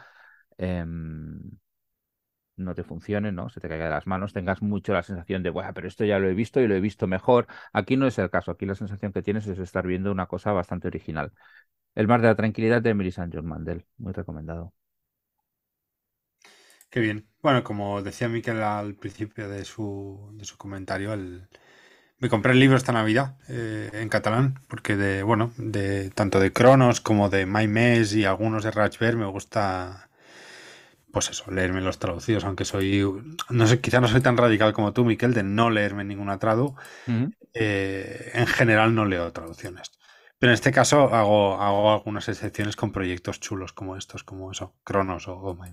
em, 0.58 1.40
no 2.56 2.76
te 2.76 2.84
funcione, 2.84 3.32
¿no? 3.32 3.50
Se 3.50 3.60
te 3.60 3.68
caiga 3.70 3.86
de 3.86 3.90
las 3.92 4.08
manos, 4.08 4.34
tengas 4.34 4.62
mucho 4.62 4.94
la 4.94 5.04
sensación 5.04 5.42
de, 5.44 5.50
bueno, 5.50 5.72
pero 5.74 5.88
esto 5.88 6.06
ya 6.06 6.20
lo 6.20 6.28
he 6.30 6.34
visto 6.34 6.62
y 6.62 6.68
lo 6.68 6.76
he 6.76 6.80
visto 6.82 7.08
mejor. 7.08 7.48
Aquí 7.74 7.98
no 7.98 8.08
es 8.08 8.18
el 8.20 8.30
caso, 8.30 8.52
aquí 8.52 8.66
la 8.66 8.76
sensación 8.76 9.12
que 9.12 9.22
tienes 9.24 9.48
es 9.48 9.60
estar 9.60 9.88
viendo 9.88 10.12
una 10.12 10.28
cosa 10.28 10.52
bastante 10.52 10.88
original. 10.88 11.32
El 11.96 12.08
mar 12.08 12.22
de 12.22 12.28
la 12.30 12.36
tranquilidad 12.36 12.82
de 12.82 12.92
Emily 12.92 13.10
St. 13.12 13.32
John 13.34 13.48
Mandel, 13.48 13.86
muy 13.98 14.14
recomendado. 14.14 14.74
Qué 16.94 17.00
bien. 17.00 17.26
Bueno, 17.42 17.64
como 17.64 18.04
decía 18.04 18.30
Miquel 18.30 18.62
al 18.62 18.94
principio 18.94 19.50
de 19.50 19.66
su, 19.66 20.30
de 20.34 20.46
su 20.46 20.58
comentario, 20.60 21.18
me 22.20 22.30
compré 22.30 22.52
el 22.52 22.60
libro 22.60 22.78
esta 22.78 22.92
Navidad 22.92 23.36
eh, 23.50 23.90
en 23.94 24.10
catalán, 24.10 24.60
porque 24.68 24.96
de, 24.96 25.24
bueno, 25.24 25.52
de 25.58 26.12
tanto 26.12 26.40
de 26.40 26.54
Cronos 26.54 27.02
como 27.02 27.30
de 27.30 27.48
My 27.48 27.66
y 27.66 28.26
algunos 28.26 28.64
de 28.64 28.70
Rachber 28.70 29.18
me 29.18 29.26
gusta, 29.26 30.08
pues 31.12 31.32
eso, 31.32 31.50
leerme 31.50 31.82
los 31.82 31.98
traducidos, 31.98 32.44
aunque 32.44 32.64
soy, 32.64 33.04
no 33.50 33.66
sé, 33.66 33.82
quizá 33.82 34.00
no 34.00 34.08
soy 34.08 34.22
tan 34.22 34.38
radical 34.38 34.72
como 34.74 34.94
tú, 34.94 35.04
Miquel, 35.04 35.34
de 35.34 35.42
no 35.42 35.72
leerme 35.72 36.04
ninguna 36.04 36.38
tradu. 36.38 36.76
Eh, 37.56 38.34
en 38.36 38.46
general 38.46 38.94
no 38.94 39.06
leo 39.06 39.34
traducciones. 39.34 39.92
Pero 40.38 40.52
en 40.52 40.56
este 40.56 40.74
caso 40.74 41.14
hago, 41.14 41.62
hago 41.62 41.94
algunas 41.94 42.28
excepciones 42.28 42.76
con 42.76 42.92
proyectos 42.92 43.40
chulos 43.40 43.72
como 43.72 43.96
estos, 43.96 44.24
como 44.24 44.52
eso, 44.52 44.76
Cronos 44.84 45.30
o, 45.30 45.38
o 45.38 45.56
My. 45.56 45.72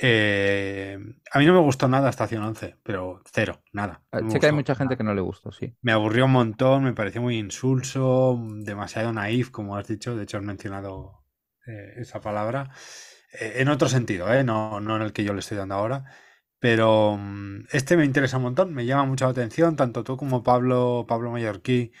Eh, 0.00 0.96
a 1.32 1.38
mí 1.38 1.46
no 1.46 1.54
me 1.54 1.60
gustó 1.60 1.88
nada 1.88 2.08
Estación 2.08 2.42
11, 2.44 2.76
pero 2.84 3.20
cero, 3.32 3.62
nada. 3.72 4.00
Ah, 4.12 4.20
no 4.20 4.30
Sé 4.30 4.38
que 4.38 4.46
hay 4.46 4.52
mucha 4.52 4.74
gente 4.74 4.84
nada. 4.92 4.96
que 4.96 5.04
no 5.04 5.14
le 5.14 5.20
gustó, 5.20 5.50
sí. 5.50 5.74
Me 5.82 5.92
aburrió 5.92 6.26
un 6.26 6.32
montón, 6.32 6.84
me 6.84 6.92
pareció 6.92 7.20
muy 7.20 7.36
insulso, 7.36 8.40
demasiado 8.60 9.12
naif, 9.12 9.50
como 9.50 9.76
has 9.76 9.88
dicho. 9.88 10.16
De 10.16 10.22
hecho, 10.22 10.38
has 10.38 10.44
mencionado 10.44 11.24
eh, 11.66 11.94
esa 11.96 12.20
palabra. 12.20 12.70
Eh, 13.32 13.54
en 13.56 13.68
otro 13.68 13.88
sentido. 13.88 14.26
No, 14.44 14.80
no 14.80 14.96
en 14.96 15.02
el 15.02 15.12
que 15.12 15.24
yo 15.24 15.32
le 15.32 15.40
estoy 15.40 15.56
dando 15.56 15.74
ahora. 15.74 16.04
Pero 16.60 17.16
mm, 17.18 17.66
este 17.72 17.96
me 17.96 18.04
interesa 18.04 18.36
un 18.36 18.44
montón, 18.44 18.72
me 18.74 18.86
llama 18.86 19.04
mucho 19.04 19.24
la 19.24 19.32
atención. 19.32 19.74
Tanto 19.74 20.04
tú 20.04 20.16
como 20.16 20.44
Pablo, 20.44 21.06
Pablo 21.08 21.32
Mallorquí, 21.32 21.92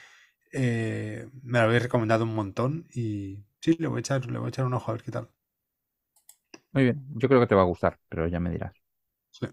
me 0.52 1.28
lo 1.58 1.58
habéis 1.60 1.82
recomendado 1.82 2.24
un 2.24 2.34
montón. 2.34 2.86
Y 2.94 3.44
sí, 3.60 3.76
le 3.80 3.88
voy 3.88 3.98
a 3.98 4.00
echar, 4.00 4.24
le 4.26 4.38
voy 4.38 4.46
a 4.46 4.48
echar 4.50 4.66
un 4.66 4.74
ojo 4.74 4.90
a 4.90 4.94
ver 4.94 5.02
qué 5.02 5.10
tal. 5.10 5.30
Muy 6.72 6.84
bien, 6.84 7.04
yo 7.14 7.28
creo 7.28 7.40
que 7.40 7.46
te 7.46 7.54
va 7.54 7.62
a 7.62 7.66
gustar, 7.66 7.98
pero 8.08 8.26
ya 8.28 8.40
me 8.40 8.50
dirás. 8.50 8.72
Sí, 9.30 9.46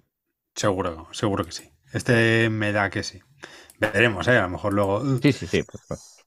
seguro, 0.55 1.07
seguro 1.11 1.45
que 1.45 1.51
sí. 1.51 1.69
Este 1.93 2.49
me 2.49 2.71
da 2.71 2.89
que 2.89 3.03
sí. 3.03 3.21
Veremos, 3.79 4.27
¿eh? 4.27 4.37
A 4.37 4.43
lo 4.43 4.49
mejor 4.49 4.73
luego. 4.73 5.17
Sí, 5.19 5.31
sí, 5.31 5.47
sí. 5.47 5.63
pues, 5.63 5.83
pues. 5.87 6.25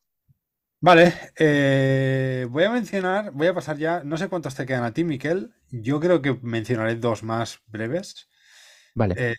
Vale, 0.80 1.12
eh, 1.36 2.46
voy 2.48 2.64
a 2.64 2.70
mencionar, 2.70 3.32
voy 3.32 3.48
a 3.48 3.54
pasar 3.54 3.78
ya, 3.78 4.02
no 4.04 4.16
sé 4.16 4.28
cuántos 4.28 4.54
te 4.54 4.64
quedan 4.64 4.84
a 4.84 4.92
ti, 4.92 5.02
Miquel. 5.02 5.52
Yo 5.70 5.98
creo 5.98 6.22
que 6.22 6.38
mencionaré 6.40 6.94
dos 6.94 7.24
más 7.24 7.60
breves. 7.66 8.28
Vale. 8.94 9.14
Eh, 9.18 9.36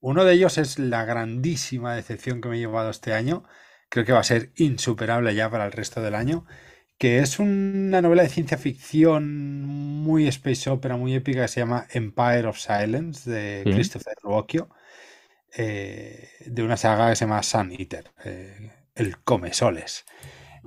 uno 0.00 0.24
de 0.24 0.34
ellos 0.34 0.58
es 0.58 0.78
la 0.78 1.04
grandísima 1.04 1.94
decepción 1.94 2.40
que 2.40 2.48
me 2.48 2.56
he 2.56 2.58
llevado 2.58 2.90
este 2.90 3.14
año. 3.14 3.44
Creo 3.88 4.04
que 4.04 4.12
va 4.12 4.20
a 4.20 4.24
ser 4.24 4.52
insuperable 4.56 5.34
ya 5.34 5.48
para 5.50 5.66
el 5.66 5.72
resto 5.72 6.02
del 6.02 6.14
año. 6.14 6.46
Que 6.98 7.18
es 7.18 7.38
una 7.38 8.00
novela 8.02 8.22
de 8.22 8.28
ciencia 8.28 8.56
ficción 8.58 9.64
muy 9.64 10.26
space 10.28 10.70
opera, 10.70 10.96
muy 10.96 11.14
épica, 11.14 11.42
que 11.42 11.48
se 11.48 11.60
llama 11.60 11.86
Empire 11.90 12.46
of 12.46 12.58
Silence, 12.58 13.28
de 13.30 13.66
Sí. 13.66 13.70
Christopher 13.70 14.14
Ruocchio. 14.22 14.68
eh, 15.56 16.28
de 16.46 16.62
una 16.62 16.76
saga 16.76 17.10
que 17.10 17.16
se 17.16 17.24
llama 17.26 17.42
Sun 17.42 17.72
Eater, 17.72 18.12
eh, 18.24 18.72
el 18.94 19.18
Come 19.22 19.52
Soles. 19.54 20.04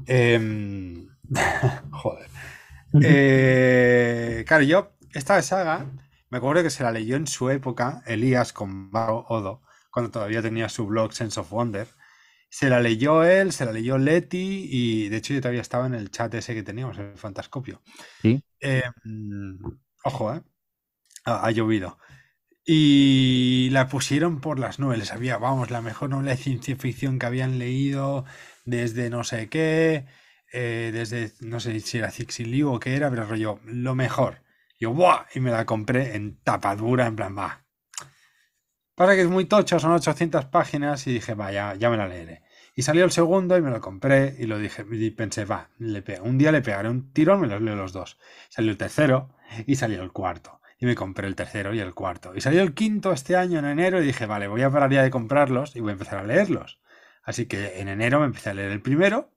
Em, 0.05 1.09
joder. 1.91 2.29
Eh, 2.99 4.45
claro, 4.47 4.63
yo, 4.63 4.93
esta 5.13 5.41
saga, 5.41 5.91
me 6.29 6.37
acuerdo 6.39 6.63
que 6.63 6.69
se 6.71 6.83
la 6.83 6.91
leyó 6.91 7.15
en 7.17 7.27
su 7.27 7.49
época, 7.49 8.03
Elías 8.07 8.53
con 8.53 8.91
Mao 8.91 9.25
Odo, 9.29 9.63
cuando 9.91 10.11
todavía 10.11 10.41
tenía 10.41 10.69
su 10.69 10.87
blog 10.87 11.13
Sense 11.13 11.39
of 11.39 11.51
Wonder. 11.51 11.87
Se 12.49 12.69
la 12.69 12.79
leyó 12.79 13.23
él, 13.23 13.51
se 13.51 13.65
la 13.65 13.71
leyó 13.71 13.97
Leti, 13.97 14.67
y 14.71 15.09
de 15.09 15.17
hecho 15.17 15.33
yo 15.33 15.41
todavía 15.41 15.61
estaba 15.61 15.85
en 15.87 15.93
el 15.93 16.11
chat 16.11 16.33
ese 16.33 16.53
que 16.55 16.63
teníamos, 16.63 16.97
el 16.97 17.17
Fantascopio. 17.17 17.81
Sí. 18.21 18.41
Em, 18.59 19.59
ojo, 20.03 20.33
¿eh? 20.33 20.41
Ha, 21.25 21.45
ha 21.47 21.51
llovido. 21.51 21.99
Y 22.65 23.69
la 23.71 23.87
pusieron 23.89 24.41
por 24.41 24.59
las 24.59 24.79
nubes. 24.79 24.99
Les 24.99 25.13
había, 25.13 25.37
vamos, 25.37 25.71
la 25.71 25.81
mejor 25.81 26.09
novela 26.09 26.31
de 26.31 26.37
ciencia 26.37 26.75
ficción 26.77 27.19
que 27.19 27.25
habían 27.27 27.59
leído 27.59 28.25
desde 28.65 29.09
no 29.09 29.23
sé 29.23 29.49
qué, 29.49 30.05
eh, 30.53 30.91
desde 30.93 31.33
no 31.41 31.59
sé 31.61 31.79
si 31.81 31.99
era 31.99 32.11
Cixiliu 32.11 32.71
o 32.73 32.79
qué 32.79 32.95
era, 32.95 33.09
pero 33.09 33.25
rollo, 33.25 33.59
lo 33.65 33.95
mejor. 33.95 34.43
Yo, 34.79 34.93
¡buah! 34.93 35.25
Y 35.35 35.39
me 35.39 35.51
la 35.51 35.65
compré 35.65 36.15
en 36.15 36.37
tapadura, 36.43 37.07
en 37.07 37.15
plan, 37.15 37.37
va. 37.37 37.66
Pasa 38.97 39.13
que 39.13 39.21
es 39.21 39.27
muy 39.27 39.45
tocho, 39.45 39.77
son 39.77 39.91
800 39.91 40.45
páginas 40.45 41.05
y 41.05 41.13
dije, 41.13 41.35
va, 41.35 41.51
ya, 41.51 41.89
me 41.91 41.97
la 41.97 42.07
leeré. 42.07 42.41
Y 42.73 42.81
salió 42.81 43.05
el 43.05 43.11
segundo 43.11 43.55
y 43.55 43.61
me 43.61 43.69
lo 43.69 43.79
compré 43.79 44.35
y 44.39 44.47
lo 44.47 44.57
dije, 44.57 44.83
y 44.91 45.11
pensé, 45.11 45.45
va, 45.45 45.69
un 46.23 46.39
día 46.39 46.51
le 46.51 46.63
pegaré 46.63 46.89
un 46.89 47.13
tirón, 47.13 47.41
me 47.41 47.47
los 47.47 47.61
leo 47.61 47.75
los 47.75 47.93
dos. 47.93 48.17
Salió 48.49 48.71
el 48.71 48.77
tercero 48.77 49.35
y 49.67 49.75
salió 49.75 50.01
el 50.01 50.11
cuarto. 50.11 50.61
Y 50.79 50.87
me 50.87 50.95
compré 50.95 51.27
el 51.27 51.35
tercero 51.35 51.75
y 51.75 51.79
el 51.79 51.93
cuarto. 51.93 52.33
Y 52.35 52.41
salió 52.41 52.63
el 52.63 52.73
quinto 52.73 53.11
este 53.11 53.35
año 53.35 53.59
en 53.59 53.65
enero 53.65 54.01
y 54.01 54.05
dije, 54.07 54.25
vale, 54.25 54.47
voy 54.47 54.63
a 54.63 54.71
parar 54.71 54.91
ya 54.91 55.03
de 55.03 55.11
comprarlos 55.11 55.75
y 55.75 55.79
voy 55.79 55.91
a 55.91 55.93
empezar 55.93 56.17
a 56.17 56.23
leerlos. 56.23 56.79
Así 57.21 57.45
que 57.45 57.79
en 57.79 57.89
enero 57.89 58.19
me 58.19 58.25
empecé 58.25 58.49
a 58.49 58.55
leer 58.55 58.71
el 58.71 58.81
primero. 58.81 59.29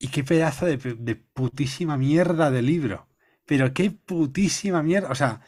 Y 0.00 0.08
qué 0.08 0.24
pedazo 0.24 0.66
de, 0.66 0.78
de 0.78 1.14
putísima 1.14 1.96
mierda 1.96 2.50
de 2.50 2.60
libro. 2.60 3.06
Pero 3.46 3.72
qué 3.72 3.92
putísima 3.92 4.82
mierda. 4.82 5.10
O 5.10 5.14
sea, 5.14 5.42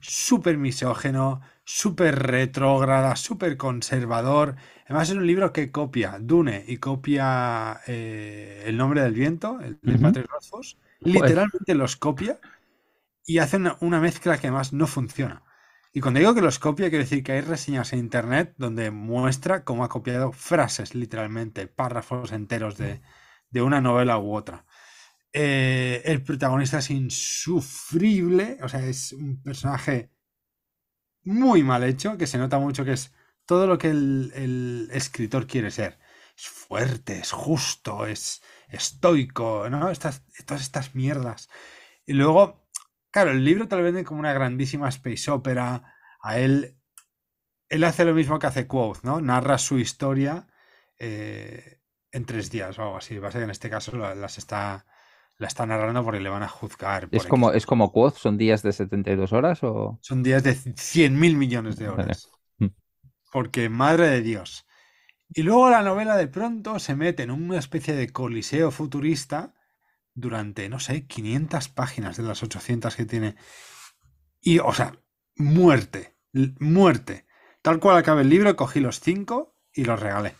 súper 0.00 0.58
misógeno, 0.58 1.42
súper 1.66 2.20
retrógrada, 2.20 3.16
súper 3.16 3.56
conservador. 3.56 4.54
Además 4.84 5.10
es 5.10 5.16
un 5.16 5.26
libro 5.26 5.52
que 5.52 5.72
copia 5.72 6.16
Dune 6.20 6.64
y 6.66 6.76
copia 6.78 7.80
eh, 7.88 8.62
El 8.66 8.76
nombre 8.76 9.02
del 9.02 9.12
viento, 9.12 9.58
el 9.60 9.78
de. 9.82 9.98
Patrick 9.98 10.30
Rothfuss. 10.30 10.78
Literalmente 11.00 11.74
los 11.74 11.96
copia 11.96 12.38
y 13.26 13.38
hace 13.38 13.56
una, 13.56 13.76
una 13.80 14.00
mezcla 14.00 14.38
que 14.38 14.46
además 14.46 14.72
no 14.72 14.86
funciona. 14.86 15.42
Y 15.92 16.00
cuando 16.00 16.20
digo 16.20 16.34
que 16.34 16.40
los 16.40 16.58
copia, 16.58 16.88
quiero 16.88 17.04
decir 17.04 17.24
que 17.24 17.32
hay 17.32 17.40
reseñas 17.40 17.92
en 17.92 17.98
internet 17.98 18.54
donde 18.58 18.90
muestra 18.90 19.64
cómo 19.64 19.82
ha 19.82 19.88
copiado 19.88 20.30
frases, 20.30 20.94
literalmente, 20.94 21.66
párrafos 21.66 22.32
enteros 22.32 22.76
de, 22.76 23.00
de 23.50 23.62
una 23.62 23.80
novela 23.80 24.18
u 24.18 24.34
otra. 24.34 24.66
Eh, 25.32 26.02
el 26.04 26.22
protagonista 26.22 26.78
es 26.78 26.90
insufrible, 26.90 28.58
o 28.62 28.68
sea, 28.68 28.86
es 28.86 29.12
un 29.12 29.42
personaje 29.42 30.10
muy 31.26 31.62
mal 31.62 31.84
hecho, 31.84 32.16
que 32.18 32.26
se 32.26 32.38
nota 32.38 32.58
mucho 32.58 32.84
que 32.84 32.92
es 32.92 33.12
todo 33.46 33.66
lo 33.66 33.78
que 33.78 33.90
el, 33.90 34.88
escritor 34.92 35.46
quiere 35.46 35.70
ser. 35.70 35.98
Es 36.36 36.48
fuerte, 36.48 37.18
es 37.20 37.32
justo, 37.32 38.06
es 38.06 38.42
estoico, 38.68 39.68
¿no? 39.70 39.90
Estas, 39.90 40.22
todas 40.46 40.62
estas 40.62 40.94
mierdas. 40.94 41.48
Y 42.06 42.14
luego, 42.14 42.68
claro, 43.10 43.30
el 43.32 43.44
libro 43.44 43.68
te 43.68 43.76
lo 43.76 43.82
venden 43.82 44.04
como 44.04 44.20
una 44.20 44.32
grandísima 44.32 44.88
space 44.88 45.30
opera. 45.30 45.94
A 46.20 46.38
él, 46.38 46.78
él 47.68 47.84
hace 47.84 48.04
lo 48.04 48.14
mismo 48.14 48.38
que 48.38 48.46
hace 48.46 48.66
Quoth, 48.66 49.02
¿no? 49.02 49.20
Narra 49.20 49.58
su 49.58 49.78
historia 49.78 50.46
eh, 50.98 51.80
en 52.12 52.24
tres 52.26 52.50
días 52.50 52.78
o 52.78 52.82
algo 52.82 52.96
así. 52.98 53.18
Pasa 53.20 53.38
que 53.38 53.44
en 53.44 53.50
este 53.50 53.70
caso 53.70 53.96
la- 53.96 54.14
las 54.14 54.38
está, 54.38 54.86
la 55.38 55.48
está 55.48 55.66
narrando 55.66 56.02
porque 56.02 56.20
le 56.20 56.28
van 56.28 56.42
a 56.42 56.48
juzgar. 56.48 57.08
Es 57.10 57.26
como, 57.26 57.52
es 57.52 57.66
como 57.66 57.92
Quoth, 57.92 58.16
son 58.16 58.38
días 58.38 58.62
de 58.62 58.72
72 58.72 59.32
horas 59.32 59.62
o. 59.62 59.98
Son 60.00 60.22
días 60.22 60.42
de 60.42 60.54
100 60.54 61.18
mil 61.18 61.36
millones 61.36 61.76
de 61.76 61.88
horas. 61.88 62.30
Mm. 62.58 62.68
Porque, 63.32 63.68
madre 63.68 64.08
de 64.08 64.22
Dios. 64.22 64.66
Y 65.28 65.42
luego 65.42 65.68
la 65.70 65.82
novela 65.82 66.16
de 66.16 66.28
pronto 66.28 66.78
se 66.78 66.94
mete 66.94 67.24
en 67.24 67.30
una 67.30 67.58
especie 67.58 67.94
de 67.94 68.10
coliseo 68.10 68.70
futurista 68.70 69.54
durante, 70.14 70.68
no 70.68 70.78
sé, 70.78 71.06
500 71.06 71.68
páginas 71.68 72.16
de 72.16 72.22
las 72.22 72.42
800 72.42 72.94
que 72.96 73.04
tiene. 73.04 73.36
Y, 74.40 74.60
o 74.60 74.72
sea, 74.72 74.98
muerte, 75.34 76.16
muerte. 76.58 77.26
Tal 77.60 77.80
cual 77.80 77.98
acabe 77.98 78.22
el 78.22 78.30
libro, 78.30 78.54
cogí 78.56 78.80
los 78.80 79.00
cinco 79.00 79.56
y 79.72 79.84
los 79.84 80.00
regalé. 80.00 80.34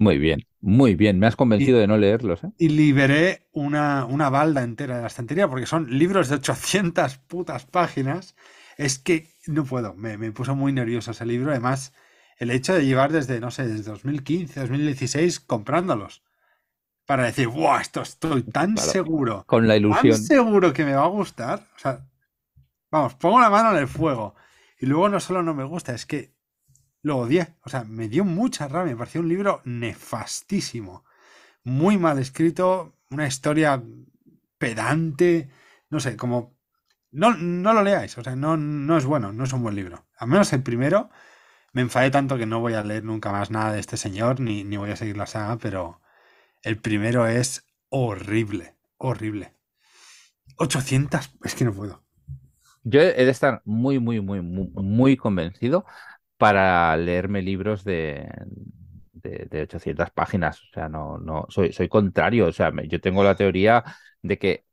Muy 0.00 0.16
bien, 0.18 0.46
muy 0.60 0.94
bien. 0.94 1.18
Me 1.18 1.26
has 1.26 1.36
convencido 1.36 1.78
de 1.78 1.86
no 1.86 1.98
leerlos, 1.98 2.42
¿eh? 2.42 2.48
Y 2.56 2.70
liberé 2.70 3.46
una, 3.52 4.06
una 4.06 4.30
balda 4.30 4.62
entera 4.62 4.96
de 4.96 5.02
la 5.02 5.08
estantería 5.08 5.46
porque 5.46 5.66
son 5.66 5.90
libros 5.98 6.28
de 6.30 6.36
800 6.36 7.18
putas 7.18 7.66
páginas. 7.66 8.34
Es 8.78 8.98
que 8.98 9.28
no 9.46 9.64
puedo, 9.64 9.94
me, 9.94 10.16
me 10.16 10.32
puso 10.32 10.56
muy 10.56 10.72
nervioso 10.72 11.10
ese 11.10 11.26
libro. 11.26 11.50
Además, 11.50 11.92
el 12.38 12.50
hecho 12.50 12.72
de 12.74 12.86
llevar 12.86 13.12
desde, 13.12 13.40
no 13.40 13.50
sé, 13.50 13.68
desde 13.68 13.90
2015, 13.90 14.58
2016 14.60 15.38
comprándolos. 15.40 16.22
Para 17.06 17.24
decir, 17.24 17.48
¡buah! 17.48 17.82
Esto 17.82 18.00
estoy 18.02 18.42
tan 18.42 18.74
Claro. 18.76 18.90
seguro, 18.90 19.44
Con 19.46 19.68
la 19.68 19.74
tan 19.74 19.82
ilusión. 19.82 20.16
seguro 20.16 20.72
que 20.72 20.84
me 20.86 20.94
va 20.94 21.04
a 21.04 21.08
gustar. 21.08 21.68
O 21.76 21.78
sea, 21.78 22.06
vamos, 22.90 23.14
pongo 23.16 23.40
la 23.40 23.50
mano 23.50 23.72
en 23.72 23.78
el 23.78 23.88
fuego. 23.88 24.34
Y 24.78 24.86
luego 24.86 25.10
no 25.10 25.20
solo 25.20 25.42
no 25.42 25.52
me 25.54 25.64
gusta, 25.64 25.94
es 25.94 26.06
que 26.06 26.32
lo 27.02 27.18
odié. 27.18 27.56
O 27.64 27.70
sea, 27.70 27.84
me 27.84 28.08
dio 28.08 28.24
mucha 28.24 28.68
rabia. 28.68 28.92
Me 28.92 28.98
pareció 28.98 29.20
un 29.20 29.28
libro 29.28 29.60
nefastísimo. 29.64 31.04
Muy 31.64 31.98
mal 31.98 32.18
escrito, 32.18 32.96
una 33.10 33.26
historia 33.26 33.82
pedante. 34.58 35.50
No 35.90 36.00
sé, 36.00 36.16
como. 36.16 36.56
No, 37.12 37.34
no 37.34 37.72
lo 37.72 37.82
leáis, 37.82 38.16
o 38.18 38.22
sea, 38.22 38.36
no, 38.36 38.56
no 38.56 38.96
es 38.96 39.04
bueno, 39.04 39.32
no 39.32 39.42
es 39.42 39.52
un 39.52 39.64
buen 39.64 39.74
libro. 39.74 40.06
Al 40.16 40.28
menos 40.28 40.52
el 40.52 40.62
primero 40.62 41.10
me 41.72 41.82
enfadé 41.82 42.10
tanto 42.10 42.38
que 42.38 42.46
no 42.46 42.60
voy 42.60 42.74
a 42.74 42.84
leer 42.84 43.04
nunca 43.04 43.32
más 43.32 43.50
nada 43.50 43.72
de 43.72 43.80
este 43.80 43.96
señor, 43.96 44.40
ni, 44.40 44.64
ni 44.64 44.76
voy 44.76 44.90
a 44.90 44.96
seguir 44.96 45.16
la 45.16 45.26
saga, 45.26 45.58
pero 45.58 46.00
el 46.62 46.78
primero 46.78 47.26
es 47.26 47.66
horrible, 47.88 48.76
horrible. 48.96 49.54
800, 50.56 51.36
es 51.44 51.54
que 51.54 51.64
no 51.64 51.72
puedo. 51.72 52.04
Yo 52.82 53.00
he 53.00 53.24
de 53.24 53.30
estar 53.30 53.62
muy, 53.64 53.98
muy, 53.98 54.20
muy, 54.20 54.40
muy, 54.40 54.70
muy 54.74 55.16
convencido 55.16 55.84
para 56.40 56.96
leerme 56.98 57.42
libros 57.42 57.84
de, 57.84 58.28
de, 59.14 59.46
de 59.50 59.62
800 59.62 60.10
páginas. 60.12 60.62
O 60.62 60.74
sea, 60.74 60.88
no, 60.90 61.18
no, 61.18 61.46
soy, 61.50 61.72
soy 61.72 61.88
contrario. 61.88 62.48
O 62.48 62.52
sea, 62.52 62.72
me- 62.72 62.88
yo 62.88 63.00
tengo 63.00 63.24
la 63.24 63.36
teoría 63.36 63.84
de 64.22 64.38
que 64.40 64.66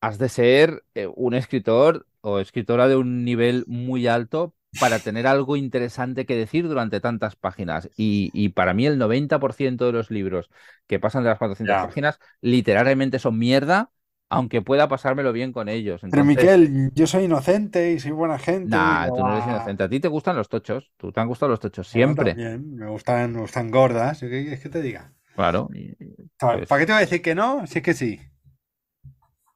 has 0.00 0.18
de 0.18 0.28
ser 0.28 0.84
eh, 0.94 1.08
un 1.14 1.34
escritor 1.34 2.06
o 2.20 2.38
escritora 2.40 2.88
de 2.88 2.96
un 2.96 3.24
nivel 3.24 3.64
muy 3.68 4.06
alto 4.06 4.54
para 4.78 5.00
tener 5.00 5.26
algo 5.26 5.56
interesante 5.56 6.26
que 6.26 6.36
decir 6.36 6.68
durante 6.68 7.00
tantas 7.00 7.36
páginas. 7.36 7.90
Y, 7.96 8.30
y 8.34 8.50
para 8.50 8.74
mí 8.74 8.86
el 8.86 8.98
90% 8.98 9.86
de 9.86 9.92
los 9.92 10.10
libros 10.10 10.50
que 10.86 11.00
pasan 11.00 11.24
de 11.24 11.30
las 11.30 11.38
400 11.38 11.78
Ya. 11.78 11.80
páginas 11.80 12.20
literalmente 12.40 13.18
son 13.18 13.38
mierda 13.38 13.90
aunque 14.30 14.62
pueda 14.62 14.88
pasármelo 14.88 15.32
bien 15.32 15.52
con 15.52 15.68
ellos. 15.68 16.00
Pero 16.10 16.24
Miquel, 16.24 16.90
yo 16.94 17.06
soy 17.06 17.24
inocente 17.24 17.92
y 17.92 18.00
soy 18.00 18.10
buena 18.12 18.38
gente. 18.38 18.70
Nah, 18.76 19.08
tú 19.08 19.18
no 19.18 19.32
eres 19.32 19.46
inocente. 19.46 19.84
A 19.84 19.88
ti 19.88 20.00
te 20.00 20.08
gustan 20.08 20.36
los 20.36 20.48
tochos. 20.48 20.92
Tú 20.96 21.12
te 21.12 21.20
han 21.20 21.28
gustado 21.28 21.50
los 21.50 21.60
tochos 21.60 21.88
siempre. 21.88 22.34
me 22.34 22.88
gustan, 22.88 23.32
me 23.32 23.40
gustan 23.40 23.70
gordas. 23.70 24.20
¿Qué 24.20 24.28
quieres 24.28 24.60
que 24.60 24.68
te 24.68 24.82
diga? 24.82 25.12
Claro. 25.34 25.68
¿Para 26.38 26.58
qué 26.58 26.86
te 26.86 26.92
voy 26.92 26.98
a 26.98 27.00
decir 27.00 27.22
que 27.22 27.34
no? 27.34 27.66
Si 27.66 27.78
es 27.78 27.84
que 27.84 27.94
sí. 27.94 28.20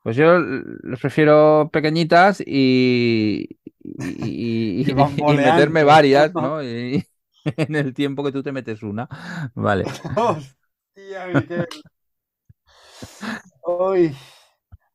Pues 0.02 0.16
yo 0.16 0.38
los 0.38 1.00
prefiero 1.00 1.70
pequeñitas 1.72 2.42
y, 2.44 3.58
y, 3.82 4.84
meterme 5.36 5.84
varias, 5.84 6.34
¿no? 6.34 6.60
en 7.56 7.74
el 7.74 7.94
tiempo 7.94 8.24
que 8.24 8.32
tú 8.32 8.42
te 8.42 8.52
metes 8.52 8.82
una. 8.82 9.08
Vale. 9.54 9.84
Hostia, 10.16 11.26
Miquel. 11.32 11.66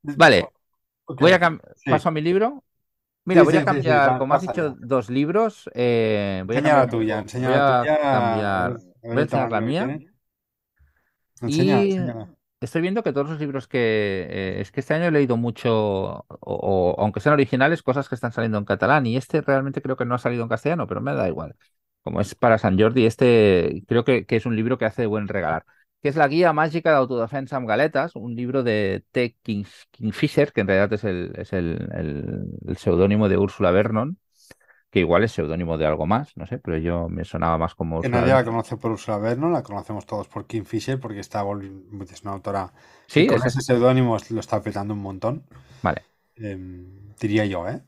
Vale. 0.01 0.47
Voy 1.07 1.31
a 1.31 1.39
paso 1.85 2.09
a 2.09 2.11
mi 2.11 2.21
libro. 2.21 2.63
Mira, 3.25 3.43
voy 3.43 3.57
a 3.57 3.65
cambiar, 3.65 4.17
como 4.17 4.33
has 4.33 4.41
dicho, 4.41 4.75
dos 4.79 5.09
libros. 5.09 5.69
Eh, 5.73 6.43
voy 6.45 6.55
enseña 6.55 6.75
a 6.75 6.79
la 6.85 6.89
tuya, 6.89 7.19
enseña 7.19 7.49
la 7.49 7.79
tuya. 7.81 7.99
Cambiar, 8.01 8.77
voy 9.03 9.17
a 9.17 9.21
enseñar 9.21 9.51
la 9.51 9.61
mía. 9.61 9.99
y 11.41 11.97
estoy 12.61 12.81
viendo 12.81 13.03
que 13.03 13.11
todos 13.11 13.29
los 13.29 13.39
libros 13.39 13.67
que. 13.67 14.27
Eh, 14.29 14.61
es 14.61 14.71
que 14.71 14.79
este 14.79 14.93
año 14.93 15.05
he 15.05 15.11
leído 15.11 15.35
mucho, 15.35 16.25
o, 16.29 16.95
aunque 16.97 17.19
sean 17.19 17.33
originales, 17.33 17.83
cosas 17.83 18.07
que 18.07 18.15
están 18.15 18.31
saliendo 18.31 18.57
en 18.57 18.65
catalán. 18.65 19.05
Y 19.05 19.17
este 19.17 19.41
realmente 19.41 19.81
creo 19.81 19.97
que 19.97 20.05
no 20.05 20.15
ha 20.15 20.19
salido 20.19 20.43
en 20.43 20.49
castellano, 20.49 20.87
pero 20.87 21.01
me 21.01 21.13
da 21.13 21.27
igual. 21.27 21.55
Como 22.03 22.21
es 22.21 22.33
para 22.33 22.57
San 22.57 22.79
Jordi, 22.79 23.05
este 23.05 23.83
creo 23.89 24.05
que, 24.05 24.25
que 24.25 24.37
es 24.37 24.45
un 24.45 24.55
libro 24.55 24.77
que 24.77 24.85
hace 24.85 25.05
buen 25.05 25.27
regalar 25.27 25.65
que 26.01 26.09
es 26.09 26.15
la 26.15 26.27
guía 26.27 26.53
mágica 26.53 26.91
de 26.91 26.97
autodefensa 26.97 27.57
en 27.57 27.65
galetas, 27.65 28.15
un 28.15 28.35
libro 28.35 28.63
de 28.63 29.03
T. 29.11 29.35
Kingfisher, 29.91 30.53
que 30.53 30.61
en 30.61 30.67
realidad 30.67 30.93
es 30.93 31.03
el, 31.03 31.33
es 31.35 31.53
el, 31.53 31.89
el, 32.65 32.77
seudónimo 32.77 33.27
de 33.29 33.37
Úrsula 33.37 33.71
Vernon, 33.71 34.17
que 34.91 34.99
igual 34.99 35.23
es 35.23 35.31
seudónimo 35.31 35.77
de 35.77 35.85
algo 35.85 36.05
más, 36.05 36.37
no 36.37 36.45
sé, 36.45 36.59
pero 36.59 36.77
yo 36.77 37.09
me 37.09 37.25
sonaba 37.25 37.57
más 37.57 37.73
como... 37.73 38.01
Que 38.01 38.09
nadie 38.09 38.33
la 38.33 38.45
conoce 38.45 38.77
por 38.77 38.91
Úrsula 38.91 39.17
Vernon, 39.17 39.51
la 39.51 39.63
conocemos 39.63 40.05
todos 40.05 40.27
por 40.27 40.45
Kingfisher, 40.45 40.99
porque 40.99 41.19
está, 41.19 41.43
es 42.09 42.21
una 42.21 42.33
autora... 42.33 42.71
Sí, 43.07 43.25
con 43.27 43.45
ese 43.45 43.61
seudónimo 43.61 44.17
lo 44.29 44.39
está 44.39 44.61
petando 44.61 44.93
un 44.93 45.01
montón. 45.01 45.43
Vale. 45.81 46.03
Em, 46.35 47.13
diría 47.19 47.45
yo, 47.45 47.67
¿eh? 47.67 47.81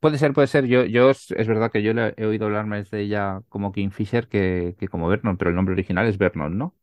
Puede 0.00 0.18
ser, 0.18 0.32
puede 0.32 0.46
ser. 0.46 0.66
Yo, 0.66 0.84
yo 0.84 1.10
es 1.10 1.46
verdad 1.48 1.70
que 1.70 1.82
yo 1.82 1.92
le 1.92 2.14
he 2.16 2.26
oído 2.26 2.46
hablar 2.46 2.66
más 2.66 2.90
de 2.90 3.00
ella 3.00 3.40
como 3.48 3.72
Kingfisher 3.72 4.28
que, 4.28 4.76
que 4.78 4.88
como 4.88 5.08
Vernon, 5.08 5.36
pero 5.36 5.50
el 5.50 5.56
nombre 5.56 5.72
original 5.72 6.06
es 6.06 6.16
Vernon, 6.16 6.56
¿no? 6.56 6.74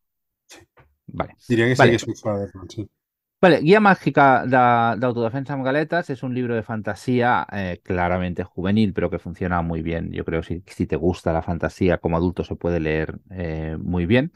Vale. 1.07 1.35
Diría 1.47 1.67
que 1.67 1.75
vale. 1.75 1.99
sí 1.99 2.05
que 2.05 2.15
sí. 2.69 2.89
Vale, 3.43 3.59
Guía 3.59 3.81
Mágica 3.81 4.45
de, 4.45 5.05
Autodefensa 5.05 5.53
en 5.53 5.63
Galetas 5.63 6.09
es 6.09 6.23
un 6.23 6.33
libro 6.33 6.55
de 6.55 6.63
fantasía 6.63 7.45
eh, 7.51 7.81
claramente 7.83 8.45
juvenil, 8.45 8.93
pero 8.93 9.09
que 9.09 9.19
funciona 9.19 9.61
muy 9.61 9.81
bien. 9.81 10.13
Yo 10.13 10.23
creo 10.23 10.41
que 10.41 10.63
si, 10.65 10.87
te 10.87 10.95
gusta 10.95 11.33
la 11.33 11.41
fantasía 11.41 11.97
como 11.97 12.15
adulto 12.15 12.45
se 12.45 12.55
puede 12.55 12.79
leer 12.79 13.19
eh, 13.31 13.75
muy 13.77 14.05
bien. 14.05 14.31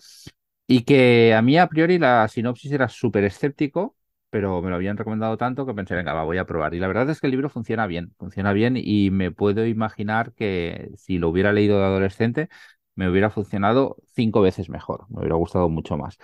Y 0.68 0.84
que 0.84 1.34
a 1.34 1.41
mí 1.41 1.57
a 1.57 1.68
priori 1.68 1.97
la 1.99 2.28
sinopsis 2.28 2.70
era 2.74 2.89
súper 2.89 3.24
escéptico, 3.24 3.95
pero 4.30 4.61
me 4.61 4.70
lo 4.70 4.76
habían 4.76 4.97
recomendado 4.97 5.38
tanto 5.38 5.65
que 5.65 5.74
pensé, 5.74 5.95
venga, 5.95 6.13
va, 6.13 6.26
voy 6.26 6.38
a 6.38 6.45
probar. 6.45 6.74
Y 6.74 6.80
la 6.80 6.88
verdad 6.88 7.09
es 7.09 7.22
que 7.22 7.28
el 7.28 7.32
libro 7.32 7.49
funciona 7.49 7.88
bien, 7.88 8.13
funciona 8.18 8.51
bien 8.51 8.76
y 8.76 9.09
me 9.11 9.32
puedo 9.32 9.65
imaginar 9.65 10.34
que 10.34 10.91
si 10.97 11.18
lo 11.18 11.30
hubiera 11.30 11.53
leído 11.53 11.80
de 11.80 11.86
adolescente 11.86 12.49
me 12.95 13.09
hubiera 13.09 13.30
funcionado 13.30 13.95
cinco 14.15 14.41
veces 14.41 14.70
mejor, 14.70 15.05
me 15.09 15.20
hubiera 15.20 15.36
gustado 15.36 15.70
mucho 15.70 15.97
más. 15.97 16.18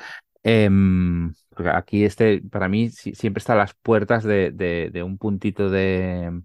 Em, 0.44 1.34
aquí 1.72 2.04
este, 2.04 2.42
para 2.42 2.68
mí, 2.68 2.90
siempre 2.90 3.40
está 3.40 3.54
a 3.54 3.56
las 3.58 3.74
puertas 3.76 4.24
de, 4.24 4.92
un 5.06 5.18
puntito 5.18 5.70
de, 5.70 6.42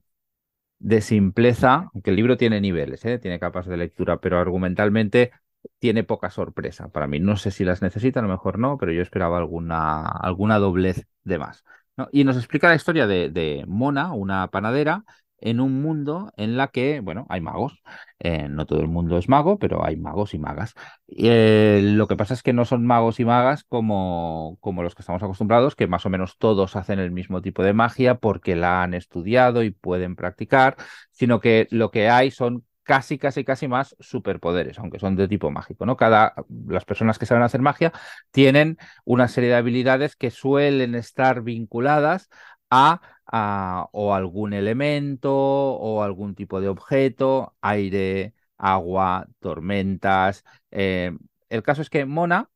de, 0.78 1.00
simpleza, 1.00 1.90
aunque 1.92 2.10
el 2.10 2.16
libro 2.16 2.36
tiene 2.36 2.60
niveles, 2.60 3.04
¿eh? 3.04 3.18
tiene 3.18 3.40
capas 3.40 3.66
de 3.66 3.76
lectura, 3.76 4.20
pero 4.20 4.38
argumentalmente 4.38 5.32
tiene 5.78 6.04
poca 6.04 6.30
sorpresa 6.30 6.88
para 6.88 7.06
mí. 7.08 7.20
No 7.20 7.36
sé 7.36 7.50
si 7.50 7.64
las 7.64 7.82
necesita, 7.82 8.20
a 8.20 8.22
lo 8.22 8.28
mejor 8.28 8.58
no, 8.58 8.78
pero 8.78 8.92
yo 8.92 9.02
esperaba 9.02 9.38
alguna, 9.38 10.06
alguna 10.06 10.58
doblez 10.58 11.06
de 11.24 11.38
más. 11.38 11.64
Y 12.12 12.22
nos 12.24 12.36
explica 12.36 12.68
la 12.68 12.76
historia 12.76 13.08
de 13.08 13.64
Mona, 13.66 14.12
una 14.12 14.48
panadera, 14.48 15.04
en 15.40 15.60
un 15.60 15.82
mundo 15.82 16.32
en 16.36 16.56
la 16.56 16.68
que, 16.68 17.00
bueno, 17.00 17.26
hay 17.28 17.40
magos. 17.40 17.82
Eh, 18.18 18.48
no 18.48 18.66
todo 18.66 18.80
el 18.80 18.88
mundo 18.88 19.18
es 19.18 19.28
mago, 19.28 19.58
pero 19.58 19.84
hay 19.84 19.96
magos 19.96 20.34
y 20.34 20.38
magas. 20.38 20.74
Eh, 21.08 21.80
lo 21.82 22.08
que 22.08 22.16
pasa 22.16 22.34
es 22.34 22.42
que 22.42 22.52
no 22.52 22.64
son 22.64 22.84
magos 22.86 23.20
y 23.20 23.24
magas 23.24 23.64
como, 23.64 24.58
como 24.60 24.82
los 24.82 24.94
que 24.94 25.02
estamos 25.02 25.22
acostumbrados, 25.22 25.76
que 25.76 25.86
más 25.86 26.04
o 26.06 26.10
menos 26.10 26.38
todos 26.38 26.76
hacen 26.76 26.98
el 26.98 27.10
mismo 27.10 27.42
tipo 27.42 27.62
de 27.62 27.72
magia 27.72 28.16
porque 28.16 28.56
la 28.56 28.82
han 28.82 28.94
estudiado 28.94 29.62
y 29.62 29.70
pueden 29.70 30.16
practicar, 30.16 30.76
sino 31.12 31.40
que 31.40 31.68
lo 31.70 31.90
que 31.90 32.08
hay 32.08 32.30
son 32.30 32.64
casi, 32.88 33.18
casi, 33.18 33.44
casi 33.44 33.68
más 33.68 33.94
superpoderes, 34.00 34.78
aunque 34.78 34.98
son 34.98 35.14
de 35.14 35.28
tipo 35.28 35.50
mágico, 35.50 35.84
¿no? 35.84 35.94
Cada, 35.98 36.34
las 36.66 36.86
personas 36.86 37.18
que 37.18 37.26
saben 37.26 37.42
hacer 37.42 37.60
magia 37.60 37.92
tienen 38.30 38.78
una 39.04 39.28
serie 39.28 39.50
de 39.50 39.56
habilidades 39.56 40.16
que 40.16 40.30
suelen 40.30 40.94
estar 40.94 41.42
vinculadas 41.42 42.30
a 42.70 43.02
o 43.32 44.14
algún 44.14 44.52
elemento 44.52 45.32
o 45.34 46.02
algún 46.02 46.34
tipo 46.34 46.60
de 46.60 46.68
objeto, 46.68 47.54
aire, 47.60 48.34
agua, 48.56 49.26
tormentas. 49.40 50.44
Eh, 50.70 51.12
el 51.48 51.62
caso 51.62 51.82
es 51.82 51.90
que 51.90 52.04
Mona, 52.06 52.50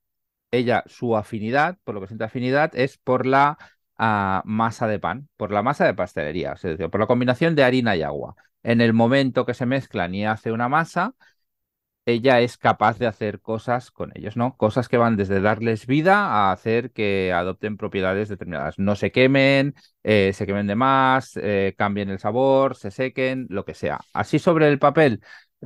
ella, 0.51 0.85
su 0.87 1.17
afinidad, 1.17 1.79
por 1.85 1.95
lo 1.95 2.01
que 2.01 2.09
siente 2.09 2.25
afinidad, 2.25 2.73
es 2.77 2.99
por 2.99 3.27
la 3.27 3.59
ah, 3.99 4.43
masa 4.45 4.87
de 4.87 4.99
pan, 5.01 5.29
por 5.37 5.51
la 5.53 5.63
masa 5.63 5.85
de 5.87 5.95
pastelería, 5.95 6.53
es 6.55 6.63
decir, 6.63 6.91
por 6.91 7.01
la 7.01 7.07
combinación 7.07 7.55
de 7.57 7.65
harina 7.65 7.97
y 7.97 8.03
agua. 8.03 8.37
En 8.63 8.81
el 8.81 8.93
momento 8.93 9.47
que 9.47 9.55
se 9.55 9.67
mezclan 9.67 10.15
y 10.15 10.27
hace 10.27 10.53
una 10.53 10.69
masa, 10.69 11.15
ella 12.05 12.41
es 12.41 12.57
capaz 12.59 12.99
de 12.99 13.07
hacer 13.07 13.41
cosas 13.41 13.91
con 13.91 14.11
ellos, 14.15 14.37
¿no? 14.37 14.57
Cosas 14.57 14.89
que 14.89 14.97
van 14.97 15.17
desde 15.17 15.41
darles 15.41 15.87
vida 15.87 16.27
a 16.27 16.53
hacer 16.53 16.91
que 16.91 17.33
adopten 17.33 17.77
propiedades 17.77 18.29
determinadas. 18.29 18.79
No 18.79 18.97
se 18.97 19.13
quemen, 19.13 19.75
eh, 20.03 20.33
se 20.33 20.47
quemen 20.47 20.67
de 20.67 20.75
más, 20.75 21.37
eh, 21.37 21.75
cambien 21.79 22.11
el 22.11 22.19
sabor, 22.19 22.77
se 22.77 22.91
sequen, 22.91 23.47
lo 23.51 23.65
que 23.65 23.75
sea. 23.75 24.01
Así 24.13 24.39
sobre 24.39 24.69
el 24.69 24.79
papel 24.79 25.21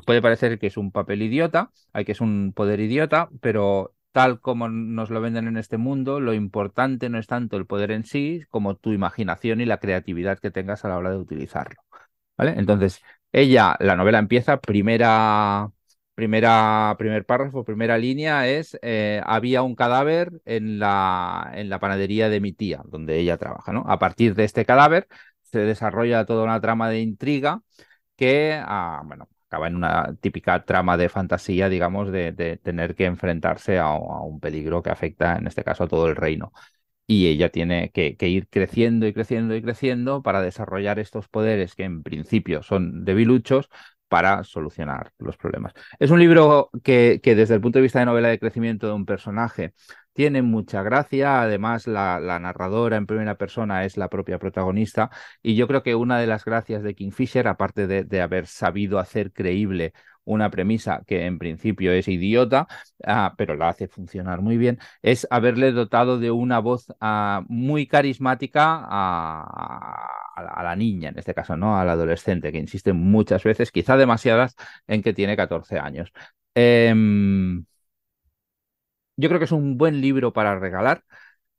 puede 0.05 0.20
parecer 0.22 0.59
que 0.59 0.66
es 0.66 0.76
un 0.76 0.93
papel 0.93 1.22
idiota, 1.22 1.70
hay 1.93 2.05
que 2.05 2.12
es 2.12 2.20
un 2.20 2.53
poder 2.55 2.80
idiota, 2.80 3.30
pero 3.41 3.95
tal 4.12 4.41
como 4.41 4.68
nos 4.68 5.11
lo 5.11 5.20
venden 5.20 5.49
en 5.49 5.57
este 5.57 5.78
mundo, 5.78 6.20
lo 6.20 6.34
importante 6.34 7.09
no 7.09 7.18
es 7.18 7.26
tanto 7.26 7.57
el 7.57 7.66
poder 7.66 7.91
en 7.91 8.05
sí, 8.05 8.43
como 8.51 8.76
tu 8.76 8.93
imaginación 8.93 9.61
y 9.61 9.66
la 9.66 9.78
creatividad 9.78 10.39
que 10.39 10.51
tengas 10.51 10.84
a 10.84 10.89
la 10.89 10.99
hora 10.99 11.11
de 11.11 11.18
utilizarlo. 11.18 11.76
¿Vale? 12.37 12.55
Entonces, 12.59 13.03
ella, 13.32 13.76
la 13.80 13.97
novela 13.97 14.18
empieza, 14.18 14.61
primera 14.61 15.70
Primera, 16.17 16.97
primer 16.99 17.27
párrafo, 17.27 17.62
primera 17.62 17.99
línea 17.99 18.49
es, 18.49 18.79
eh, 18.81 19.21
había 19.27 19.61
un 19.62 19.75
cadáver 19.75 20.33
en 20.47 20.79
la, 20.79 21.53
en 21.55 21.69
la 21.69 21.79
panadería 21.79 22.31
de 22.31 22.41
mi 22.41 22.55
tía, 22.55 22.81
donde 22.87 23.19
ella 23.19 23.37
trabaja. 23.37 23.71
¿no? 23.75 23.85
A 23.87 23.99
partir 23.99 24.35
de 24.35 24.45
este 24.45 24.64
cadáver 24.64 25.09
se 25.43 25.59
desarrolla 25.59 26.25
toda 26.25 26.45
una 26.45 26.59
trama 26.62 26.89
de 26.89 27.01
intriga 27.01 27.62
que, 28.17 28.59
ah, 28.64 29.03
bueno, 29.05 29.29
acaba 29.49 29.69
en 29.69 29.77
una 29.77 30.17
típica 30.21 30.64
trama 30.64 30.97
de 30.97 31.11
fantasía, 31.11 31.69
digamos, 31.69 32.11
de, 32.11 32.33
tener 32.62 32.95
que 32.95 33.05
enfrentarse 33.07 33.79
a, 33.79 33.91
un 33.93 34.41
peligro 34.41 34.83
que 34.83 34.91
afecta, 34.91 35.37
en 35.37 35.47
este 35.47 35.64
caso, 35.64 35.85
a 35.85 35.89
todo 35.89 36.09
el 36.09 36.17
reino. 36.17 36.53
Y 37.07 37.29
ella 37.29 37.51
tiene 37.51 37.91
que, 37.93 38.17
que, 38.17 38.29
ir 38.29 38.49
creciendo 38.49 39.07
y 39.07 39.12
creciendo 39.12 39.55
y 39.55 39.62
creciendo 39.62 40.23
para 40.23 40.43
desarrollar 40.43 40.99
estos 40.99 41.29
poderes 41.29 41.75
que 41.75 41.85
en 41.85 42.03
principio 42.03 42.62
son 42.62 43.05
debiluchos, 43.05 43.69
para 44.09 44.44
solucionar 44.44 45.12
los 45.18 45.36
problemas. 45.36 45.72
Es 45.98 46.11
un 46.11 46.20
libro 46.20 46.70
que, 46.82 47.20
desde 47.22 47.54
el 47.54 47.61
punto 47.61 47.78
de 47.78 47.84
vista 47.84 47.98
de 47.98 48.07
novela 48.07 48.28
de 48.28 48.38
crecimiento 48.38 48.86
de 48.86 48.92
un 48.92 49.07
personaje 49.07 49.72
tiene 50.12 50.42
mucha 50.42 50.82
gracia, 50.82 51.42
además 51.42 51.86
la, 51.86 52.20
narradora 52.40 52.96
en 52.96 53.07
primera 53.07 53.36
persona 53.36 53.84
es 53.84 53.96
la 53.96 54.09
propia 54.09 54.38
protagonista 54.38 55.11
y 55.42 55.57
yo 55.57 55.66
creo 55.68 55.82
que 55.82 55.94
una 55.94 56.18
de 56.18 56.26
las 56.26 56.44
gracias 56.44 56.82
de 56.82 56.94
Kingfisher, 56.94 57.48
aparte 57.48 57.86
de, 57.86 58.04
de 58.04 58.22
haber 58.22 58.46
sabido 58.46 58.98
hacer 58.98 59.32
creíble 59.32 59.92
una 60.26 60.50
premisa 60.50 61.02
que 61.07 61.24
en 61.24 61.38
principio 61.38 61.92
es 61.92 62.09
idiota, 62.09 62.66
ah, 63.07 63.34
pero 63.38 63.54
la 63.54 63.70
hace 63.70 63.88
funcionar 63.88 64.42
muy 64.42 64.59
bien, 64.59 64.78
es 65.02 65.26
haberle 65.30 65.72
dotado 65.72 66.18
de 66.18 66.30
una 66.30 66.59
voz 66.59 66.92
ah, 67.00 67.42
muy 67.48 67.86
carismática 67.86 68.82
a, 68.84 70.09
la 70.43 70.76
niña, 70.76 71.11
en 71.11 71.18
este 71.18 71.34
caso, 71.34 71.57
¿no? 71.57 71.78
A 71.78 71.84
la 71.84 71.93
adolescente, 71.93 72.53
que 72.53 72.59
insiste 72.59 72.93
muchas 72.93 73.43
veces, 73.45 73.72
quizá 73.72 73.97
demasiadas, 73.97 74.57
en 74.87 75.03
que 75.03 75.12
tiene 75.12 75.37
14 75.37 75.78
años. 75.78 76.12
Em, 76.55 77.64
yo 79.16 79.28
creo 79.28 79.39
que 79.39 79.45
es 79.47 79.53
un 79.53 79.78
buen 79.78 80.01
libro 80.01 80.32
para 80.32 80.59
regalar 80.59 81.05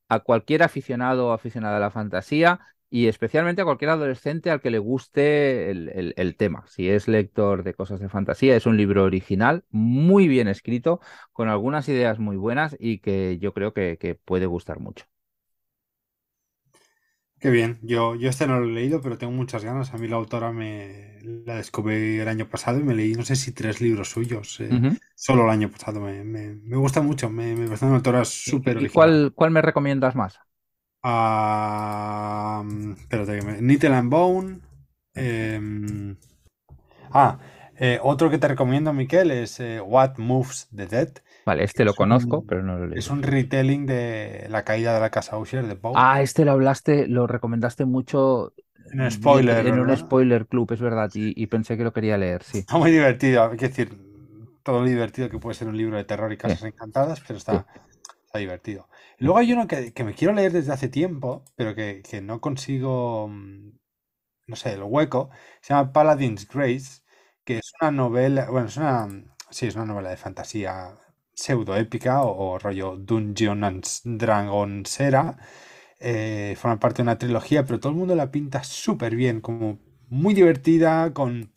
a 0.09 0.19
cualquier 0.21 0.63
aficionado 0.63 1.29
o 1.29 1.33
aficionada 1.33 1.77
a 1.77 1.79
la 1.79 1.91
fantasía 1.91 2.59
y 2.89 3.07
especialmente 3.07 3.61
a 3.61 3.65
cualquier 3.65 3.91
adolescente 3.91 4.49
al 4.51 4.61
que 4.61 4.71
le 4.71 4.79
guste 4.79 5.71
el, 5.71 6.35
tema. 6.37 6.65
Si 6.67 6.89
es 6.89 7.07
lector 7.07 7.63
de 7.63 7.73
cosas 7.73 7.99
de 7.99 8.09
fantasía, 8.09 8.55
es 8.55 8.65
un 8.65 8.77
libro 8.77 9.03
original, 9.03 9.65
muy 9.71 10.27
bien 10.27 10.47
escrito, 10.47 11.01
con 11.33 11.49
algunas 11.49 11.89
ideas 11.89 12.19
muy 12.19 12.37
buenas 12.37 12.75
y 12.79 12.99
que 12.99 13.37
yo 13.39 13.53
creo 13.53 13.73
que, 13.73 14.19
puede 14.25 14.45
gustar 14.45 14.79
mucho. 14.79 15.05
Qué 17.39 17.49
bien. 17.51 17.77
Yo, 17.83 18.15
yo 18.15 18.29
este 18.29 18.47
no 18.47 18.59
lo 18.59 18.65
he 18.67 18.71
leído, 18.73 19.01
pero 19.01 19.17
tengo 19.17 19.31
muchas 19.33 19.63
ganas. 19.63 19.93
A 19.93 19.97
mí 19.97 20.07
la 20.07 20.15
autora 20.15 20.51
me 20.51 21.19
la 21.45 21.55
descubrí 21.55 22.19
el 22.19 22.27
año 22.27 22.49
pasado 22.49 22.79
y 22.79 22.83
me 22.83 22.95
leí, 22.95 23.13
no 23.13 23.23
sé 23.25 23.35
si 23.35 23.51
tres 23.51 23.79
libros 23.81 24.09
suyos. 24.09 24.59
eh, 24.59 24.83
solo 25.15 25.43
el 25.45 25.51
año 25.51 25.69
pasado. 25.69 25.99
Me, 26.01 26.23
me- 26.23 26.55
me 26.55 26.77
gusta 26.77 27.01
mucho. 27.01 27.29
Me, 27.29 27.55
me 27.55 27.65
parece 27.67 27.85
una 27.85 27.95
autora 27.97 28.25
¿Y, 28.45 28.61
súper 28.65 28.79
y- 28.85 28.89
cuál, 28.89 29.33
cuál 29.35 29.51
me 29.51 29.61
recomiendas 29.61 30.15
más? 30.15 30.39
Ah, 31.03 32.63
espérate, 32.97 33.39
que 33.39 33.45
me... 33.45 33.87
And 33.97 34.09
Bone. 34.09 34.61
em, 35.15 36.17
ah, 37.11 37.39
eh, 37.77 37.99
otro 38.03 38.29
que 38.29 38.37
te 38.39 38.47
recomiendo, 38.49 38.93
Miquel, 38.93 39.31
es 39.31 39.59
eh, 39.59 39.81
What 39.81 40.17
Moves 40.19 40.69
the 40.75 40.87
Dead. 40.87 41.09
Vale, 41.47 41.63
este 41.63 41.83
lo 41.85 41.95
es 41.95 41.95
conozco, 41.95 42.43
un, 42.43 42.47
pero 42.47 42.61
no 42.63 42.77
lo 42.77 42.95
he 42.95 42.99
es 43.01 43.09
un 43.09 43.23
retelling 43.23 43.85
de 43.85 44.47
la 44.49 44.63
caída 44.65 44.93
de 44.93 44.99
la 45.01 45.11
casa 45.11 45.37
Usher 45.37 45.67
de 45.67 45.75
Poe. 45.75 45.99
Ah, 45.99 46.21
este 46.21 46.45
lo 46.45 46.51
hablaste, 46.51 47.07
lo 47.07 47.27
recomendaste 47.27 47.85
mucho 47.85 48.53
Un 48.93 49.09
vi- 49.09 49.47
spoiler, 49.49 49.67
en 49.67 49.79
un 49.79 49.95
spoiler 49.97 50.47
club, 50.47 50.71
es 50.73 50.81
verdad, 50.81 51.09
y, 51.15 51.33
y 51.41 51.47
pensé 51.47 51.77
que 51.77 51.83
lo 51.83 51.93
quería 51.93 52.17
leer, 52.17 52.43
sí. 52.43 52.67
Está 52.67 52.77
muy 52.77 52.91
divertido. 52.91 53.43
Hay 53.49 53.57
que 53.57 53.67
decir, 53.69 53.89
todo 54.63 54.79
lo 54.81 54.85
divertido 54.85 55.29
que 55.29 55.39
puede 55.39 55.55
ser 55.55 55.67
un 55.67 55.77
libro 55.77 55.97
de 55.97 56.03
terror 56.05 56.31
y 56.33 56.37
Sí, 56.43 56.51
casas 56.51 56.63
encantadas, 56.63 57.21
pero 57.21 57.37
sí. 57.49 57.57
está, 57.57 57.67
está 58.25 58.39
divertido. 58.39 58.89
Luego 59.19 59.37
hay 59.39 59.53
uno 59.53 59.67
que, 59.67 59.93
que 59.93 60.03
me 60.03 60.13
quiero 60.15 60.33
leer 60.33 60.51
desde 60.53 60.73
hace 60.73 60.89
tiempo, 60.89 61.45
pero 61.55 61.75
que, 61.75 62.01
que 62.09 62.21
no 62.21 62.41
consigo, 62.41 63.27
mm, 63.29 63.71
no 64.47 64.55
sé, 64.55 64.73
el 64.73 64.83
hueco. 64.83 65.29
Se 65.61 65.73
llama 65.73 65.93
Paladin's 65.93 66.47
Grace, 66.49 67.01
que 67.45 67.59
es 67.59 67.73
una 67.81 67.91
novela, 67.91 68.49
bueno, 68.51 68.67
es 68.67 68.77
una, 68.77 69.07
sí, 69.51 69.67
es 69.67 69.75
una 69.75 69.85
novela 69.85 70.09
de 70.11 70.17
fantasía 70.17 70.95
pseudoépica 71.41 72.23
o, 72.23 72.29
o 72.55 72.59
rollo 72.59 72.97
Dungeon 72.97 73.63
and 73.63 73.85
Dragonsera. 74.21 75.37
Eh, 75.99 76.55
forma 76.59 76.79
parte 76.79 76.97
de 76.97 77.03
una 77.03 77.17
trilogía, 77.19 77.65
pero 77.65 77.79
todo 77.79 77.91
el 77.93 77.97
mundo 77.99 78.15
la 78.15 78.31
pinta 78.31 78.63
súper 78.63 79.15
bien, 79.15 79.41
como 79.41 79.79
muy 80.09 80.33
divertida, 80.33 81.13
con 81.13 81.51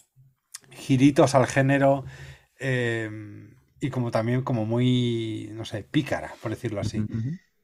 giritos 0.70 1.34
al 1.34 1.46
género 1.46 2.04
eh, 2.60 3.10
y 3.80 3.90
como 3.90 4.10
también 4.10 4.42
como 4.42 4.66
muy, 4.66 5.50
no 5.54 5.64
sé, 5.64 5.82
pícara, 5.84 6.34
por 6.42 6.50
decirlo 6.50 6.80
así. 6.80 7.06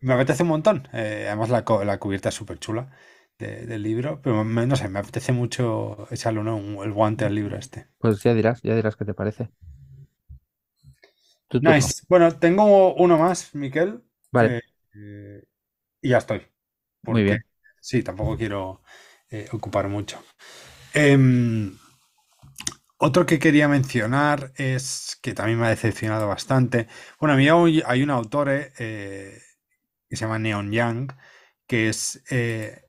Me 0.00 0.14
apetece 0.14 0.42
un 0.44 0.50
montón. 0.50 0.88
eh, 0.94 1.26
además 1.28 1.50
la, 1.50 1.64
la 1.84 1.98
cubierta 1.98 2.30
es 2.30 2.34
súper 2.36 2.58
chula 2.60 2.90
de- 3.38 3.66
del 3.66 3.82
libro, 3.82 4.20
pero 4.22 4.44
me- 4.44 4.66
no 4.66 4.76
sé, 4.76 4.88
me 4.88 5.00
apetece 5.00 5.32
mucho 5.32 6.08
echarle 6.12 6.40
uno, 6.40 6.56
un- 6.56 6.84
el 6.84 6.92
guante 6.92 7.24
al 7.26 7.34
libro 7.34 7.56
este. 7.58 7.88
Pues 7.98 8.22
ya 8.22 8.32
dirás, 8.32 8.62
ya 8.62 8.74
dirás 8.74 8.96
qué 8.96 9.04
te 9.04 9.12
parece. 9.12 9.50
Tu. 11.49 11.61
Nice. 11.61 12.03
Bueno, 12.09 12.38
tengo 12.38 12.94
uno 12.94 13.18
más, 13.18 13.55
Miquel, 13.55 14.03
Vale, 14.32 14.51
eh, 14.51 14.61
eh, 14.94 15.42
y 16.03 16.11
ya 16.11 16.18
estoy, 16.18 16.42
muy 17.07 17.22
porque 17.24 17.24
bien. 17.24 17.44
sí, 17.80 18.03
tampoco 18.03 18.36
quiero 18.36 18.82
eh, 19.30 19.49
ocupar 19.53 19.88
mucho. 19.88 20.22
Em, 20.94 21.78
Otro 22.99 23.26
que 23.26 23.38
quería 23.38 23.68
mencionar 23.68 24.53
es 24.57 25.18
que 25.22 25.34
también 25.34 25.59
me 25.61 25.66
ha 25.66 25.70
decepcionado 25.70 26.28
bastante. 26.28 26.88
Bueno, 27.20 27.34
a 27.34 27.36
mí 27.36 27.49
hay 27.84 28.03
un 28.03 28.11
autor 28.11 28.49
que 28.76 29.40
se 30.11 30.16
llama 30.16 30.38
Neon 30.38 30.72
Young, 30.72 31.12
que 31.66 31.88
es, 31.88 32.22
de 32.28 32.82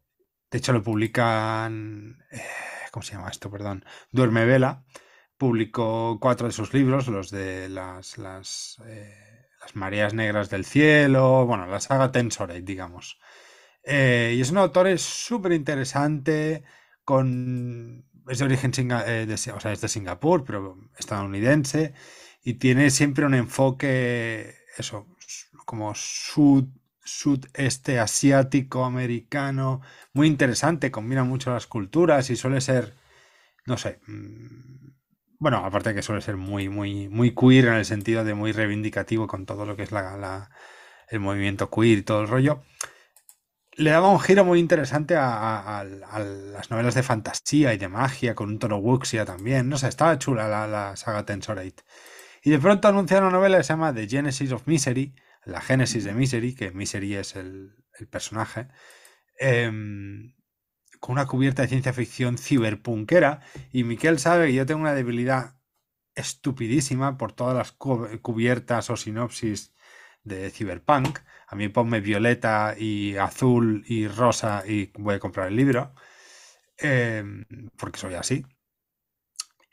hecho 0.51 0.73
lo 0.73 0.83
publican, 0.83 2.17
¿cómo 2.91 3.03
se 3.03 3.13
llama 3.13 3.29
esto? 3.29 3.51
Perdón, 3.51 3.85
Duerme 4.11 4.45
Vela. 4.45 4.85
Publicó 5.37 6.17
cuatro 6.19 6.47
de 6.47 6.53
sus 6.53 6.73
libros, 6.73 7.07
los 7.07 7.29
de 7.31 7.69
las, 7.69 8.17
las, 8.17 8.81
eh, 8.87 9.13
las 9.61 9.75
mareas 9.75 10.13
negras 10.15 10.49
del 10.49 10.65
cielo, 10.65 11.45
bueno, 11.45 11.67
la 11.67 11.79
saga 11.79 12.11
Tensorate, 12.11 12.61
digamos. 12.61 13.19
Eh, 13.83 14.33
y 14.37 14.41
es 14.41 14.51
un 14.51 14.57
autor 14.57 14.97
súper 14.99 15.53
interesante, 15.53 16.63
con... 17.05 18.05
es 18.29 18.39
de 18.39 18.45
origen 18.45 18.73
singa- 18.73 19.03
eh, 19.07 19.27
o 19.53 19.59
sea, 19.59 19.71
es 19.73 19.81
de 19.81 19.87
Singapur, 19.87 20.43
pero 20.43 20.77
estadounidense, 20.97 21.93
y 22.43 22.55
tiene 22.55 22.89
siempre 22.89 23.25
un 23.25 23.33
enfoque, 23.35 24.55
eso, 24.77 25.07
como 25.65 25.93
sud, 25.95 26.65
sudeste 27.03 27.99
asiático, 27.99 28.85
americano, 28.85 29.81
muy 30.13 30.27
interesante, 30.27 30.91
combina 30.91 31.23
mucho 31.23 31.51
las 31.51 31.67
culturas 31.67 32.29
y 32.29 32.35
suele 32.35 32.59
ser, 32.61 32.93
no 33.65 33.77
sé, 33.77 33.99
mm, 34.07 34.89
bueno, 35.39 35.57
aparte 35.65 35.93
que 35.93 36.01
suele 36.01 36.21
ser 36.21 36.37
muy, 36.37 36.69
muy, 36.69 37.09
muy 37.09 37.33
queer 37.35 37.65
en 37.67 37.73
el 37.75 37.85
sentido 37.85 38.23
de 38.23 38.33
muy 38.33 38.51
reivindicativo 38.51 39.27
con 39.27 39.45
todo 39.45 39.65
lo 39.65 39.75
que 39.75 39.83
es 39.83 39.91
la, 39.91 40.17
la- 40.17 40.49
el 41.09 41.19
movimiento 41.21 41.69
queer 41.69 41.99
y 41.99 42.03
todo 42.03 42.21
el 42.21 42.27
rollo 42.27 42.63
le 43.75 43.91
daba 43.91 44.09
un 44.09 44.19
giro 44.19 44.43
muy 44.43 44.59
interesante 44.59 45.15
a, 45.15 45.27
a- 45.33 45.79
a- 45.79 45.81
a 45.81 46.19
las 46.19 46.71
novelas 46.71 46.95
de 46.95 47.03
fantasía 47.03 47.73
y 47.73 47.77
de 47.77 47.87
magia, 47.89 48.33
con 48.35 48.49
un 48.49 48.59
tono 48.59 48.77
wuxia 48.77 49.25
también. 49.25 49.69
No 49.69 49.77
sé, 49.77 49.87
estaba 49.87 50.17
chula 50.17 50.47
la, 50.47 50.67
la 50.67 50.95
saga 50.95 51.25
Tensorate. 51.25 51.83
Y 52.43 52.51
de 52.51 52.59
pronto 52.59 52.87
anuncia 52.87 53.19
una 53.19 53.31
novela 53.31 53.57
que 53.57 53.63
se 53.63 53.73
llama 53.73 53.93
The 53.93 54.07
Genesis 54.07 54.51
of 54.53 54.67
Misery, 54.67 55.15
la 55.45 55.61
génesis 55.61 56.05
de 56.05 56.13
Misery, 56.13 56.55
que 56.55 56.71
Misery 56.71 57.15
es 57.15 57.35
el, 57.35 57.75
el 57.99 58.07
personaje, 58.07 58.69
em, 59.39 60.33
con 60.99 61.13
una 61.13 61.27
cubierta 61.27 61.61
de 61.63 61.67
ciencia 61.69 61.93
ficción 61.93 62.37
ciberpunkera. 62.37 63.41
Y 63.71 63.83
Miquel 63.83 64.19
sabe 64.19 64.47
que 64.47 64.53
yo 64.55 64.65
tengo 64.65 64.81
una 64.81 64.93
debilidad 64.93 65.55
estupidísima 66.15 67.17
por 67.17 67.33
todas 67.33 67.55
las 67.57 67.71
cu- 67.73 68.07
cubiertas 68.21 68.89
o 68.89 68.97
sinopsis 68.97 69.73
de 70.23 70.49
Cyberpunk. 70.51 71.19
A 71.47 71.55
mí 71.55 71.69
ponme 71.69 72.01
violeta 72.01 72.75
y 72.77 73.17
azul 73.17 73.83
y 73.87 74.07
rosa 74.07 74.63
y 74.67 74.91
voy 74.97 75.15
a 75.15 75.19
comprar 75.19 75.47
el 75.49 75.55
libro. 75.57 75.93
eh, 76.79 77.23
porque 77.77 77.99
soy 77.99 78.15
así. 78.15 78.45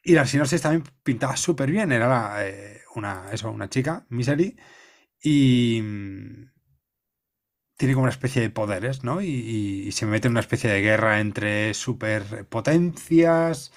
Y 0.02 0.12
la 0.12 0.26
sinopsis 0.26 0.60
también 0.62 0.84
pintaba 1.02 1.36
súper 1.36 1.70
bien. 1.70 1.90
Era 1.92 2.08
la, 2.08 2.46
eh, 2.46 2.82
una, 2.96 3.30
eso, 3.32 3.50
una 3.50 3.68
chica, 3.68 4.06
Misery, 4.10 4.56
y 5.22 5.82
tiene 7.76 7.94
como 7.94 8.04
una 8.04 8.12
especie 8.12 8.42
de 8.42 8.50
poderes, 8.50 9.04
¿no? 9.04 9.20
Y, 9.22 9.90
se 9.92 10.06
mete 10.06 10.28
en 10.28 10.32
una 10.32 10.40
especie 10.40 10.70
de 10.70 10.80
guerra 10.80 11.20
entre 11.20 11.74
superpotencias, 11.74 13.72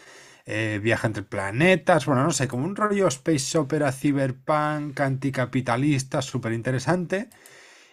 eh, 0.46 0.80
viaja 0.82 1.08
entre 1.08 1.24
planetas, 1.24 2.06
bueno, 2.06 2.24
no 2.24 2.32
sé, 2.32 2.48
como 2.48 2.66
un 2.66 2.76
rollo 2.76 3.08
space 3.08 3.58
opera, 3.58 3.92
cyberpunk, 3.92 5.00
anticapitalista, 5.00 6.22
súper 6.22 6.54
interesante. 6.54 7.30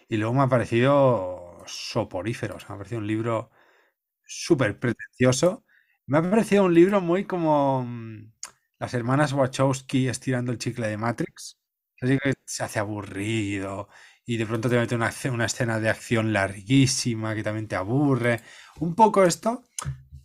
Y 0.09 0.17
luego 0.17 0.33
me 0.35 0.43
ha 0.43 0.49
parecido 0.49 1.63
soporífero, 1.67 2.55
o 2.57 2.59
sea, 2.59 2.69
me 2.69 2.75
ha 2.75 2.77
parecido 2.79 3.01
un 3.01 3.07
libro 3.07 3.51
súper 4.25 4.79
pretencioso. 4.79 5.65
Me 6.07 6.17
ha 6.19 6.21
parecido 6.29 6.65
un 6.65 6.73
libro 6.73 7.01
muy 7.01 7.25
como 7.25 7.83
mm, 7.83 8.33
las 8.79 8.93
hermanas 8.93 9.33
Wachowski 9.33 10.07
estirando 10.07 10.51
el 10.51 10.57
chicle 10.59 10.87
de 10.87 10.97
Matrix. 10.97 11.57
Así 12.01 12.17
que 12.19 12.33
se 12.45 12.63
hace 12.63 12.79
aburrido 12.79 13.89
y 14.25 14.37
de 14.37 14.45
pronto 14.45 14.69
te 14.69 14.77
mete 14.77 14.95
una, 14.95 15.11
una 15.31 15.45
escena 15.45 15.79
de 15.79 15.89
acción 15.89 16.33
larguísima 16.33 17.35
que 17.35 17.43
también 17.43 17.67
te 17.67 17.75
aburre. 17.75 18.41
Un 18.79 18.95
poco 18.95 19.23
esto. 19.23 19.63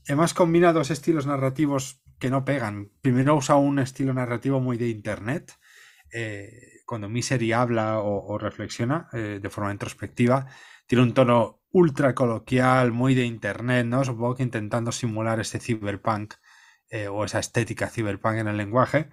Además 0.07 0.35
combina 0.35 0.73
dos 0.73 0.91
estilos 0.91 1.27
narrativos 1.27 2.03
que 2.19 2.31
no 2.31 2.45
pegan. 2.45 2.91
Primero 3.03 3.37
usa 3.37 3.57
un 3.57 3.79
estilo 3.79 4.13
narrativo 4.15 4.61
muy 4.61 4.77
de 4.79 4.89
internet. 4.89 5.53
eh, 6.13 6.81
cuando 6.87 7.09
Misery 7.09 7.53
habla 7.53 8.01
o, 8.01 8.27
o 8.35 8.39
reflexiona 8.39 9.09
eh, 9.13 9.39
de 9.41 9.51
forma 9.51 9.73
introspectiva, 9.73 10.47
tiene 10.87 11.05
un 11.05 11.15
tono 11.15 11.61
ultra 11.71 12.15
coloquial, 12.15 12.91
muy 12.93 13.15
de 13.15 13.25
internet, 13.25 13.87
¿no? 13.87 14.05
Supongo 14.05 14.35
que 14.37 14.43
intentando 14.43 14.91
simular 14.93 15.39
ese 15.41 15.61
cyberpunk 15.61 16.35
eh, 16.89 17.07
o 17.09 17.25
esa 17.25 17.39
estética 17.39 17.89
cyberpunk 17.89 18.39
en 18.39 18.49
el 18.49 18.57
lenguaje. 18.57 19.09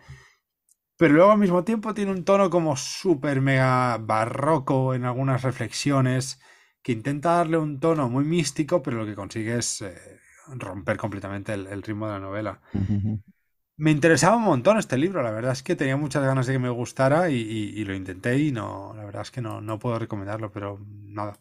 Pero 0.98 1.14
luego 1.14 1.32
al 1.32 1.38
mismo 1.40 1.64
tiempo 1.64 1.94
tiene 1.94 2.12
un 2.12 2.24
tono 2.26 2.50
como 2.50 2.76
súper 2.78 3.42
mega 3.42 3.98
barroco 4.00 4.94
en 4.96 5.06
algunas 5.06 5.44
reflexiones, 5.44 6.40
que 6.82 6.92
intenta 6.94 7.34
darle 7.38 7.58
un 7.58 7.80
tono 7.80 8.10
muy 8.10 8.26
místico, 8.26 8.82
pero 8.82 8.98
lo 8.98 9.06
que 9.06 9.16
consigue 9.16 9.58
es 9.58 9.82
eh, 9.82 10.20
romper 10.56 10.98
completamente 10.98 11.54
el, 11.54 11.68
el 11.68 11.84
ritmo 11.84 12.08
de 12.08 12.14
la 12.14 12.20
novela. 12.20 12.62
Me 13.78 13.90
interesaba 13.92 14.36
un 14.38 14.44
montón 14.44 14.78
este 14.78 14.98
libro, 15.00 15.24
la 15.24 15.32
verdad 15.32 15.52
es 15.54 15.64
que 15.64 15.76
tenía 15.76 15.98
muchas 15.98 16.24
ganas 16.24 16.46
de 16.46 16.54
que 16.54 16.60
me 16.60 16.70
gustara 16.70 17.30
y, 17.32 17.36
y- 17.38 17.80
y 17.82 17.86
lo 17.86 17.96
intenté 17.96 18.38
y 18.38 18.52
no, 18.52 18.94
la 18.96 19.04
verdad 19.06 19.24
es 19.24 19.32
que 19.32 19.42
no, 19.42 19.62
no 19.62 19.80
puedo 19.80 19.98
recomendarlo, 20.00 20.52
pero 20.52 20.80
nada. 20.88 21.40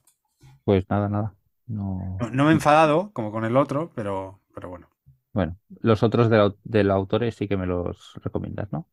Pues 0.65 0.85
nada, 0.91 1.09
nada. 1.09 1.35
No. 1.67 2.21
No, 2.21 2.29
no 2.29 2.45
me 2.45 2.51
he 2.51 2.53
enfadado 2.53 3.11
como 3.15 3.33
con 3.33 3.47
el 3.47 3.57
otro, 3.57 3.91
pero, 3.95 4.41
pero 4.55 4.69
bueno. 4.69 4.91
Bueno, 5.33 5.57
los 5.83 6.03
otros 6.03 6.31
del, 6.31 6.57
del 6.65 6.91
autor 6.91 7.31
sí 7.33 7.47
que 7.49 7.57
me 7.57 7.67
los 7.67 8.15
recomiendas, 8.23 8.73
¿no? 8.73 8.89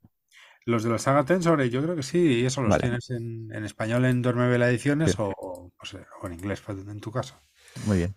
Los 0.66 0.84
de 0.84 0.90
la 0.90 0.98
saga 0.98 1.26
Tensore, 1.26 1.70
yo 1.70 1.82
creo 1.84 1.96
que 1.96 2.04
sí, 2.04 2.42
y 2.42 2.46
eso 2.46 2.62
los 2.62 2.78
Vale, 2.78 2.80
tienes 2.80 3.10
en, 3.10 3.50
en 3.54 3.64
español 3.66 4.06
en 4.06 4.22
Duerme 4.22 4.48
Vela 4.50 4.70
Ediciones 4.70 5.18
sí, 5.18 5.20
o, 5.20 5.28
o, 5.38 5.72
no 5.78 5.86
sé, 5.86 6.06
o 6.22 6.28
en 6.28 6.34
inglés 6.34 6.62
pues, 6.62 6.78
en 6.80 7.00
tu 7.02 7.12
caso. 7.12 7.36
muy 7.86 7.98
bien. 7.98 8.16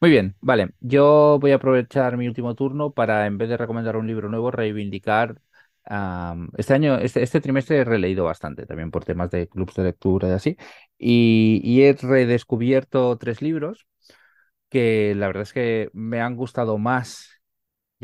Muy 0.00 0.10
bien, 0.10 0.36
vale. 0.40 0.70
Yo 0.80 1.38
voy 1.40 1.52
a 1.52 1.54
aprovechar 1.56 2.16
mi 2.18 2.28
último 2.28 2.54
turno 2.54 2.92
para, 2.92 3.26
en 3.26 3.38
vez 3.38 3.48
de 3.48 3.56
recomendar 3.56 3.96
un 3.96 4.06
libro 4.06 4.28
nuevo, 4.28 4.50
reivindicar. 4.50 5.40
este 6.56 6.74
año, 6.74 6.96
este, 6.98 7.22
este 7.22 7.40
trimestre 7.40 7.78
he 7.78 7.84
releído 7.84 8.24
bastante, 8.24 8.66
también 8.66 8.90
por 8.90 9.04
temas 9.04 9.30
de 9.30 9.48
clubs 9.48 9.74
de 9.74 9.84
lectura 9.84 10.28
y 10.28 10.32
así. 10.32 10.56
Y, 10.98 11.60
y 11.64 11.82
he 11.82 11.92
redescubierto 11.94 13.16
tres 13.18 13.42
libros 13.42 13.86
que 14.70 15.14
la 15.16 15.28
verdad 15.28 15.44
es 15.44 15.52
que 15.52 15.90
me 15.92 16.20
han 16.20 16.36
gustado 16.36 16.78
más, 16.78 17.30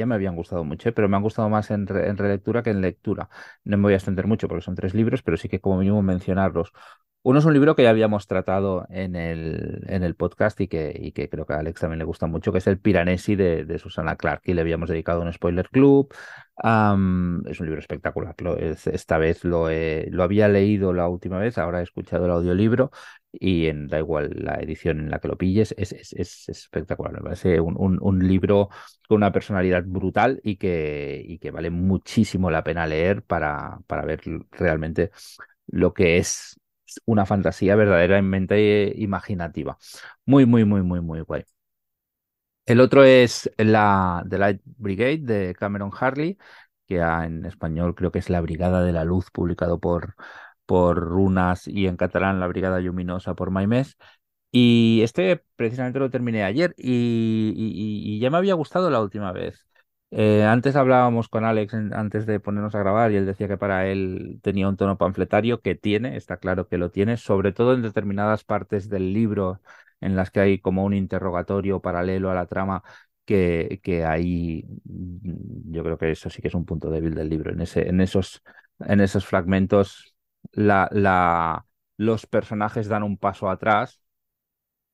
ya 0.01 0.07
me 0.07 0.15
habían 0.15 0.35
gustado 0.37 0.65
mucho, 0.65 0.89
¿eh? 0.89 0.93
pero 0.93 1.09
me 1.09 1.17
han 1.17 1.23
gustado 1.23 1.49
más 1.49 1.71
en, 1.71 1.87
relectura 1.87 2.63
que 2.63 2.71
en 2.71 2.81
lectura. 2.81 3.29
No 3.65 3.77
me 3.77 3.85
voy 3.85 3.93
a 3.93 3.97
extender 3.97 4.27
mucho 4.27 4.49
porque 4.49 4.63
son 4.65 4.75
tres 4.75 4.95
libros, 4.95 5.23
pero 5.23 5.37
sí 5.37 5.49
que 5.49 5.61
como 5.61 5.79
mínimo 5.79 6.03
mencionarlos. 6.03 6.73
Uno 7.23 7.39
es 7.39 7.45
un 7.45 7.53
libro 7.53 7.77
que 7.77 7.83
ya 7.83 7.91
habíamos 7.91 8.27
tratado 8.27 8.87
en 8.89 9.15
el, 9.15 9.85
en 9.89 10.03
el 10.05 10.15
podcast 10.17 10.59
y 10.63 10.69
que, 10.69 10.97
y 10.99 11.13
que 11.13 11.29
creo 11.29 11.45
que 11.45 11.53
a 11.53 11.59
Alex 11.59 11.81
también 11.81 11.99
le 11.99 12.07
gusta 12.07 12.27
mucho, 12.27 12.51
que 12.51 12.59
es 12.59 12.67
el 12.67 12.79
Piranesi 12.81 13.37
de, 13.37 13.79
Susana 13.79 14.17
Clark, 14.17 14.41
y 14.47 14.55
le 14.55 14.63
habíamos 14.63 14.89
dedicado 14.89 15.21
un 15.21 15.31
spoiler 15.33 15.69
club. 15.69 16.15
es 16.65 17.61
un 17.61 17.67
libro 17.67 17.79
espectacular. 17.79 18.35
Lo, 18.39 18.57
esta 18.57 19.19
vez 19.19 19.45
lo, 19.45 19.69
lo 19.69 20.23
había 20.23 20.49
leído 20.49 20.95
la 20.95 21.09
última 21.09 21.39
vez, 21.39 21.59
ahora 21.59 21.81
he 21.81 21.83
escuchado 21.83 22.25
el 22.25 22.31
audiolibro 22.31 22.91
y 23.33 23.67
en, 23.67 23.87
da 23.89 23.99
igual 23.99 24.31
la 24.35 24.57
edición 24.57 25.01
en 25.01 25.11
la 25.11 25.21
que 25.21 25.29
lo 25.29 25.39
pilles, 25.39 25.75
es, 25.79 25.93
es, 25.93 26.13
es 26.15 26.49
espectacular. 26.49 27.13
Me 27.13 27.21
parece 27.21 27.61
un, 27.61 27.77
un, 28.01 28.27
libro 28.27 28.69
con 29.09 29.19
una 29.19 29.33
personalidad 29.33 29.85
brutal 29.87 30.41
y 30.43 30.57
que, 30.57 31.23
y 31.25 31.39
que 31.39 31.51
vale 31.51 31.71
muchísimo 31.71 32.51
la 32.51 32.65
pena 32.65 32.87
leer 32.87 33.23
para, 33.23 33.81
para 33.87 34.05
ver 34.05 34.21
realmente 34.51 35.11
lo 35.67 35.95
que 35.95 36.19
es 36.19 36.61
una 37.05 37.27
fantasía 37.27 37.77
verdaderamente 37.77 38.93
imaginativa. 38.97 39.79
Muy, 40.27 40.47
muy, 40.47 40.65
muy, 40.65 40.83
muy, 40.83 41.01
muy 41.01 41.21
guay. 41.21 41.45
El 42.67 42.81
otro 42.81 43.05
es 43.05 43.51
la 43.57 44.25
The 44.29 44.39
Light 44.39 44.61
Brigade 44.65 45.19
de 45.19 45.55
Cameron 45.55 45.91
Harley, 45.99 46.39
que 46.87 46.99
en 46.99 47.45
español 47.47 47.95
creo 47.95 48.13
que 48.13 48.21
es 48.21 48.31
La 48.31 48.41
Brigada 48.41 48.83
de 48.83 48.93
la 48.93 49.05
Luz, 49.05 49.31
publicado 49.33 49.81
por, 49.81 50.15
por 50.71 51.01
Runas 51.01 51.67
y 51.67 51.89
en 51.89 51.97
catalán 51.97 52.39
La 52.39 52.47
Brigada 52.47 52.79
Luminosa 52.79 53.35
por 53.35 53.51
Maimés. 53.51 53.97
Y 54.53 55.01
este 55.03 55.43
precisamente 55.57 55.99
lo 55.99 56.11
terminé 56.11 56.45
ayer 56.45 56.75
y, 56.77 58.21
ya 58.21 58.31
me 58.31 58.37
había 58.39 58.55
gustado 58.55 58.89
la 58.89 59.01
última 59.03 59.33
vez. 59.33 59.67
Eh, 60.13 60.45
antes 60.45 60.77
hablábamos 60.77 61.29
con 61.29 61.45
Alex 61.45 61.75
antes 61.75 62.25
de 62.25 62.39
ponernos 62.39 62.77
a 62.77 62.79
grabar 62.79 63.11
y 63.11 63.17
él 63.17 63.27
decía 63.27 63.49
que 63.49 63.59
para 63.59 63.89
él 63.89 64.39
tenía 64.43 64.69
un 64.69 64.77
tono 64.77 64.97
panfletario 64.97 65.61
que 65.61 65.75
tiene, 65.75 66.17
está 66.17 66.37
claro 66.37 66.69
que 66.69 66.79
lo 66.79 66.93
tiene, 66.93 67.17
sobre 67.17 67.53
todo 67.53 67.75
en 67.75 67.83
determinadas 67.83 68.45
partes 68.45 68.89
del 68.89 69.13
libro 69.13 69.61
en 70.01 70.15
las 70.15 70.31
que 70.31 70.39
hay 70.41 70.61
como 70.61 70.85
un 70.85 70.95
interrogatorio 70.95 71.81
paralelo 71.81 72.31
a 72.31 72.35
la 72.35 72.47
trama 72.47 72.85
que, 73.25 73.81
que 73.83 74.05
ahí 74.05 74.65
mm, 74.85 75.73
yo 75.73 75.83
creo 75.83 75.99
que 75.99 76.13
eso 76.13 76.31
sí 76.31 76.41
que 76.41 76.49
es 76.49 76.55
un 76.55 76.65
punto 76.65 76.91
débil 76.91 77.15
del 77.17 77.29
libro. 77.29 77.53
En, 77.53 77.61
ese, 77.61 77.89
en, 77.89 78.01
esos, 78.01 78.41
en 78.81 79.01
esos 79.01 79.27
fragmentos 79.27 80.10
la, 80.53 81.67
los 81.97 82.27
personajes 82.27 82.89
dan 82.89 83.03
un 83.03 83.17
paso 83.19 83.51
atrás 83.51 84.01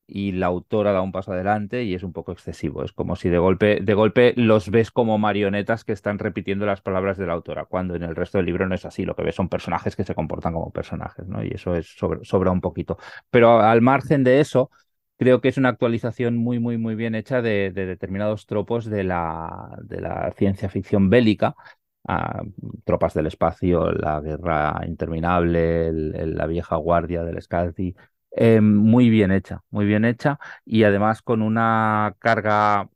y 0.09 0.33
la 0.33 0.47
autora 0.47 0.93
da 0.93 1.03
un 1.03 1.11
paso 1.11 1.33
adelante 1.33 1.83
y 1.83 1.95
es 1.95 2.03
un 2.03 2.13
poco 2.13 2.33
excesivo. 2.33 2.85
Es 2.85 2.93
como 2.93 3.17
si 3.17 3.29
de 3.29 3.39
golpe, 3.39 3.81
de 3.83 3.95
golpe 3.95 4.35
los 4.37 4.71
ves 4.71 4.91
como 4.91 5.19
marionetas 5.19 5.85
que 5.85 5.93
están 5.93 6.19
repitiendo 6.19 6.65
las 6.65 6.81
palabras 6.81 7.19
de 7.19 7.27
la 7.27 7.33
autora, 7.33 7.65
cuando 7.65 7.97
en 7.97 8.05
el 8.05 8.15
resto 8.15 8.39
del 8.39 8.47
libro 8.47 8.69
no 8.69 8.75
es 8.75 8.85
así. 8.85 9.05
Lo 9.05 9.17
que 9.17 9.25
ves 9.25 9.35
son 9.35 9.49
personajes 9.49 9.97
que 9.97 10.05
se 10.05 10.15
comportan 10.15 10.53
como 10.53 10.71
personajes, 10.71 11.27
¿no? 11.27 11.45
Y 11.45 11.49
eso 11.49 11.75
es 11.75 11.97
sobra 12.23 12.51
un 12.53 12.61
poquito. 12.61 12.99
Pero 13.31 13.61
al 13.61 13.83
margen 13.83 14.23
de 14.23 14.41
eso, 14.41 14.71
creo 15.19 15.41
que 15.41 15.49
es 15.49 15.59
una 15.59 15.71
actualización 15.71 16.37
muy, 16.37 16.59
muy, 16.61 16.79
muy 16.79 16.95
bien 16.95 17.15
hecha 17.15 17.43
de, 17.43 17.73
determinados 17.73 18.47
tropos 18.47 18.85
de 18.85 19.05
la, 19.05 19.77
de 19.83 20.01
la 20.01 20.33
ciencia 20.37 20.69
ficción 20.69 21.11
bélica. 21.11 21.57
Tropas 22.85 23.15
del 23.15 23.27
espacio, 23.27 23.93
la 23.93 24.21
guerra 24.21 24.81
interminable, 24.87 25.93
la 25.93 26.47
vieja 26.47 26.77
guardia 26.77 27.25
del 27.25 27.41
Scalzi, 27.43 27.95
eh, 28.33 28.61
muy 28.61 29.11
bien 29.11 29.31
hecha, 29.33 29.63
muy 29.71 29.87
bien 29.87 30.05
hecha 30.05 30.39
y 30.65 30.85
además 30.85 31.23
con 31.23 31.43
una 31.43 32.15
carga 32.19 32.89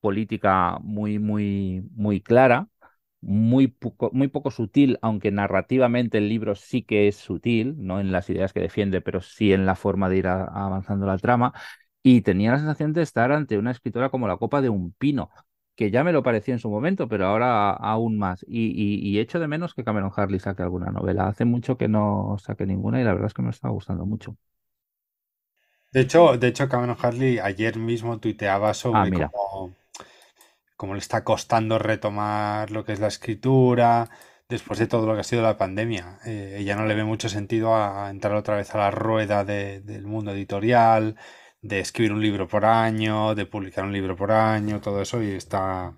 política 0.00 0.78
muy, 0.82 1.18
muy, 1.18 1.82
muy 1.94 2.20
clara, 2.20 2.68
muy 3.20 3.66
poco, 3.68 4.10
muy 4.12 4.28
poco 4.28 4.50
sutil, 4.50 4.98
aunque 5.02 5.30
narrativamente 5.32 6.18
el 6.18 6.28
libro 6.28 6.54
sí 6.54 6.82
que 6.82 7.08
es 7.08 7.16
sutil, 7.16 7.74
no 7.78 8.00
en 8.00 8.12
las 8.12 8.30
ideas 8.30 8.52
que 8.52 8.60
defiende, 8.60 9.00
pero 9.00 9.20
sí 9.20 9.52
en 9.52 9.66
la 9.66 9.74
forma 9.74 10.08
de 10.08 10.18
ir 10.18 10.26
avanzando 10.28 11.06
la 11.06 11.18
trama. 11.18 11.52
Y 12.02 12.20
tenía 12.22 12.52
la 12.52 12.58
sensación 12.58 12.92
de 12.92 13.02
estar 13.02 13.32
ante 13.32 13.58
una 13.58 13.72
escritora 13.72 14.10
como 14.10 14.28
la 14.28 14.36
copa 14.36 14.60
de 14.62 14.68
un 14.68 14.92
pino, 14.92 15.30
que 15.76 15.90
ya 15.90 16.02
me 16.02 16.12
lo 16.12 16.22
parecía 16.22 16.54
en 16.54 16.60
su 16.60 16.70
momento, 16.70 17.06
pero 17.06 17.26
ahora 17.26 17.70
aún 17.70 18.18
más. 18.18 18.44
Y, 18.48 18.72
y, 18.72 19.18
echo 19.18 19.38
de 19.38 19.46
menos 19.46 19.74
que 19.74 19.84
Cameron 19.84 20.10
Harley 20.16 20.40
saque 20.40 20.62
alguna 20.62 20.90
novela. 20.90 21.28
Hace 21.28 21.44
mucho 21.44 21.76
que 21.76 21.86
no 21.86 22.36
saque 22.38 22.66
ninguna 22.66 23.00
y 23.00 23.04
la 23.04 23.12
verdad 23.12 23.26
es 23.26 23.34
que 23.34 23.42
me 23.42 23.50
está 23.50 23.68
gustando 23.68 24.06
mucho. 24.06 24.36
De 25.92 26.00
hecho, 26.00 26.36
de 26.38 26.48
hecho, 26.48 26.68
Cameron 26.68 26.96
Harley 27.00 27.38
ayer 27.38 27.78
mismo 27.78 28.18
tuiteaba 28.18 28.72
sobre 28.74 29.24
Ah, 29.24 29.30
cómo, 30.76 30.94
le 30.94 30.98
está 30.98 31.24
costando 31.24 31.78
retomar 31.78 32.70
lo 32.70 32.84
que 32.84 32.92
es 32.92 33.00
la 33.00 33.08
escritura 33.08 34.08
después 34.48 34.78
de 34.78 34.86
todo 34.86 35.06
lo 35.06 35.14
que 35.14 35.20
ha 35.20 35.24
sido 35.24 35.42
la 35.42 35.58
pandemia. 35.58 36.18
Eh, 36.24 36.56
ella 36.58 36.76
no 36.76 36.86
le 36.86 36.94
ve 36.94 37.04
mucho 37.04 37.28
sentido 37.28 37.74
a, 37.74 38.08
entrar 38.10 38.34
otra 38.34 38.56
vez 38.56 38.74
a 38.74 38.78
la 38.78 38.90
rueda 38.90 39.44
del 39.44 40.06
mundo 40.06 40.32
editorial, 40.32 41.16
de 41.68 41.80
escribir 41.80 42.12
un 42.12 42.22
libro 42.22 42.48
por 42.48 42.64
año, 42.64 43.34
de 43.34 43.46
publicar 43.46 43.84
un 43.84 43.92
libro 43.92 44.16
por 44.16 44.32
año, 44.32 44.80
todo 44.80 45.02
eso, 45.02 45.22
y 45.22 45.30
está, 45.30 45.92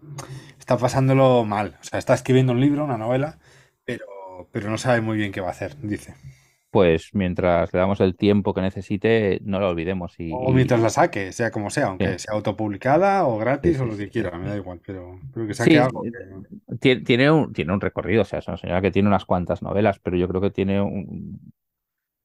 está 0.58 0.76
pasándolo 0.78 1.44
mal. 1.44 1.76
O 1.80 1.84
sea, 1.84 1.98
está 1.98 2.14
escribiendo 2.14 2.52
un 2.52 2.60
libro, 2.60 2.84
una 2.84 2.98
novela, 2.98 3.38
pero, 3.84 4.06
pero 4.52 4.70
no 4.70 4.78
sabe 4.78 5.00
muy 5.00 5.16
bien 5.16 5.32
qué 5.32 5.40
va 5.40 5.48
a 5.48 5.52
hacer, 5.52 5.76
dice 5.80 6.14
pues 6.70 7.10
mientras 7.14 7.72
le 7.72 7.78
damos 7.78 8.00
el 8.00 8.14
tiempo 8.14 8.52
que 8.52 8.60
necesite, 8.60 9.40
no 9.42 9.58
lo 9.58 9.70
olvidemos. 9.70 10.14
Y, 10.18 10.30
o 10.32 10.50
mientras 10.52 10.80
la 10.80 10.90
saque, 10.90 11.32
sea 11.32 11.50
como 11.50 11.70
sea, 11.70 11.86
aunque 11.86 12.18
sea 12.18 12.34
autopublicada 12.34 13.26
o 13.26 13.38
gratis 13.38 13.80
o 13.80 13.86
lo 13.86 13.96
que 13.96 14.10
quiera, 14.10 14.36
me 14.38 14.48
da 14.48 14.56
igual, 14.56 14.80
pero, 14.84 15.18
que 15.46 15.54
saque 15.54 15.78
algo. 15.78 16.02
Tiene, 16.80 17.30
un, 17.30 17.52
tiene 17.52 17.72
un 17.72 17.80
recorrido, 17.80 18.22
o 18.22 18.24
sea, 18.24 18.40
es 18.40 18.48
una 18.48 18.58
señora 18.58 18.82
que 18.82 18.90
tiene 18.90 19.08
unas 19.08 19.24
cuantas 19.24 19.62
novelas, 19.62 19.98
pero 19.98 20.16
yo 20.16 20.28
creo 20.28 20.40
que 20.40 20.50
tiene 20.50 20.80
un. 20.80 21.52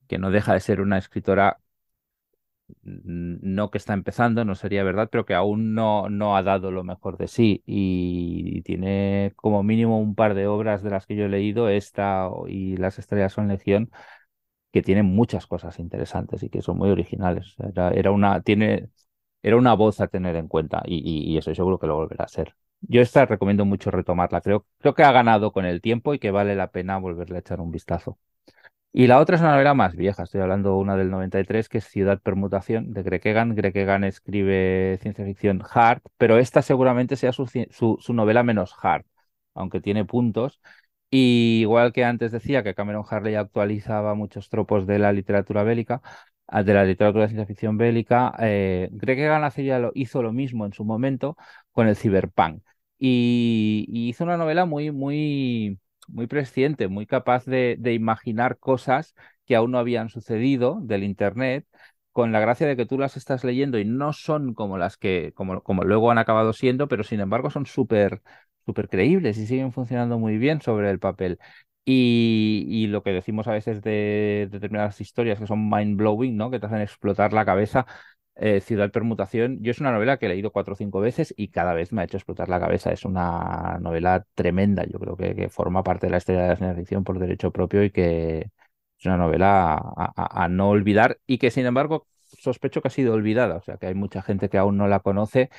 que 0.07 0.17
no 0.17 0.29
deja 0.29 0.53
de 0.53 0.59
ser 0.59 0.81
una 0.81 0.97
escritora. 0.97 1.59
No 2.84 3.71
que 3.71 3.78
está 3.78 3.93
empezando, 3.93 4.45
no 4.45 4.55
sería 4.55 4.84
verdad, 4.84 5.09
pero 5.11 5.26
que 5.26 5.34
aún 5.34 5.74
no, 5.74 6.09
no 6.09 6.36
ha 6.36 6.43
dado 6.43 6.71
lo 6.71 6.84
mejor 6.84 7.17
de 7.17 7.28
sí. 7.28 7.63
Y 7.65 8.61
tiene 8.63 9.34
como 9.36 9.63
mínimo 9.63 9.99
un 9.99 10.15
par 10.15 10.34
de 10.36 10.47
obras 10.47 10.84
de 10.84 10.89
las 10.89 11.05
que 11.05 11.15
yo 11.15 11.26
he 11.26 11.30
leído, 11.30 11.69
esta 11.69 12.30
y 12.47 12.78
Las 12.78 12.99
Estrellas 12.99 13.34
son 13.34 13.47
Legión, 13.47 13.91
que 14.71 14.82
tiene 14.82 15.03
muchas 15.03 15.47
cosas 15.47 15.80
interesantes 15.80 16.43
y 16.43 16.49
que 16.49 16.61
son 16.61 16.78
muy 16.78 16.89
originales. 16.89 17.55
Era, 17.76 18.11
una, 18.11 18.41
tiene, 18.41 18.89
era 19.43 19.57
una 19.57 19.74
voz 19.76 20.01
a 20.01 20.07
tener 20.07 20.36
en 20.36 20.47
cuenta 20.47 20.84
y, 20.86 21.32
y, 21.34 21.38
estoy 21.38 21.55
seguro 21.55 21.80
que 21.80 21.88
lo 21.88 21.95
volverá 21.95 22.26
a 22.26 22.28
ser. 22.28 22.55
Yo 22.82 23.01
esta 23.01 23.26
recomiendo 23.26 23.65
mucho 23.65 23.91
retomarla. 23.91 24.41
Creo, 24.41 24.65
creo 24.80 24.93
que 24.95 25.03
ha 25.03 25.11
ganado 25.11 25.51
con 25.53 25.65
el 25.65 25.82
tiempo 25.82 26.13
y 26.13 26.19
que 26.19 26.32
vale 26.32 26.55
la 26.55 26.71
pena 26.71 26.97
volverle 26.97 27.38
a 27.38 27.39
echar 27.39 27.61
un 27.61 27.71
vistazo. 27.71 28.17
Y 28.95 29.07
la 29.07 29.19
otra 29.19 29.35
es 29.35 29.41
una 29.41 29.51
novela 29.53 29.73
más 29.73 29.95
vieja, 29.95 30.23
estoy 30.23 30.41
hablando 30.41 30.77
una 30.77 30.95
del 30.95 31.09
93, 31.09 31.67
que 31.67 31.79
es 31.79 31.85
Ciudad 31.85 32.21
Permutación, 32.21 32.93
de 32.93 33.01
Greg 33.01 33.25
Egan. 33.25 33.55
Greg 33.55 33.75
Egan 33.75 34.03
escribe 34.03 34.99
ciencia 35.01 35.25
ficción 35.25 35.63
hard, 35.73 36.01
pero 36.17 36.37
esta 36.37 36.61
seguramente 36.61 37.15
sea 37.15 37.33
su, 37.33 37.47
su, 37.47 37.97
su 37.99 38.13
novela 38.13 38.43
menos 38.43 38.75
hard, 38.81 39.05
aunque 39.55 39.81
tiene 39.81 40.05
puntos. 40.05 40.59
Y 41.09 41.59
igual 41.61 41.93
que 41.93 42.03
antes 42.05 42.31
decía 42.31 42.63
que 42.63 42.75
Cameron 42.75 43.05
Harley 43.09 43.35
actualizaba 43.35 44.15
muchos 44.15 44.49
tropos 44.49 44.87
de 44.87 44.99
la 44.99 45.11
literatura 45.11 45.63
bélica, 45.63 46.01
ah, 46.47 46.63
de 46.63 46.73
la 46.73 46.85
literatura 46.85 47.23
de 47.23 47.29
ciencia 47.29 47.47
ficción 47.47 47.77
bélica, 47.77 48.33
eh, 48.39 48.89
Greg 48.91 49.19
Egan 49.19 49.41
lo, 49.81 49.91
hizo 49.95 50.21
lo 50.23 50.33
mismo 50.33 50.65
en 50.65 50.73
su 50.73 50.85
momento 50.85 51.37
con 51.71 51.87
el 51.87 51.95
cyberpunk. 51.95 52.63
Y, 52.97 53.85
hizo 53.89 54.23
una 54.23 54.37
novela 54.37 54.65
muy, 54.65 54.91
muy, 54.91 55.79
muy 56.10 56.28
presciente, 56.28 56.88
muy 56.88 57.06
capaz 57.06 57.45
de, 57.45 57.78
imaginar 57.93 58.58
cosas 58.60 59.16
que 59.45 59.56
aún 59.56 59.72
no 59.72 59.80
habían 59.80 60.10
sucedido 60.10 60.80
del 60.82 61.04
Internet, 61.04 61.66
con 62.12 62.32
la 62.32 62.39
gracia 62.39 62.68
de 62.68 62.76
que 62.76 62.86
tú 62.86 62.97
las 62.99 63.18
estás 63.18 63.43
leyendo 63.43 63.80
y 63.80 63.86
no 63.86 64.14
son 64.14 64.54
como 64.54 64.78
las 64.78 64.97
que, 64.97 65.32
como, 65.34 65.62
como 65.62 65.84
luego 65.84 66.12
han 66.12 66.20
acabado 66.20 66.54
siendo, 66.54 66.88
pero 66.88 67.04
sin 67.04 67.20
embargo 67.20 67.49
son 67.49 67.66
súper 67.66 68.22
súper 68.66 68.89
creíbles 68.89 69.38
y 69.38 69.47
siguen 69.47 69.72
funcionando 69.72 70.20
muy 70.20 70.38
bien 70.38 70.62
sobre 70.62 70.89
el 70.89 70.99
papel. 70.99 71.39
Y, 71.86 72.88
lo 72.88 73.04
que 73.04 73.12
decimos 73.12 73.47
a 73.47 73.51
veces 73.51 73.82
de, 73.82 74.47
determinadas 74.51 75.01
historias 75.01 75.39
que 75.39 75.47
son 75.47 75.70
mind 75.70 75.97
blowing, 75.97 76.38
¿no? 76.38 76.49
Que 76.49 76.60
te 76.60 76.66
hacen 76.68 76.82
explotar 76.82 77.34
la 77.34 77.45
cabeza. 77.45 77.86
Eh, 78.36 78.61
Ciudad 78.61 78.91
Permutación, 78.91 79.59
yo 79.61 79.71
es 79.71 79.79
una 79.79 79.91
novela 79.91 80.17
que 80.17 80.25
he 80.25 80.29
leído 80.29 80.51
cuatro 80.51 80.73
o 80.73 80.75
cinco 80.75 80.99
veces 80.99 81.34
y 81.38 81.49
cada 81.49 81.73
vez 81.73 81.93
me 81.93 82.01
ha 82.01 82.05
hecho 82.05 82.17
explotar 82.17 82.49
la 82.49 82.59
cabeza. 82.59 82.91
Es 82.91 83.05
una 83.05 83.77
novela 83.79 84.25
tremenda, 84.36 84.86
yo 84.86 84.99
creo 84.99 85.15
que, 85.17 85.49
forma 85.49 85.84
parte 85.84 86.07
de 86.07 86.11
la 86.11 86.17
historia 86.17 86.55
de 86.55 86.67
la 86.67 86.75
ficción 86.75 87.03
por 87.03 87.19
derecho 87.19 87.51
propio 87.51 87.84
y 87.84 87.91
que 87.91 88.49
es 88.99 89.05
una 89.05 89.17
novela 89.17 89.75
a, 89.75 90.43
a 90.43 90.49
no 90.49 90.69
olvidar 90.69 91.19
y 91.27 91.38
que 91.38 91.51
sin 91.51 91.65
embargo 91.65 92.07
sospecho 92.25 92.81
que 92.81 92.88
ha 92.88 92.91
sido 92.91 93.13
olvidada, 93.13 93.57
o 93.57 93.61
sea 93.61 93.77
que 93.77 93.88
hay 93.88 93.95
mucha 93.95 94.21
gente 94.21 94.49
que 94.49 94.57
aún 94.57 94.77
no 94.77 94.88
la 94.88 94.99
conoce 95.01 95.49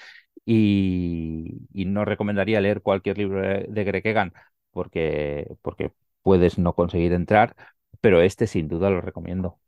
y, 0.45 1.67
no 1.73 2.05
recomendaría 2.05 2.61
leer 2.61 2.83
cualquier 2.83 3.19
libro 3.19 3.41
de, 3.43 3.85
Greg 3.85 4.07
Egan 4.07 4.33
porque, 4.71 5.57
porque 5.63 5.93
puedes 6.23 6.59
no 6.59 6.75
conseguir 6.75 7.13
entrar, 7.13 7.57
pero 8.01 8.21
este 8.23 8.47
sin 8.47 8.69
duda 8.69 8.91
lo 8.91 9.01
recomiendo. 9.01 9.59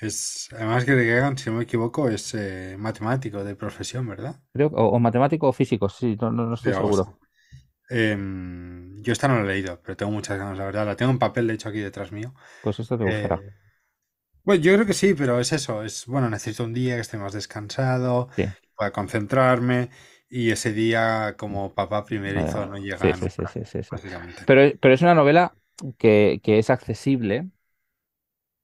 Es, 0.00 0.48
además 0.52 0.84
que 0.84 0.96
Kegan, 0.96 1.38
si 1.38 1.50
no 1.50 1.56
me 1.58 1.62
equivoco, 1.64 2.08
es 2.08 2.34
eh, 2.34 2.76
matemático 2.78 3.44
de 3.44 3.54
profesión, 3.56 4.06
¿verdad? 4.08 4.40
Creo, 4.54 4.68
o, 4.82 4.84
o 4.96 4.98
matemático 5.06 5.44
o 5.48 5.52
físico, 5.60 5.86
sí, 5.88 6.08
no, 6.20 6.26
no, 6.36 6.42
no 6.46 6.54
estoy 6.54 6.74
seguro. 6.74 7.04
Em, 7.90 9.02
yo 9.02 9.12
esta 9.12 9.28
no 9.28 9.36
la 9.36 9.42
he 9.44 9.46
leído, 9.54 9.80
pero 9.82 9.96
tengo 9.96 10.12
muchas 10.12 10.38
ganas, 10.38 10.58
la 10.58 10.64
verdad. 10.66 10.86
La 10.86 10.96
tengo 10.96 11.10
en 11.12 11.18
papel, 11.18 11.46
de 11.48 11.54
hecho, 11.54 11.68
aquí 11.68 11.80
detrás 11.80 12.12
mío. 12.12 12.34
Pues 12.60 12.78
esto 12.80 12.96
te 12.98 13.04
Eh, 13.04 13.04
gustará. 13.04 13.44
bueno, 14.44 14.62
yo 14.62 14.72
creo 14.74 14.86
que 14.86 14.94
sí, 14.94 15.14
pero 15.14 15.38
es 15.40 15.52
eso. 15.52 15.82
Es, 15.84 16.06
bueno, 16.06 16.28
necesito 16.30 16.64
un 16.64 16.72
día 16.74 16.94
que 16.96 17.00
esté 17.02 17.18
más 17.18 17.32
descansado, 17.32 18.28
Sí, 18.36 18.44
pueda 18.76 18.92
concentrarme. 18.92 19.90
Y 20.28 20.50
ese 20.50 20.72
día, 20.72 21.36
como 21.38 21.74
papá 21.74 22.04
primerizo, 22.04 22.66
no 22.66 22.76
eh, 22.76 22.78
llega 22.78 22.96
sí, 22.96 23.14
sí, 23.14 23.30
sí, 23.30 23.46
nunca, 23.46 23.58
sí, 23.64 23.64
sí, 23.64 23.82
sí. 23.82 23.90
básicamente. 23.90 24.46
Pero, 24.46 24.78
pero 24.80 24.94
es 24.94 25.02
una 25.02 25.14
novela 25.14 25.56
que, 25.98 26.40
que 26.42 26.58
es 26.58 26.70
accesible 26.70 27.50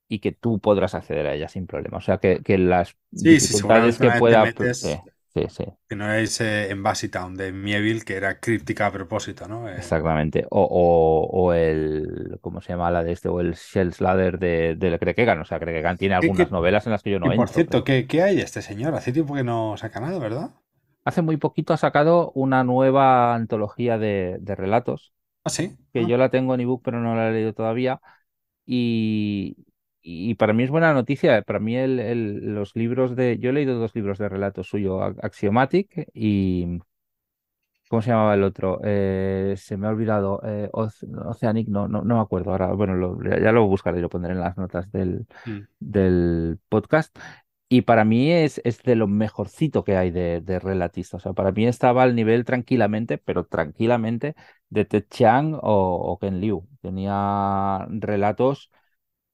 y 0.07 0.19
que 0.19 0.31
tú 0.31 0.59
podrás 0.59 0.95
acceder 0.95 1.27
a 1.27 1.33
ella 1.35 1.47
sin 1.49 1.67
problema. 1.67 1.97
O 1.97 2.01
sea, 2.01 2.17
que, 2.19 2.41
que 2.43 2.57
las 2.57 2.97
Sí, 3.11 3.39
sí, 3.39 3.57
dificultades 3.59 3.99
que 3.99 4.11
una 4.11 4.15
vez 4.15 4.25
te 4.27 4.37
pueda... 4.37 4.51
Sí, 4.69 4.69
metes, 4.69 5.03
sí, 5.33 5.45
sí, 5.49 5.65
que 5.89 5.95
no 5.95 6.11
es 6.13 6.41
eh, 6.41 6.71
en 6.71 6.83
Town 7.11 7.35
de 7.35 7.51
Mieville, 7.53 8.03
que 8.05 8.15
era 8.17 8.39
críptica 8.39 8.87
a 8.87 8.91
propósito, 8.93 9.47
¿no? 9.47 9.69
Eh, 9.69 9.75
exactamente. 9.75 10.45
O, 10.49 10.61
o, 10.63 11.27
o 11.47 11.53
el... 11.53 12.37
¿Cómo 12.41 12.61
se 12.61 12.69
llama 12.73 12.91
la 12.91 13.03
de 13.03 13.11
este? 13.13 13.29
O 13.29 13.39
el 13.39 13.53
Shell's 13.53 14.01
Ladder 14.01 14.39
de, 14.39 14.75
de 14.75 14.99
Crekegan. 14.99 15.39
O 15.41 15.45
sea, 15.45 15.59
Crekegan 15.59 15.97
tiene 15.97 16.15
que, 16.19 16.31
algunas 16.31 16.51
que- 16.51 16.51
novelas 16.51 16.85
en 16.85 16.91
las 16.93 17.03
que 17.03 17.11
yo 17.11 17.19
que, 17.21 17.31
no 17.31 17.31
por 17.31 17.49
entro, 17.49 17.49
cierto. 17.49 17.83
¿qué, 17.83 18.07
qué 18.07 18.23
hay 18.23 18.39
este 18.41 18.61
señor? 18.61 18.95
Hace 18.95 19.13
tiempo 19.13 19.35
que 19.35 19.43
no 19.43 19.77
saca 19.77 19.99
nada, 19.99 20.19
¿verdad? 20.19 20.51
Hace 21.05 21.21
muy 21.21 21.37
poquito 21.37 21.73
ha 21.73 21.77
sacado 21.77 22.31
una 22.33 22.63
nueva 22.65 23.33
antología 23.35 23.97
de, 23.97 24.37
de 24.41 24.55
relatos, 24.55 25.13
Ah, 25.43 25.49
sí. 25.49 25.77
que 25.93 26.05
Ah, 26.05 26.07
yo 26.07 26.17
la 26.17 26.29
tengo 26.31 26.55
en 26.55 26.61
ebook, 26.61 26.83
pero 26.83 26.99
no 27.01 27.15
la 27.15 27.29
he 27.29 27.33
leído 27.33 27.53
todavía. 27.53 28.01
Y, 28.65 29.57
y 30.31 30.35
para 30.35 30.53
mí 30.53 30.63
es 30.63 30.69
buena 30.69 30.93
noticia. 30.93 31.41
Para 31.43 31.59
mí 31.59 31.75
el, 31.75 31.99
el- 31.99 32.53
los 32.55 32.75
libros 32.75 33.15
de... 33.15 33.37
Yo 33.39 33.49
he 33.49 33.53
leído 33.53 33.77
dos 33.79 33.93
libros 33.95 34.17
de 34.19 34.29
relatos 34.29 34.67
suyo, 34.67 35.01
Axiomatic 35.03 36.09
y... 36.13 36.79
¿Cómo 37.89 38.01
se 38.01 38.09
llamaba 38.09 38.33
el 38.33 38.43
otro? 38.43 38.81
Eh, 38.83 39.53
se 39.57 39.77
me 39.77 39.87
ha 39.87 39.91
olvidado. 39.91 40.41
eh, 40.43 40.69
Oce- 40.73 41.07
Oceanic, 41.25 41.69
no, 41.69 41.87
no, 41.87 42.01
no 42.03 42.15
me 42.15 42.21
acuerdo 42.21 42.51
ahora. 42.51 42.67
Bueno, 42.73 42.95
lo- 42.95 43.17
ya 43.23 43.39
ya 43.39 43.51
lo 43.53 43.65
buscaré 43.67 43.99
y 43.99 44.01
lo 44.01 44.09
pondré 44.09 44.33
en 44.33 44.41
las 44.41 44.57
notas 44.57 44.91
del, 44.91 45.25
mm. 45.45 45.59
del 45.79 46.59
podcast. 46.67 47.17
Y 47.69 47.81
para 47.83 48.03
mí 48.05 48.31
es, 48.31 48.61
es 48.65 48.81
de 48.83 48.95
lo 48.95 49.07
mejorcito 49.07 49.83
que 49.85 49.95
hay 49.97 50.11
de, 50.11 50.41
de 50.41 50.59
relatista. 50.59 51.17
O 51.17 51.19
sea, 51.21 51.33
para 51.33 51.51
mí 51.53 51.65
estaba 51.65 52.03
al 52.03 52.15
nivel 52.15 52.43
tranquilamente, 52.45 53.17
pero 53.17 53.45
tranquilamente, 53.45 54.35
de 54.69 54.85
Ted 54.85 55.05
Chiang 55.09 55.53
o, 55.55 55.59
o 55.63 56.17
Ken 56.19 56.41
Liu. 56.41 56.67
Tenía 56.81 57.85
relatos 57.89 58.69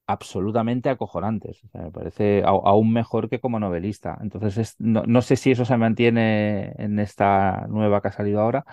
absolutamente 0.07 0.89
acojonantes. 0.89 1.63
O 1.65 1.67
sea, 1.69 1.81
me 1.83 1.91
parece 1.91 2.43
aún 2.45 2.93
mejor 2.93 3.29
que 3.29 3.39
como 3.39 3.59
novelista. 3.59 4.17
Entonces, 4.21 4.57
es- 4.57 4.75
no, 4.79 5.03
no 5.07 5.21
sé 5.21 5.35
si 5.37 5.51
eso 5.51 5.65
se 5.65 5.77
mantiene 5.77 6.73
en 6.77 6.99
esta 6.99 7.65
nueva 7.69 8.01
que 8.01 8.09
ha 8.09 8.11
salido 8.11 8.41
ahora, 8.41 8.65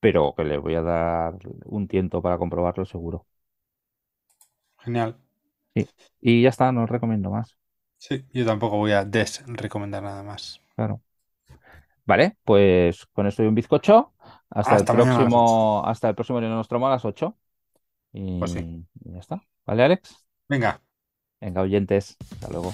pero 0.00 0.34
que 0.36 0.44
le 0.44 0.58
voy 0.58 0.74
a 0.76 0.82
dar 0.82 1.34
un 1.64 1.88
tiento 1.88 2.22
para 2.22 2.38
comprobarlo 2.38 2.84
seguro. 2.84 3.26
Genial. 4.84 5.14
Sí. 5.74 5.88
Y 6.20 6.42
ya 6.42 6.48
está, 6.50 6.70
no 6.72 6.82
os 6.84 6.90
recomiendo 6.90 7.30
más. 7.30 7.56
Sí, 7.96 8.24
yo 8.32 8.44
tampoco 8.44 8.76
voy 8.78 8.90
a 8.90 9.04
desrecomendar 9.04 10.02
nada 10.02 10.24
más. 10.24 10.60
Claro. 10.76 11.02
Vale, 12.04 12.36
pues 12.44 13.06
con 13.12 13.26
esto 13.26 13.42
y 13.42 13.46
un 13.46 13.54
bizcocho. 13.54 14.14
Hasta 14.50 14.76
el 14.78 14.86
Hasta 14.86 14.88
próximo, 14.88 15.82
hasta 15.86 16.08
el 16.08 16.14
próximo 16.14 16.40
Nostromo 16.40 16.86
a 16.86 16.90
las 16.90 17.04
8. 17.04 17.36
Pues 18.38 18.52
sí. 18.52 18.68
Y 19.04 19.12
ya 19.12 19.18
está. 19.20 19.42
¿Vale, 19.68 19.82
Alex? 19.84 20.24
Venga. 20.48 20.80
Venga, 21.40 21.60
oyentes. 21.62 22.16
Hasta 22.32 22.48
luego. 22.48 22.72